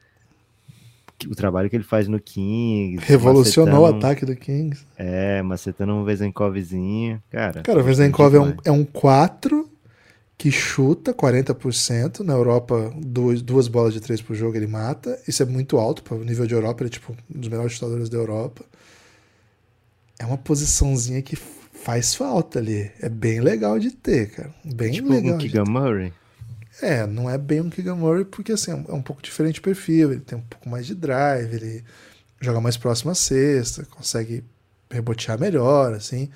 O 1.28 1.36
trabalho 1.36 1.70
que 1.70 1.76
ele 1.78 1.84
faz 1.86 2.08
no 2.10 2.20
Kings. 2.20 3.06
Revolucionou 3.06 3.84
o 3.84 3.86
ataque 3.86 4.26
do 4.26 4.36
Kings. 4.36 4.86
É, 4.98 5.42
macetando 5.42 5.94
um 5.94 6.04
Vezenkovzinho. 6.04 7.24
Cara, 7.32 7.62
Cara, 7.62 7.80
o 7.80 7.84
gostei 7.84 7.84
Vezenkov 8.08 8.36
é 8.36 8.40
um, 8.40 8.44
demais. 8.50 8.60
é 8.66 8.72
um 8.72 8.84
4 8.84 9.70
que 10.44 10.52
chuta 10.52 11.14
40%. 11.14 12.20
Na 12.20 12.34
Europa, 12.34 12.94
dois, 12.98 13.42
duas 13.42 13.70
bolas 13.70 13.94
de 13.94 14.02
três 14.02 14.22
por 14.22 14.36
jogo 14.36 14.58
ele 14.58 14.68
mata. 14.68 15.18
Isso 15.26 15.42
é 15.42 15.46
muito 15.46 15.78
alto 15.78 16.04
para 16.04 16.18
o 16.18 16.24
nível 16.26 16.46
de 16.46 16.54
Europa. 16.54 16.84
Ele 16.84 16.90
é 16.90 16.92
tipo 16.92 17.14
um 17.34 17.40
dos 17.40 17.48
melhores 17.48 17.72
chutadores 17.72 18.10
da 18.10 18.18
Europa. 18.18 18.66
É 20.20 20.26
uma 20.26 20.38
posiçãozinha 20.38 21.22
que 21.22 21.38
faz 21.38 22.14
falta 22.14 22.60
ali. 22.60 22.92
É 23.00 23.08
bem 23.08 23.40
legal 23.40 23.80
de 23.80 23.92
ter, 23.92 24.32
cara. 24.32 24.54
Bem 24.66 24.92
Tipo 24.92 25.10
legal. 25.14 25.36
o 25.36 25.38
de 25.38 25.48
Keegan 25.50 25.64
Murray. 25.72 26.12
É, 26.82 27.08
não 27.08 27.30
é 27.30 27.38
bem 27.38 27.62
um 27.62 27.70
Keegan 27.70 27.96
Murray, 27.96 28.26
porque 28.26 28.52
assim, 28.52 28.72
é 28.72 28.76
um- 28.76 28.86
é 28.90 28.94
um 28.94 29.02
pouco 29.02 29.22
diferente 29.22 29.62
o 29.62 29.64
perfil, 29.64 30.12
ele 30.12 30.20
tem 30.22 30.38
um 30.38 30.42
pouco 30.42 30.68
mais 30.68 30.86
de 30.86 30.94
drive, 30.94 31.54
ele 31.54 31.84
joga 32.42 32.60
mais 32.60 32.76
próximo 32.76 33.12
à 33.12 33.16
cesta, 33.16 33.86
consegue 33.86 34.44
rebotear 34.92 35.40
melhor, 35.40 35.94
assim. 35.94 36.30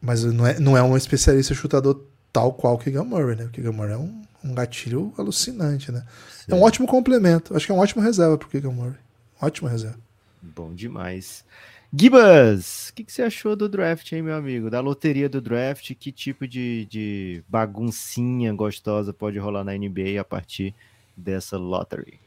Mas 0.00 0.24
não 0.24 0.46
é, 0.46 0.58
não 0.58 0.74
é 0.74 0.82
um 0.82 0.96
especialista 0.96 1.52
chutador 1.52 2.02
tal 2.32 2.52
qual 2.52 2.74
o 2.74 2.78
Keegan 2.78 3.04
Murray, 3.04 3.36
né? 3.36 3.44
O 3.44 3.50
Keegan 3.50 3.72
Murray 3.72 3.94
é 3.94 3.98
um, 3.98 4.22
um 4.44 4.54
gatilho 4.54 5.12
alucinante, 5.16 5.90
né? 5.90 6.04
É 6.48 6.54
um 6.54 6.62
ótimo 6.62 6.86
complemento. 6.86 7.56
Acho 7.56 7.66
que 7.66 7.72
é 7.72 7.74
um 7.74 7.78
ótimo 7.78 8.02
reserva 8.02 8.36
pro 8.36 8.48
Keegan 8.48 8.72
Murray. 8.72 8.98
Ótima 9.40 9.70
reserva. 9.70 9.98
Bom 10.42 10.74
demais. 10.74 11.44
Gibas, 11.92 12.88
o 12.88 12.94
que, 12.94 13.02
que 13.02 13.12
você 13.12 13.22
achou 13.22 13.56
do 13.56 13.68
draft, 13.68 14.12
hein, 14.12 14.22
meu 14.22 14.36
amigo? 14.36 14.70
Da 14.70 14.80
loteria 14.80 15.28
do 15.28 15.40
draft, 15.40 15.92
que 15.98 16.12
tipo 16.12 16.46
de, 16.46 16.86
de 16.86 17.42
baguncinha 17.48 18.52
gostosa 18.54 19.12
pode 19.12 19.38
rolar 19.38 19.64
na 19.64 19.72
NBA 19.72 20.20
a 20.20 20.24
partir 20.24 20.72
dessa 21.16 21.56
lottery? 21.58 22.20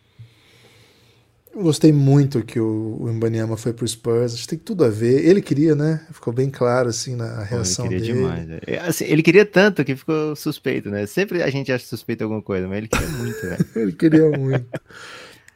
Gostei 1.55 1.91
muito 1.91 2.43
que 2.43 2.59
o, 2.59 2.97
o 2.99 3.13
Mbanyama 3.13 3.55
foi 3.55 3.73
pro 3.73 3.87
Spurs. 3.87 4.33
Acho 4.33 4.41
que 4.43 4.49
tem 4.49 4.59
tudo 4.59 4.83
a 4.83 4.89
ver. 4.89 5.23
Ele 5.23 5.39
queria, 5.41 5.75
né? 5.75 6.05
Ficou 6.11 6.33
bem 6.33 6.49
claro, 6.49 6.89
assim, 6.89 7.15
na 7.15 7.45
Pô, 7.47 7.61
ele 7.61 7.75
reação 7.75 7.85
queria 7.87 7.99
dele. 7.99 8.13
demais. 8.13 8.47
né? 8.47 8.59
Assim, 8.81 9.05
ele 9.05 9.21
queria 9.21 9.45
tanto 9.45 9.85
que 9.85 9.95
ficou 9.95 10.35
suspeito, 10.35 10.89
né? 10.89 11.05
Sempre 11.05 11.43
a 11.43 11.49
gente 11.51 11.71
acha 11.71 11.85
suspeito 11.85 12.23
alguma 12.23 12.41
coisa, 12.41 12.67
mas 12.67 12.77
ele 12.79 12.87
queria 12.87 13.07
muito, 13.09 13.47
velho. 13.47 13.63
Ele 13.75 13.91
queria 13.93 14.29
muito. 14.31 14.67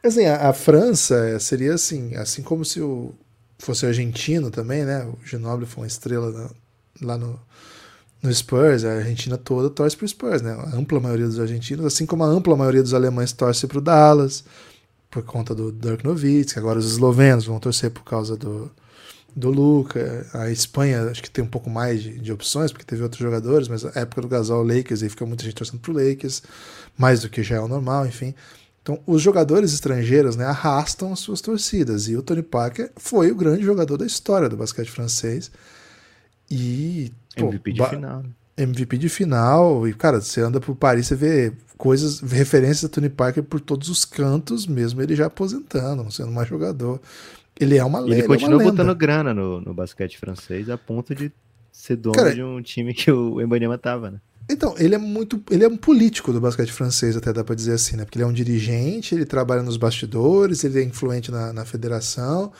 Assim, 0.04 0.26
a, 0.26 0.48
a 0.48 0.52
França 0.52 1.38
seria 1.40 1.74
assim, 1.74 2.14
assim 2.16 2.42
como 2.42 2.64
se 2.64 2.80
o 2.80 3.14
fosse 3.58 3.84
o 3.84 3.88
argentino 3.88 4.50
também, 4.50 4.84
né? 4.84 5.04
O 5.04 5.18
Ginóbili 5.26 5.66
foi 5.68 5.82
uma 5.82 5.86
estrela 5.88 6.30
na- 6.32 6.50
lá 7.02 7.18
no, 7.18 7.40
no 8.22 8.32
Spurs, 8.34 8.84
a 8.84 8.94
Argentina 8.94 9.36
toda 9.38 9.70
torce 9.70 9.96
pro 9.96 10.06
Spurs, 10.08 10.42
né? 10.42 10.52
A 10.52 10.76
ampla 10.76 11.00
maioria 11.00 11.26
dos 11.26 11.38
argentinos, 11.40 11.86
assim 11.86 12.06
como 12.06 12.24
a 12.24 12.26
ampla 12.26 12.56
maioria 12.56 12.82
dos 12.82 12.94
alemães 12.94 13.32
torce 13.32 13.66
pro 13.66 13.80
Dallas, 13.80 14.44
por 15.10 15.22
conta 15.22 15.54
do 15.54 15.72
Dirk 15.72 16.04
Nowitzki, 16.04 16.58
agora 16.58 16.78
os 16.78 16.90
eslovenos 16.90 17.46
vão 17.46 17.58
torcer 17.58 17.90
por 17.90 18.04
causa 18.04 18.36
do, 18.36 18.70
do 19.34 19.50
Luca, 19.50 20.26
a 20.34 20.50
Espanha 20.50 21.04
acho 21.10 21.22
que 21.22 21.30
tem 21.30 21.44
um 21.44 21.48
pouco 21.48 21.70
mais 21.70 22.02
de, 22.02 22.18
de 22.18 22.32
opções, 22.32 22.72
porque 22.72 22.84
teve 22.84 23.02
outros 23.02 23.20
jogadores, 23.20 23.68
mas 23.68 23.84
a 23.84 24.00
época 24.00 24.22
do 24.22 24.28
Gasol 24.28 24.62
Lakers, 24.62 25.02
aí 25.02 25.08
fica 25.08 25.24
muita 25.24 25.44
gente 25.44 25.54
torcendo 25.54 25.80
pro 25.80 25.92
Lakers, 25.92 26.42
mais 26.96 27.22
do 27.22 27.30
que 27.30 27.42
já 27.42 27.56
é 27.56 27.60
o 27.60 27.68
normal, 27.68 28.06
enfim. 28.06 28.34
Então, 28.82 29.00
os 29.06 29.20
jogadores 29.20 29.72
estrangeiros 29.72 30.34
né, 30.36 30.44
arrastam 30.44 31.12
as 31.12 31.20
suas 31.20 31.40
torcidas, 31.40 32.08
e 32.08 32.16
o 32.16 32.22
Tony 32.22 32.42
Parker 32.42 32.90
foi 32.96 33.30
o 33.30 33.36
grande 33.36 33.62
jogador 33.62 33.96
da 33.96 34.06
história 34.06 34.48
do 34.48 34.56
basquete 34.56 34.90
francês, 34.90 35.50
e... 36.50 37.12
MVP 37.36 37.72
de 37.72 37.88
final. 37.88 38.24
MVP 38.58 38.98
de 38.98 39.08
final, 39.08 39.86
e 39.86 39.94
cara, 39.94 40.20
você 40.20 40.40
anda 40.40 40.60
por 40.60 40.74
Paris, 40.74 41.06
você 41.06 41.14
vê 41.14 41.52
coisas, 41.76 42.20
referências 42.20 42.84
a 42.84 42.88
Tony 42.88 43.08
Parker 43.08 43.42
por 43.42 43.60
todos 43.60 43.88
os 43.88 44.04
cantos, 44.04 44.66
mesmo 44.66 45.00
ele 45.00 45.14
já 45.14 45.26
aposentando, 45.26 46.02
não 46.02 46.10
sendo 46.10 46.32
mais 46.32 46.48
jogador. 46.48 47.00
Ele 47.58 47.76
é 47.76 47.84
uma 47.84 48.00
lenda. 48.00 48.16
Ele 48.16 48.26
continua 48.26 48.62
é 48.62 48.64
botando 48.64 48.94
grana 48.94 49.32
no, 49.32 49.60
no 49.60 49.74
basquete 49.74 50.18
francês 50.18 50.68
a 50.68 50.76
ponto 50.76 51.14
de 51.14 51.32
ser 51.72 51.96
dono 51.96 52.16
cara, 52.16 52.34
de 52.34 52.42
um 52.42 52.60
time 52.60 52.92
que 52.92 53.10
o 53.10 53.40
Embanyama 53.40 53.78
tava, 53.78 54.10
né? 54.10 54.20
Então, 54.50 54.74
ele 54.78 54.94
é 54.94 54.98
muito. 54.98 55.42
Ele 55.50 55.64
é 55.64 55.68
um 55.68 55.76
político 55.76 56.32
do 56.32 56.40
basquete 56.40 56.72
francês, 56.72 57.16
até 57.16 57.32
dá 57.32 57.44
pra 57.44 57.54
dizer 57.54 57.74
assim, 57.74 57.96
né? 57.96 58.04
Porque 58.04 58.18
ele 58.18 58.24
é 58.24 58.26
um 58.26 58.32
dirigente, 58.32 59.14
ele 59.14 59.26
trabalha 59.26 59.62
nos 59.62 59.76
bastidores, 59.76 60.64
ele 60.64 60.80
é 60.80 60.82
influente 60.82 61.30
na, 61.30 61.52
na 61.52 61.64
federação. 61.64 62.50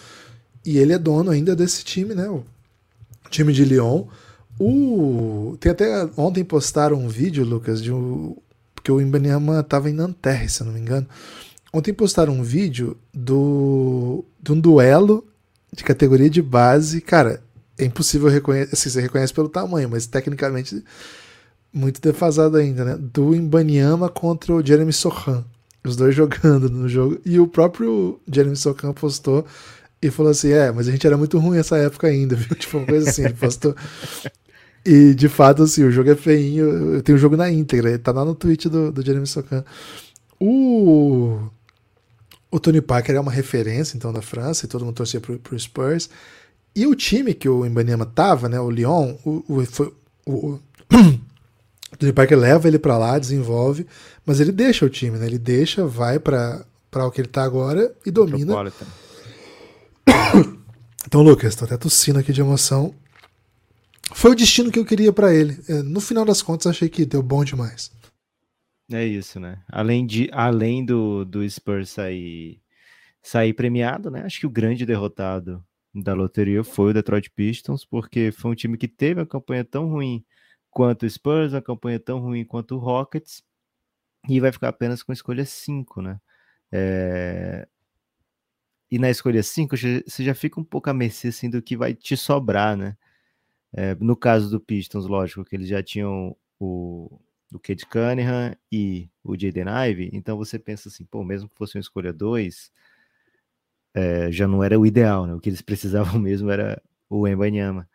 E 0.64 0.76
ele 0.76 0.92
é 0.92 0.98
dono 0.98 1.30
ainda 1.30 1.56
desse 1.56 1.82
time, 1.84 2.14
né? 2.14 2.28
O 2.28 2.44
time 3.30 3.52
de 3.52 3.64
Lyon. 3.64 4.04
O... 4.58 5.56
Tem 5.60 5.72
até. 5.72 6.08
Ontem 6.16 6.44
postaram 6.44 6.96
um 6.96 7.08
vídeo, 7.08 7.44
Lucas, 7.44 7.82
de 7.82 7.92
um, 7.92 8.36
porque 8.74 8.90
o 8.90 9.00
Imbanyama 9.00 9.60
estava 9.60 9.90
em 9.90 9.92
Nanterre, 9.92 10.48
se 10.48 10.62
eu 10.62 10.66
não 10.66 10.72
me 10.72 10.80
engano. 10.80 11.06
Ontem 11.72 11.92
postaram 11.92 12.32
um 12.32 12.42
vídeo 12.42 12.96
do, 13.12 14.24
de 14.42 14.52
um 14.52 14.60
duelo 14.60 15.26
de 15.72 15.84
categoria 15.84 16.30
de 16.30 16.40
base. 16.40 17.00
Cara, 17.00 17.42
é 17.76 17.84
impossível 17.84 18.28
reconhecer. 18.28 18.74
Assim, 18.74 18.90
você 18.90 19.00
reconhece 19.00 19.34
pelo 19.34 19.48
tamanho, 19.48 19.88
mas 19.90 20.06
tecnicamente 20.06 20.82
muito 21.72 22.00
defasado 22.00 22.56
ainda, 22.56 22.84
né? 22.84 22.96
Do 22.98 23.34
Imbanyama 23.34 24.08
contra 24.08 24.54
o 24.54 24.64
Jeremy 24.64 24.92
Sohan. 24.92 25.44
Os 25.84 25.94
dois 25.94 26.14
jogando 26.14 26.70
no 26.70 26.88
jogo. 26.88 27.20
E 27.24 27.38
o 27.38 27.46
próprio 27.46 28.18
Jeremy 28.30 28.56
Sohan 28.56 28.92
postou 28.94 29.44
e 30.00 30.10
falou 30.10 30.32
assim: 30.32 30.50
É, 30.50 30.72
mas 30.72 30.88
a 30.88 30.90
gente 30.90 31.06
era 31.06 31.16
muito 31.16 31.38
ruim 31.38 31.58
nessa 31.58 31.76
época 31.76 32.06
ainda, 32.06 32.34
viu? 32.34 32.54
Tipo, 32.56 32.78
uma 32.78 32.86
coisa 32.86 33.10
assim. 33.10 33.24
Ele 33.24 33.34
postou. 33.34 33.74
E 34.84 35.14
de 35.14 35.28
fato, 35.28 35.62
assim, 35.62 35.84
o 35.84 35.90
jogo 35.90 36.10
é 36.10 36.14
feinho. 36.16 36.94
Eu 36.94 37.02
tenho 37.02 37.16
o 37.16 37.20
jogo 37.20 37.36
na 37.36 37.50
íntegra, 37.50 37.98
tá 37.98 38.12
lá 38.12 38.24
no 38.24 38.34
tweet 38.34 38.68
do, 38.68 38.90
do 38.92 39.04
Jeremy 39.04 39.26
Socan. 39.26 39.64
O, 40.40 41.38
o 42.50 42.60
Tony 42.60 42.80
Parker 42.80 43.16
é 43.16 43.20
uma 43.20 43.32
referência, 43.32 43.96
então, 43.96 44.12
da 44.12 44.22
França, 44.22 44.64
e 44.64 44.68
todo 44.68 44.84
mundo 44.84 44.94
torcia 44.94 45.20
pro, 45.20 45.38
pro 45.38 45.58
Spurs. 45.58 46.08
E 46.74 46.86
o 46.86 46.94
time 46.94 47.34
que 47.34 47.48
o 47.48 47.66
Ibanema 47.66 48.06
tava, 48.06 48.48
né, 48.48 48.60
o 48.60 48.70
Lyon, 48.70 49.16
o, 49.24 49.44
o, 49.48 49.66
foi, 49.66 49.92
o, 50.24 50.32
o 50.32 50.60
Tony 51.98 52.12
Parker 52.12 52.38
leva 52.38 52.68
ele 52.68 52.78
para 52.78 52.96
lá, 52.96 53.18
desenvolve, 53.18 53.86
mas 54.24 54.38
ele 54.40 54.52
deixa 54.52 54.86
o 54.86 54.90
time, 54.90 55.18
né? 55.18 55.26
Ele 55.26 55.38
deixa, 55.38 55.86
vai 55.86 56.18
para 56.18 56.64
o 56.94 57.10
que 57.10 57.20
ele 57.20 57.28
tá 57.28 57.42
agora 57.42 57.92
e 58.06 58.10
domina. 58.10 58.54
Então, 61.06 61.22
Lucas, 61.22 61.54
tô 61.54 61.64
até 61.64 61.74
tossindo 61.78 62.18
aqui 62.18 62.34
de 62.34 62.42
emoção. 62.42 62.92
Foi 64.14 64.32
o 64.32 64.34
destino 64.34 64.70
que 64.70 64.78
eu 64.78 64.84
queria 64.84 65.12
para 65.12 65.34
ele. 65.34 65.58
É, 65.68 65.82
no 65.82 66.00
final 66.00 66.24
das 66.24 66.42
contas, 66.42 66.66
achei 66.66 66.88
que 66.88 67.04
deu 67.04 67.22
bom 67.22 67.44
demais. 67.44 67.90
É 68.90 69.04
isso, 69.04 69.38
né? 69.38 69.62
Além, 69.68 70.06
de, 70.06 70.30
além 70.32 70.84
do, 70.84 71.24
do 71.24 71.48
Spurs 71.48 71.90
sair, 71.90 72.60
sair 73.22 73.52
premiado, 73.52 74.10
né? 74.10 74.22
Acho 74.22 74.40
que 74.40 74.46
o 74.46 74.50
grande 74.50 74.86
derrotado 74.86 75.62
da 75.94 76.14
loteria 76.14 76.64
foi 76.64 76.90
o 76.90 76.94
Detroit 76.94 77.30
Pistons, 77.30 77.84
porque 77.84 78.32
foi 78.32 78.50
um 78.50 78.54
time 78.54 78.78
que 78.78 78.88
teve 78.88 79.20
uma 79.20 79.26
campanha 79.26 79.64
tão 79.64 79.88
ruim 79.88 80.24
quanto 80.70 81.04
o 81.04 81.10
Spurs, 81.10 81.52
uma 81.52 81.62
campanha 81.62 82.00
tão 82.00 82.18
ruim 82.20 82.44
quanto 82.44 82.76
o 82.76 82.78
Rockets, 82.78 83.42
e 84.28 84.40
vai 84.40 84.52
ficar 84.52 84.68
apenas 84.68 85.02
com 85.02 85.12
a 85.12 85.14
escolha 85.14 85.44
5, 85.44 86.00
né? 86.00 86.20
É... 86.72 87.68
E 88.90 88.98
na 88.98 89.10
escolha 89.10 89.42
5, 89.42 89.76
você 89.76 90.24
já 90.24 90.34
fica 90.34 90.58
um 90.58 90.64
pouco 90.64 90.88
a 90.88 90.94
mercê 90.94 91.28
assim, 91.28 91.50
do 91.50 91.60
que 91.60 91.76
vai 91.76 91.94
te 91.94 92.16
sobrar, 92.16 92.76
né? 92.76 92.96
É, 93.72 93.94
no 93.96 94.16
caso 94.16 94.50
do 94.50 94.60
Pistons, 94.60 95.06
lógico 95.06 95.44
que 95.44 95.54
eles 95.56 95.68
já 95.68 95.82
tinham 95.82 96.36
o, 96.58 97.20
o 97.52 97.58
Cade 97.58 97.86
Cunningham 97.86 98.56
e 98.72 99.08
o 99.22 99.36
Jaden 99.38 99.66
Ive, 99.90 100.10
então 100.12 100.36
você 100.36 100.58
pensa 100.58 100.88
assim, 100.88 101.04
pô, 101.04 101.22
mesmo 101.24 101.48
que 101.48 101.56
fosse 101.56 101.76
uma 101.76 101.80
escolha 101.80 102.12
2, 102.12 102.72
é, 103.94 104.30
já 104.30 104.46
não 104.46 104.62
era 104.62 104.78
o 104.78 104.86
ideal, 104.86 105.26
né? 105.26 105.34
O 105.34 105.40
que 105.40 105.48
eles 105.48 105.62
precisavam 105.62 106.20
mesmo 106.20 106.50
era 106.50 106.80
o 107.10 107.26
Embanyama. 107.26 107.88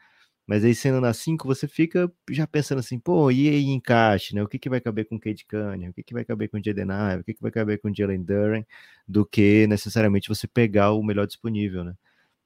Mas 0.48 0.66
aí 0.66 0.76
sendo 0.76 1.00
na 1.02 1.14
5, 1.14 1.48
você 1.48 1.68
fica 1.68 2.12
já 2.30 2.46
pensando 2.48 2.80
assim, 2.80 3.00
pô, 3.00 3.32
e 3.32 3.50
aí 3.50 3.66
encaixe, 3.66 4.36
né? 4.36 4.44
O 4.44 4.48
que, 4.48 4.60
que 4.60 4.70
vai 4.70 4.82
caber 4.82 5.08
com 5.08 5.16
o 5.16 5.20
Cade 5.20 5.46
Cunningham? 5.46 5.92
O 5.92 5.94
que, 5.94 6.04
que 6.04 6.14
vai 6.14 6.26
caber 6.26 6.50
com 6.50 6.58
o 6.58 6.64
Jaden 6.64 6.86
Ive? 7.14 7.22
O 7.22 7.24
que, 7.26 7.34
que 7.34 7.42
vai 7.42 7.52
caber 7.52 7.80
com 7.82 7.90
o 7.90 7.96
Jalen 7.96 8.24
Duran? 8.24 8.64
Do 9.08 9.26
que 9.26 9.68
necessariamente 9.68 10.30
você 10.30 10.48
pegar 10.48 10.92
o 10.94 11.04
melhor 11.04 11.28
disponível, 11.28 11.84
né? 11.86 11.96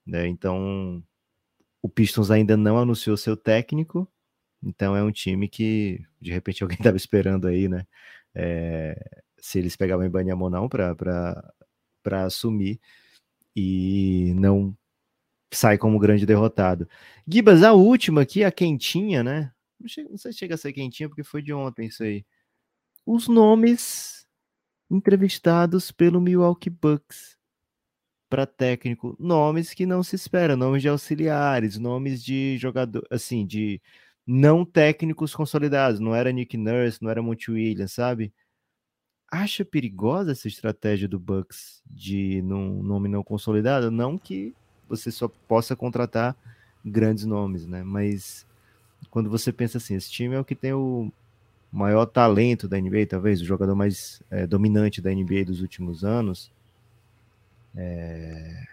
né? 0.06 0.28
Então, 0.28 1.04
o 1.88 1.90
Pistons 1.90 2.30
ainda 2.30 2.58
não 2.58 2.78
anunciou 2.78 3.16
seu 3.16 3.38
técnico, 3.38 4.06
então 4.62 4.96
é 4.96 5.02
um 5.02 5.12
time 5.12 5.48
que 5.48 6.02
de 6.20 6.32
repente 6.34 6.62
alguém 6.64 6.78
estava 6.78 6.98
esperando 6.98 7.48
aí, 7.48 7.70
né? 7.70 7.88
É, 8.36 9.24
se 9.40 9.58
eles 9.58 9.76
pegavam 9.76 10.06
em 10.06 10.10
Banyama 10.10 10.44
ou 10.44 10.50
não 10.50 10.68
para 10.68 12.26
assumir 12.26 12.80
e 13.56 14.34
não 14.36 14.78
sai 15.54 15.78
como 15.78 15.98
grande 15.98 16.26
derrotado. 16.26 16.88
Gibas, 17.26 17.64
a 17.64 17.74
última 17.74 18.22
aqui, 18.22 18.44
a 18.44 18.52
quentinha, 18.52 19.24
né? 19.24 19.54
Não, 19.80 19.88
chega, 19.88 20.10
não 20.10 20.18
sei 20.18 20.34
se 20.34 20.40
chega 20.40 20.56
a 20.56 20.58
ser 20.58 20.74
quentinha 20.74 21.08
porque 21.08 21.24
foi 21.24 21.42
de 21.42 21.54
ontem 21.54 21.88
isso 21.88 22.04
aí. 22.04 22.26
Os 23.06 23.30
nomes 23.30 24.28
entrevistados 24.92 25.92
pelo 25.92 26.20
Milwaukee 26.20 26.70
Bucks 26.70 27.37
para 28.30 28.46
técnico 28.46 29.16
nomes 29.20 29.74
que 29.74 29.86
não 29.86 30.04
se 30.04 30.16
espera, 30.16 30.56
nomes 30.56 30.82
de 30.82 30.90
auxiliares, 30.90 31.78
nomes 31.78 32.24
de 32.24 32.58
jogador, 32.58 33.06
assim, 33.10 33.46
de 33.46 33.82
não 34.26 34.66
técnicos 34.66 35.34
consolidados. 35.34 36.00
Não 36.00 36.14
era 36.14 36.32
Nick 36.32 36.58
Nurse, 36.58 37.02
não 37.02 37.10
era 37.10 37.22
Monty 37.22 37.52
Williams, 37.52 37.94
sabe? 37.94 38.34
Acha 39.32 39.66
perigosa 39.66 40.32
essa 40.32 40.48
estratégia 40.48 41.08
do 41.08 41.20
Bucks 41.20 41.82
de 41.86 42.42
num 42.44 42.82
nome 42.84 43.10
não 43.10 43.24
consolidado? 43.24 43.92
Não 43.92 44.18
que 44.18 44.54
você 44.88 45.12
só 45.12 45.28
possa 45.28 45.76
contratar 45.76 46.36
grandes 46.84 47.26
nomes, 47.26 47.66
né? 47.66 47.84
Mas 47.84 48.46
quando 49.10 49.30
você 49.30 49.52
pensa 49.52 49.78
assim, 49.78 49.96
esse 49.96 50.10
time 50.12 50.36
é 50.36 50.40
o 50.40 50.46
que 50.46 50.56
tem 50.56 50.74
o 50.74 51.12
maior 51.72 52.06
talento 52.06 52.68
da 52.68 52.80
NBA, 52.80 53.06
talvez 53.10 53.42
o 53.42 53.46
jogador 53.46 53.76
mais 53.76 54.22
é, 54.32 54.48
dominante 54.48 55.02
da 55.02 55.14
NBA 55.14 55.46
dos 55.46 55.62
últimos 55.62 56.04
anos 56.04 56.52
é... 57.78 58.64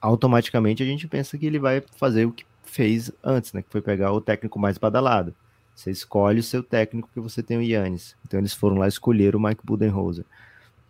automaticamente 0.00 0.82
a 0.82 0.86
gente 0.86 1.08
pensa 1.08 1.36
que 1.36 1.44
ele 1.44 1.58
vai 1.58 1.82
fazer 1.96 2.24
o 2.24 2.32
que 2.32 2.46
fez 2.62 3.10
antes, 3.22 3.52
né? 3.52 3.62
Que 3.62 3.70
foi 3.70 3.82
pegar 3.82 4.12
o 4.12 4.20
técnico 4.20 4.58
mais 4.58 4.78
badalado. 4.78 5.34
Você 5.74 5.90
escolhe 5.90 6.40
o 6.40 6.44
seu 6.44 6.62
técnico 6.62 7.10
que 7.12 7.20
você 7.20 7.42
tem 7.42 7.58
o 7.58 7.62
Yannis. 7.62 8.16
Então 8.24 8.38
eles 8.38 8.54
foram 8.54 8.76
lá 8.76 8.86
escolher 8.86 9.34
o 9.34 9.40
Mike 9.40 9.64
Budenholzer. 9.64 10.24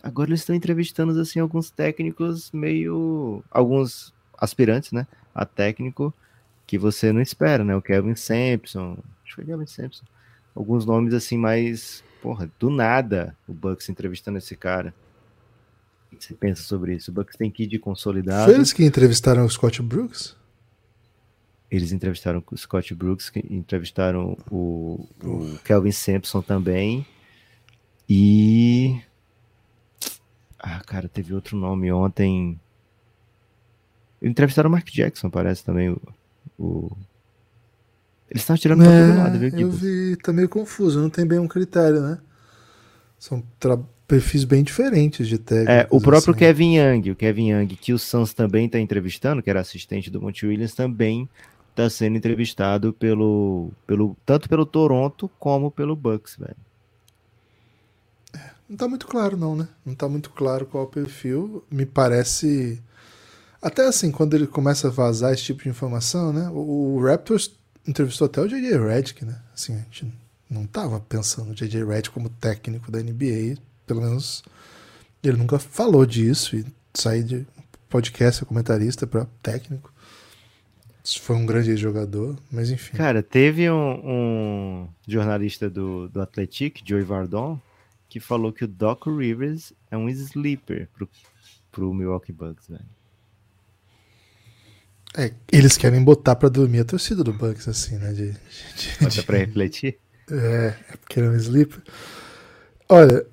Agora 0.03 0.31
eles 0.31 0.41
estão 0.41 0.55
entrevistando 0.55 1.19
assim 1.19 1.41
alguns 1.41 1.71
técnicos 1.71 2.51
meio 2.53 3.43
alguns 3.51 4.13
aspirantes, 4.37 4.91
né, 4.91 5.07
a 5.33 5.47
técnico 5.47 6.13
que 6.67 6.77
você 6.77 7.13
não 7.13 7.21
espera, 7.21 7.65
né? 7.65 7.77
O 7.77 7.83
Kevin 7.83 8.17
Sampson, 8.17 8.99
acho 9.25 9.37
que 9.37 9.43
foi 9.43 9.45
Kevin 9.45 9.67
Sampson. 9.67 10.05
Alguns 10.55 10.85
nomes 10.85 11.15
assim 11.15 11.39
mais, 11.39 12.03
porra, 12.21 12.51
do 12.59 12.69
nada 12.69 13.37
o 13.47 13.53
Bucks 13.53 13.89
entrevistando 13.89 14.39
esse 14.39 14.57
cara 14.57 14.93
que 16.17 16.25
você 16.25 16.35
pensa 16.35 16.63
sobre 16.63 16.95
isso? 16.95 17.11
O 17.11 17.15
Bucks 17.15 17.37
tem 17.37 17.51
que 17.51 17.65
ir 17.65 17.67
de 17.67 17.79
consolidado. 17.79 18.45
Foi 18.45 18.55
eles 18.55 18.73
que 18.73 18.85
entrevistaram 18.85 19.45
o 19.45 19.51
Scott 19.51 19.83
Brooks? 19.83 20.37
Eles 21.71 21.91
entrevistaram 21.91 22.45
o 22.51 22.57
Scott 22.57 22.95
Brooks, 22.95 23.31
que 23.31 23.39
entrevistaram 23.49 24.37
o, 24.51 25.09
o 25.25 25.59
Kelvin 25.65 25.91
Sampson 25.91 26.43
também. 26.43 27.07
E. 28.09 29.01
Ah, 30.59 30.81
cara, 30.85 31.09
teve 31.09 31.33
outro 31.33 31.57
nome 31.57 31.91
ontem. 31.91 32.61
Entrevistaram 34.21 34.69
o 34.69 34.73
Mark 34.73 34.87
Jackson, 34.91 35.31
parece 35.31 35.65
também. 35.65 35.89
O, 35.89 36.01
o... 36.59 36.97
Eles 38.31 38.43
estavam 38.43 38.61
tirando 38.61 38.85
é, 38.85 38.87
pra 38.87 39.09
todo 39.09 39.19
lado, 39.19 39.39
viu, 39.39 39.59
Eu 39.59 39.71
vi, 39.71 40.17
tá 40.17 40.33
meio 40.33 40.49
confuso, 40.49 41.01
não 41.01 41.11
tem 41.11 41.27
bem 41.27 41.39
um 41.39 41.49
critério, 41.49 42.03
né? 42.03 42.19
São 43.19 43.43
tra 43.59 43.79
perfis 44.07 44.45
bem 44.45 44.63
diferentes 44.63 45.27
de 45.29 45.39
técnicos. 45.39 45.75
É, 45.75 45.87
o 45.91 46.01
próprio 46.01 46.33
assim. 46.33 46.39
Kevin 46.39 46.77
Young, 46.77 47.11
o 47.11 47.17
Kevin 47.17 47.51
Young, 47.51 47.69
que 47.69 47.93
o 47.93 47.99
Suns 47.99 48.35
também 48.35 48.67
está 48.67 48.79
entrevistando, 48.79 49.43
que 49.43 49.51
era 49.51 49.61
assistente 49.61 50.11
do 50.11 50.21
Monte 50.21 50.47
Williams, 50.47 50.75
também 50.75 51.29
tá 51.75 51.89
sendo 51.89 52.17
entrevistado 52.17 52.93
pelo, 52.93 53.71
pelo 53.87 54.17
tanto 54.27 54.49
pelo 54.49 54.67
Toronto 54.67 55.31
como 55.39 55.71
pelo 55.71 55.97
Bucks, 55.97 56.37
velho. 56.37 56.57
Não 58.69 58.77
tá 58.77 58.89
muito 58.89 59.07
claro, 59.07 59.37
não, 59.37 59.55
né? 59.55 59.69
Não 59.85 59.95
tá 59.95 60.09
muito 60.09 60.31
claro 60.31 60.65
qual 60.65 60.85
é 60.85 60.87
o 60.87 60.91
perfil. 60.91 61.63
Me 61.71 61.85
parece. 61.85 62.83
Até 63.61 63.87
assim, 63.87 64.11
quando 64.11 64.35
ele 64.35 64.47
começa 64.47 64.89
a 64.89 64.91
vazar 64.91 65.33
esse 65.33 65.45
tipo 65.45 65.63
de 65.63 65.69
informação, 65.69 66.33
né? 66.33 66.49
O 66.51 66.99
Raptors 67.05 67.53
entrevistou 67.87 68.27
até 68.27 68.41
o 68.41 68.49
J.J. 68.49 68.79
Redick, 68.79 69.25
né? 69.25 69.39
Assim, 69.53 69.75
a 69.75 69.79
gente 69.79 70.11
não 70.49 70.67
tava 70.67 70.99
pensando 71.01 71.49
no 71.49 71.55
J.J. 71.55 71.85
Redick 71.85 72.15
como 72.15 72.31
técnico 72.31 72.91
da 72.91 73.03
NBA, 73.03 73.59
pelo 73.87 74.01
menos 74.01 74.43
ele 75.23 75.37
nunca 75.37 75.59
falou 75.59 76.05
disso 76.05 76.57
e 76.57 76.67
sair 76.95 77.23
de 77.23 77.47
podcast, 77.89 78.45
comentarista 78.45 79.07
para 79.07 79.27
técnico. 79.43 79.93
Foi 81.21 81.37
um 81.37 81.45
grande 81.45 81.77
jogador, 81.77 82.39
mas 82.51 82.71
enfim. 82.71 82.97
Cara, 82.97 83.23
teve 83.23 83.69
um, 83.71 84.01
um 84.05 84.89
jornalista 85.07 85.69
do, 85.69 86.09
do 86.09 86.21
Athletic, 86.21 86.81
Joey 86.85 87.03
Vardon, 87.03 87.61
que 88.09 88.21
falou 88.21 88.53
que 88.53 88.65
o 88.65 88.69
Doc 88.69 89.07
Rivers 89.07 89.73
é 89.91 89.97
um 89.97 90.09
sleeper 90.09 90.89
pro, 90.95 91.09
pro 91.73 91.93
Milwaukee 91.93 92.33
Bucks, 92.33 92.69
velho. 92.69 92.85
É, 95.17 95.33
eles 95.51 95.77
querem 95.77 96.03
botar 96.03 96.37
pra 96.37 96.49
dormir 96.49 96.81
a 96.81 96.85
torcida 96.85 97.23
do 97.23 97.33
Bucks, 97.33 97.69
assim, 97.69 97.97
né? 97.97 98.13
De, 98.13 98.33
de, 98.33 98.99
Bota 99.01 99.11
de... 99.11 99.23
pra 99.25 99.39
refletir? 99.39 99.99
É, 100.31 100.75
é 100.89 100.97
porque 100.97 101.21
é 101.21 101.25
um 101.25 101.35
sleeper. 101.35 101.83
Olha, 102.89 103.27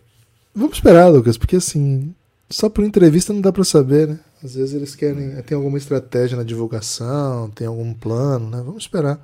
vamos 0.60 0.78
esperar, 0.78 1.08
Lucas, 1.08 1.38
porque 1.38 1.56
assim, 1.56 2.14
só 2.50 2.70
por 2.70 2.84
entrevista 2.84 3.34
não 3.34 3.42
dá 3.42 3.52
pra 3.52 3.64
saber, 3.64 4.08
né? 4.08 4.20
Às 4.44 4.56
vezes 4.56 4.74
eles 4.74 4.96
querem, 4.96 5.42
tem 5.44 5.56
alguma 5.56 5.78
estratégia 5.78 6.38
na 6.38 6.44
divulgação, 6.44 7.50
tem 7.50 7.68
algum 7.68 7.94
plano, 7.94 8.50
né? 8.50 8.62
Vamos 8.64 8.84
esperar. 8.84 9.20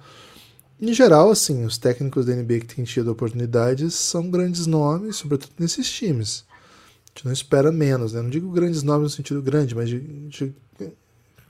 Em 0.79 0.93
geral, 0.93 1.31
assim, 1.31 1.63
os 1.63 1.77
técnicos 1.77 2.25
da 2.25 2.35
NBA 2.35 2.59
que 2.59 2.75
têm 2.75 2.83
tido 2.83 3.11
oportunidades 3.11 3.93
são 3.93 4.29
grandes 4.29 4.67
nomes, 4.67 5.15
sobretudo 5.15 5.53
nesses 5.57 5.89
times. 5.89 6.43
A 6.49 7.07
gente 7.15 7.25
não 7.25 7.31
espera 7.31 7.71
menos, 7.71 8.13
né? 8.13 8.21
Não 8.21 8.29
digo 8.29 8.51
grandes 8.51 8.83
nomes 8.83 9.11
no 9.11 9.17
sentido 9.17 9.41
grande, 9.41 9.73
mas 9.73 9.87
de, 9.87 9.99
de 9.99 10.53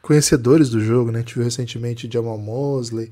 conhecedores 0.02 0.70
do 0.70 0.80
jogo, 0.80 1.12
né? 1.12 1.20
A 1.20 1.22
gente 1.22 1.34
viu 1.34 1.44
recentemente 1.44 2.10
Jamal 2.12 2.38
Mosley, 2.38 3.10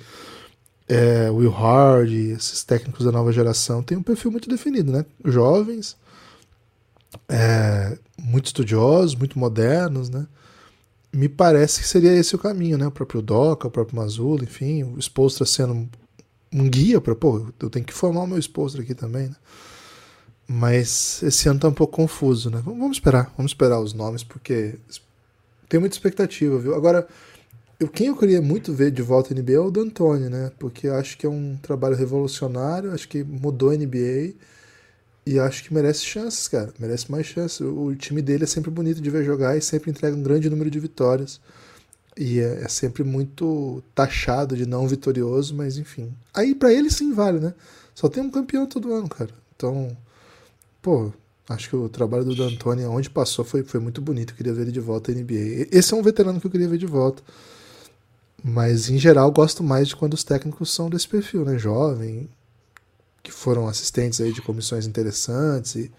é, 0.88 1.32
Will 1.32 1.50
Hard, 1.50 2.12
esses 2.12 2.64
técnicos 2.64 3.04
da 3.04 3.12
nova 3.12 3.32
geração 3.32 3.82
têm 3.82 3.98
um 3.98 4.04
perfil 4.04 4.30
muito 4.30 4.48
definido, 4.48 4.92
né? 4.92 5.04
Jovens, 5.26 5.98
é, 7.30 7.97
muito 8.18 8.47
estudiosos, 8.47 9.16
muito 9.16 9.38
modernos, 9.38 10.09
né? 10.09 10.28
Me 11.11 11.30
parece 11.30 11.82
que 11.82 11.88
seria 11.88 12.11
esse 12.14 12.36
o 12.36 12.39
caminho, 12.39 12.78
né? 12.78 12.88
O 12.88 12.91
próprio 12.91 13.22
Doca, 13.22 13.68
o 13.68 13.72
próprio 13.72 13.97
Mazula, 13.97 14.43
enfim, 14.43 14.84
o 14.84 14.99
Spolstra 14.99 15.45
sendo 15.45 15.89
um 16.51 16.70
guia 16.70 17.01
para, 17.01 17.16
pô, 17.16 17.47
eu 17.59 17.70
tenho 17.70 17.86
que 17.86 17.93
formar 17.93 18.22
o 18.22 18.28
meu 18.28 18.38
esposo 18.38 18.80
aqui 18.80 18.93
também, 18.93 19.28
né? 19.28 19.36
Mas 20.47 21.24
esse 21.24 21.47
ano 21.47 21.59
tá 21.59 21.68
um 21.68 21.74
pouco 21.74 21.95
confuso, 21.95 22.49
né? 22.49 22.61
Vamos 22.64 22.97
esperar, 22.97 23.34
vamos 23.38 23.51
esperar 23.51 23.80
os 23.80 23.93
nomes, 23.93 24.24
porque 24.24 24.76
tem 25.70 25.80
muita 25.80 25.95
expectativa, 25.95 26.59
viu? 26.59 26.76
Agora, 26.76 27.07
eu, 27.80 27.88
quem 27.88 28.07
eu 28.07 28.16
queria 28.16 28.41
muito 28.41 28.74
ver 28.74 28.91
de 28.91 29.01
volta 29.01 29.34
à 29.34 29.38
NBA 29.38 29.53
é 29.53 29.59
o 29.59 29.72
D'Antoni, 29.72 30.30
né? 30.30 30.51
Porque 30.59 30.88
acho 30.88 31.18
que 31.18 31.26
é 31.26 31.30
um 31.30 31.57
trabalho 31.61 31.95
revolucionário, 31.95 32.91
acho 32.93 33.07
que 33.07 33.24
mudou 33.24 33.70
a 33.72 33.76
NBA 33.76 34.34
e 35.26 35.40
acho 35.40 35.64
que 35.64 35.74
merece 35.74 36.06
chances, 36.06 36.48
cara. 36.48 36.74
Merece 36.78 37.10
mais 37.10 37.26
chances. 37.26 37.62
O, 37.62 37.96
time 37.96 38.22
dele 38.22 38.44
é 38.44 38.48
sempre 38.48 38.70
bonito 38.70 39.02
de 39.02 39.10
ver 39.10 39.24
jogar 39.24 39.58
e 39.58 39.62
sempre 39.62 39.90
entrega 39.90 40.16
um 40.16 40.24
grande 40.24 40.50
número 40.50 40.70
de 40.70 40.80
vitórias. 40.80 41.40
E 42.18 42.40
é, 42.40 42.64
é, 42.64 42.68
sempre 42.68 43.04
muito 43.04 43.82
taxado 43.96 44.56
de 44.56 44.66
não 44.66 44.88
vitorioso, 44.88 45.56
mas 45.56 45.78
enfim. 45.78 46.14
Aí 46.34 46.54
para 46.54 46.74
ele 46.74 46.92
sim 46.92 47.14
vale, 47.14 47.40
né? 47.40 47.54
Só 47.96 48.10
tem 48.10 48.22
um 48.22 48.30
campeão 48.30 48.66
todo 48.66 48.94
ano, 48.94 49.08
cara. 49.08 49.30
Então, 49.56 49.96
pô, 50.82 51.12
acho 51.50 51.70
que 51.70 51.76
o 51.76 51.90
trabalho 51.90 52.26
do 52.26 52.36
D'Antoni, 52.36 52.84
onde 52.86 53.10
passou, 53.10 53.46
foi, 53.46 53.64
foi 53.64 53.80
muito 53.80 54.02
bonito. 54.02 54.32
Eu 54.34 54.38
queria 54.38 54.54
ver 54.54 54.64
ele 54.64 54.72
de 54.72 54.80
volta 54.80 55.12
à 55.12 55.16
NBA. 55.16 55.68
Esse 55.72 55.94
é 55.94 55.98
um 55.98 56.04
veterano 56.04 56.40
que 56.40 56.48
eu 56.48 56.52
queria 56.52 56.68
ver 56.68 56.78
de 56.78 56.86
volta. 56.86 57.24
Mas, 58.44 58.90
em 58.90 58.98
geral, 58.98 59.32
gosto 59.32 59.64
mais 59.64 59.88
de 59.88 59.96
quando 59.96 60.14
os 60.16 60.24
técnicos 60.24 60.74
são 60.74 60.90
desse 60.90 61.08
perfil, 61.08 61.46
né? 61.46 61.58
Jovem, 61.58 62.30
que 63.24 63.32
foram 63.32 63.68
assistentes 63.68 64.20
aí 64.20 64.34
de 64.34 64.42
comissões 64.42 64.86
interessantes 64.86 65.76
e 65.76 65.92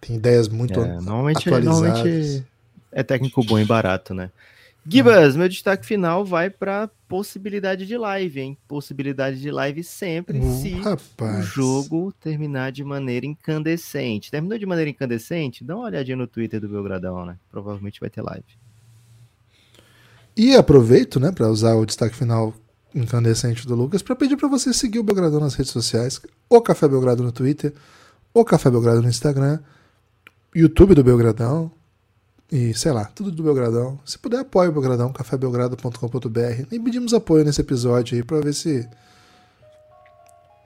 tem 0.00 0.16
ideias 0.16 0.48
muito 0.48 0.80
é, 0.80 1.00
normalmente, 1.00 1.48
atualizadas. 1.48 1.80
Normalmente 1.80 2.46
é 2.90 3.02
técnico 3.02 3.44
bom 3.44 3.58
e 3.58 3.64
barato, 3.64 4.12
né? 4.12 4.30
Gibas, 4.88 5.34
meu 5.34 5.48
destaque 5.48 5.84
final 5.84 6.24
vai 6.24 6.48
para 6.48 6.88
possibilidade 7.08 7.86
de 7.86 7.98
live, 7.98 8.40
hein? 8.40 8.58
Possibilidade 8.68 9.40
de 9.40 9.50
live 9.50 9.82
sempre 9.82 10.38
uh, 10.38 10.60
se 10.60 10.70
rapaz. 10.74 11.38
o 11.38 11.42
jogo 11.42 12.12
terminar 12.20 12.70
de 12.70 12.84
maneira 12.84 13.26
incandescente. 13.26 14.30
Terminou 14.30 14.56
de 14.56 14.64
maneira 14.64 14.88
incandescente? 14.88 15.64
Dá 15.64 15.74
uma 15.74 15.86
olhadinha 15.86 16.16
no 16.16 16.26
Twitter 16.26 16.60
do 16.60 16.68
Belgradão, 16.68 17.26
né? 17.26 17.36
Provavelmente 17.50 17.98
vai 17.98 18.08
ter 18.08 18.22
live. 18.22 18.44
E 20.36 20.54
aproveito, 20.54 21.18
né, 21.18 21.32
para 21.32 21.48
usar 21.48 21.74
o 21.74 21.84
destaque 21.84 22.14
final 22.14 22.54
incandescente 22.96 23.66
do 23.66 23.74
Lucas 23.74 24.02
para 24.02 24.16
pedir 24.16 24.36
para 24.36 24.48
você 24.48 24.72
seguir 24.72 24.98
o 24.98 25.04
Belgradão 25.04 25.40
nas 25.40 25.54
redes 25.54 25.72
sociais, 25.72 26.20
o 26.48 26.60
Café 26.60 26.88
Belgrado 26.88 27.22
no 27.22 27.30
Twitter, 27.30 27.72
o 28.32 28.44
Café 28.44 28.70
Belgrado 28.70 29.02
no 29.02 29.08
Instagram, 29.08 29.60
YouTube 30.54 30.94
do 30.94 31.04
Belgradão, 31.04 31.70
e 32.50 32.72
sei 32.74 32.92
lá, 32.92 33.06
tudo 33.06 33.30
do 33.30 33.42
Belgradão. 33.42 33.98
Se 34.04 34.18
puder, 34.18 34.40
apoie 34.40 34.68
o 34.68 34.72
Belgradão, 34.72 35.12
cafébelgrado.com.br. 35.12 36.66
Nem 36.70 36.82
pedimos 36.82 37.12
apoio 37.12 37.44
nesse 37.44 37.60
episódio 37.60 38.16
aí 38.16 38.22
pra 38.22 38.40
ver 38.40 38.54
se. 38.54 38.88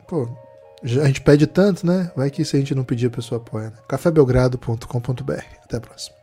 Pô, 0.06 0.28
a 0.82 1.06
gente 1.06 1.22
pede 1.22 1.46
tanto, 1.46 1.86
né? 1.86 2.10
Vai 2.14 2.30
que 2.30 2.44
se 2.44 2.56
a 2.56 2.58
gente 2.58 2.74
não 2.74 2.84
pedir, 2.84 3.06
a 3.06 3.10
pessoa 3.10 3.40
apoia. 3.40 3.70
Né? 3.70 3.76
cafébelgrado.com.br. 3.88 5.44
Até 5.64 5.76
a 5.76 5.80
próxima. 5.80 6.19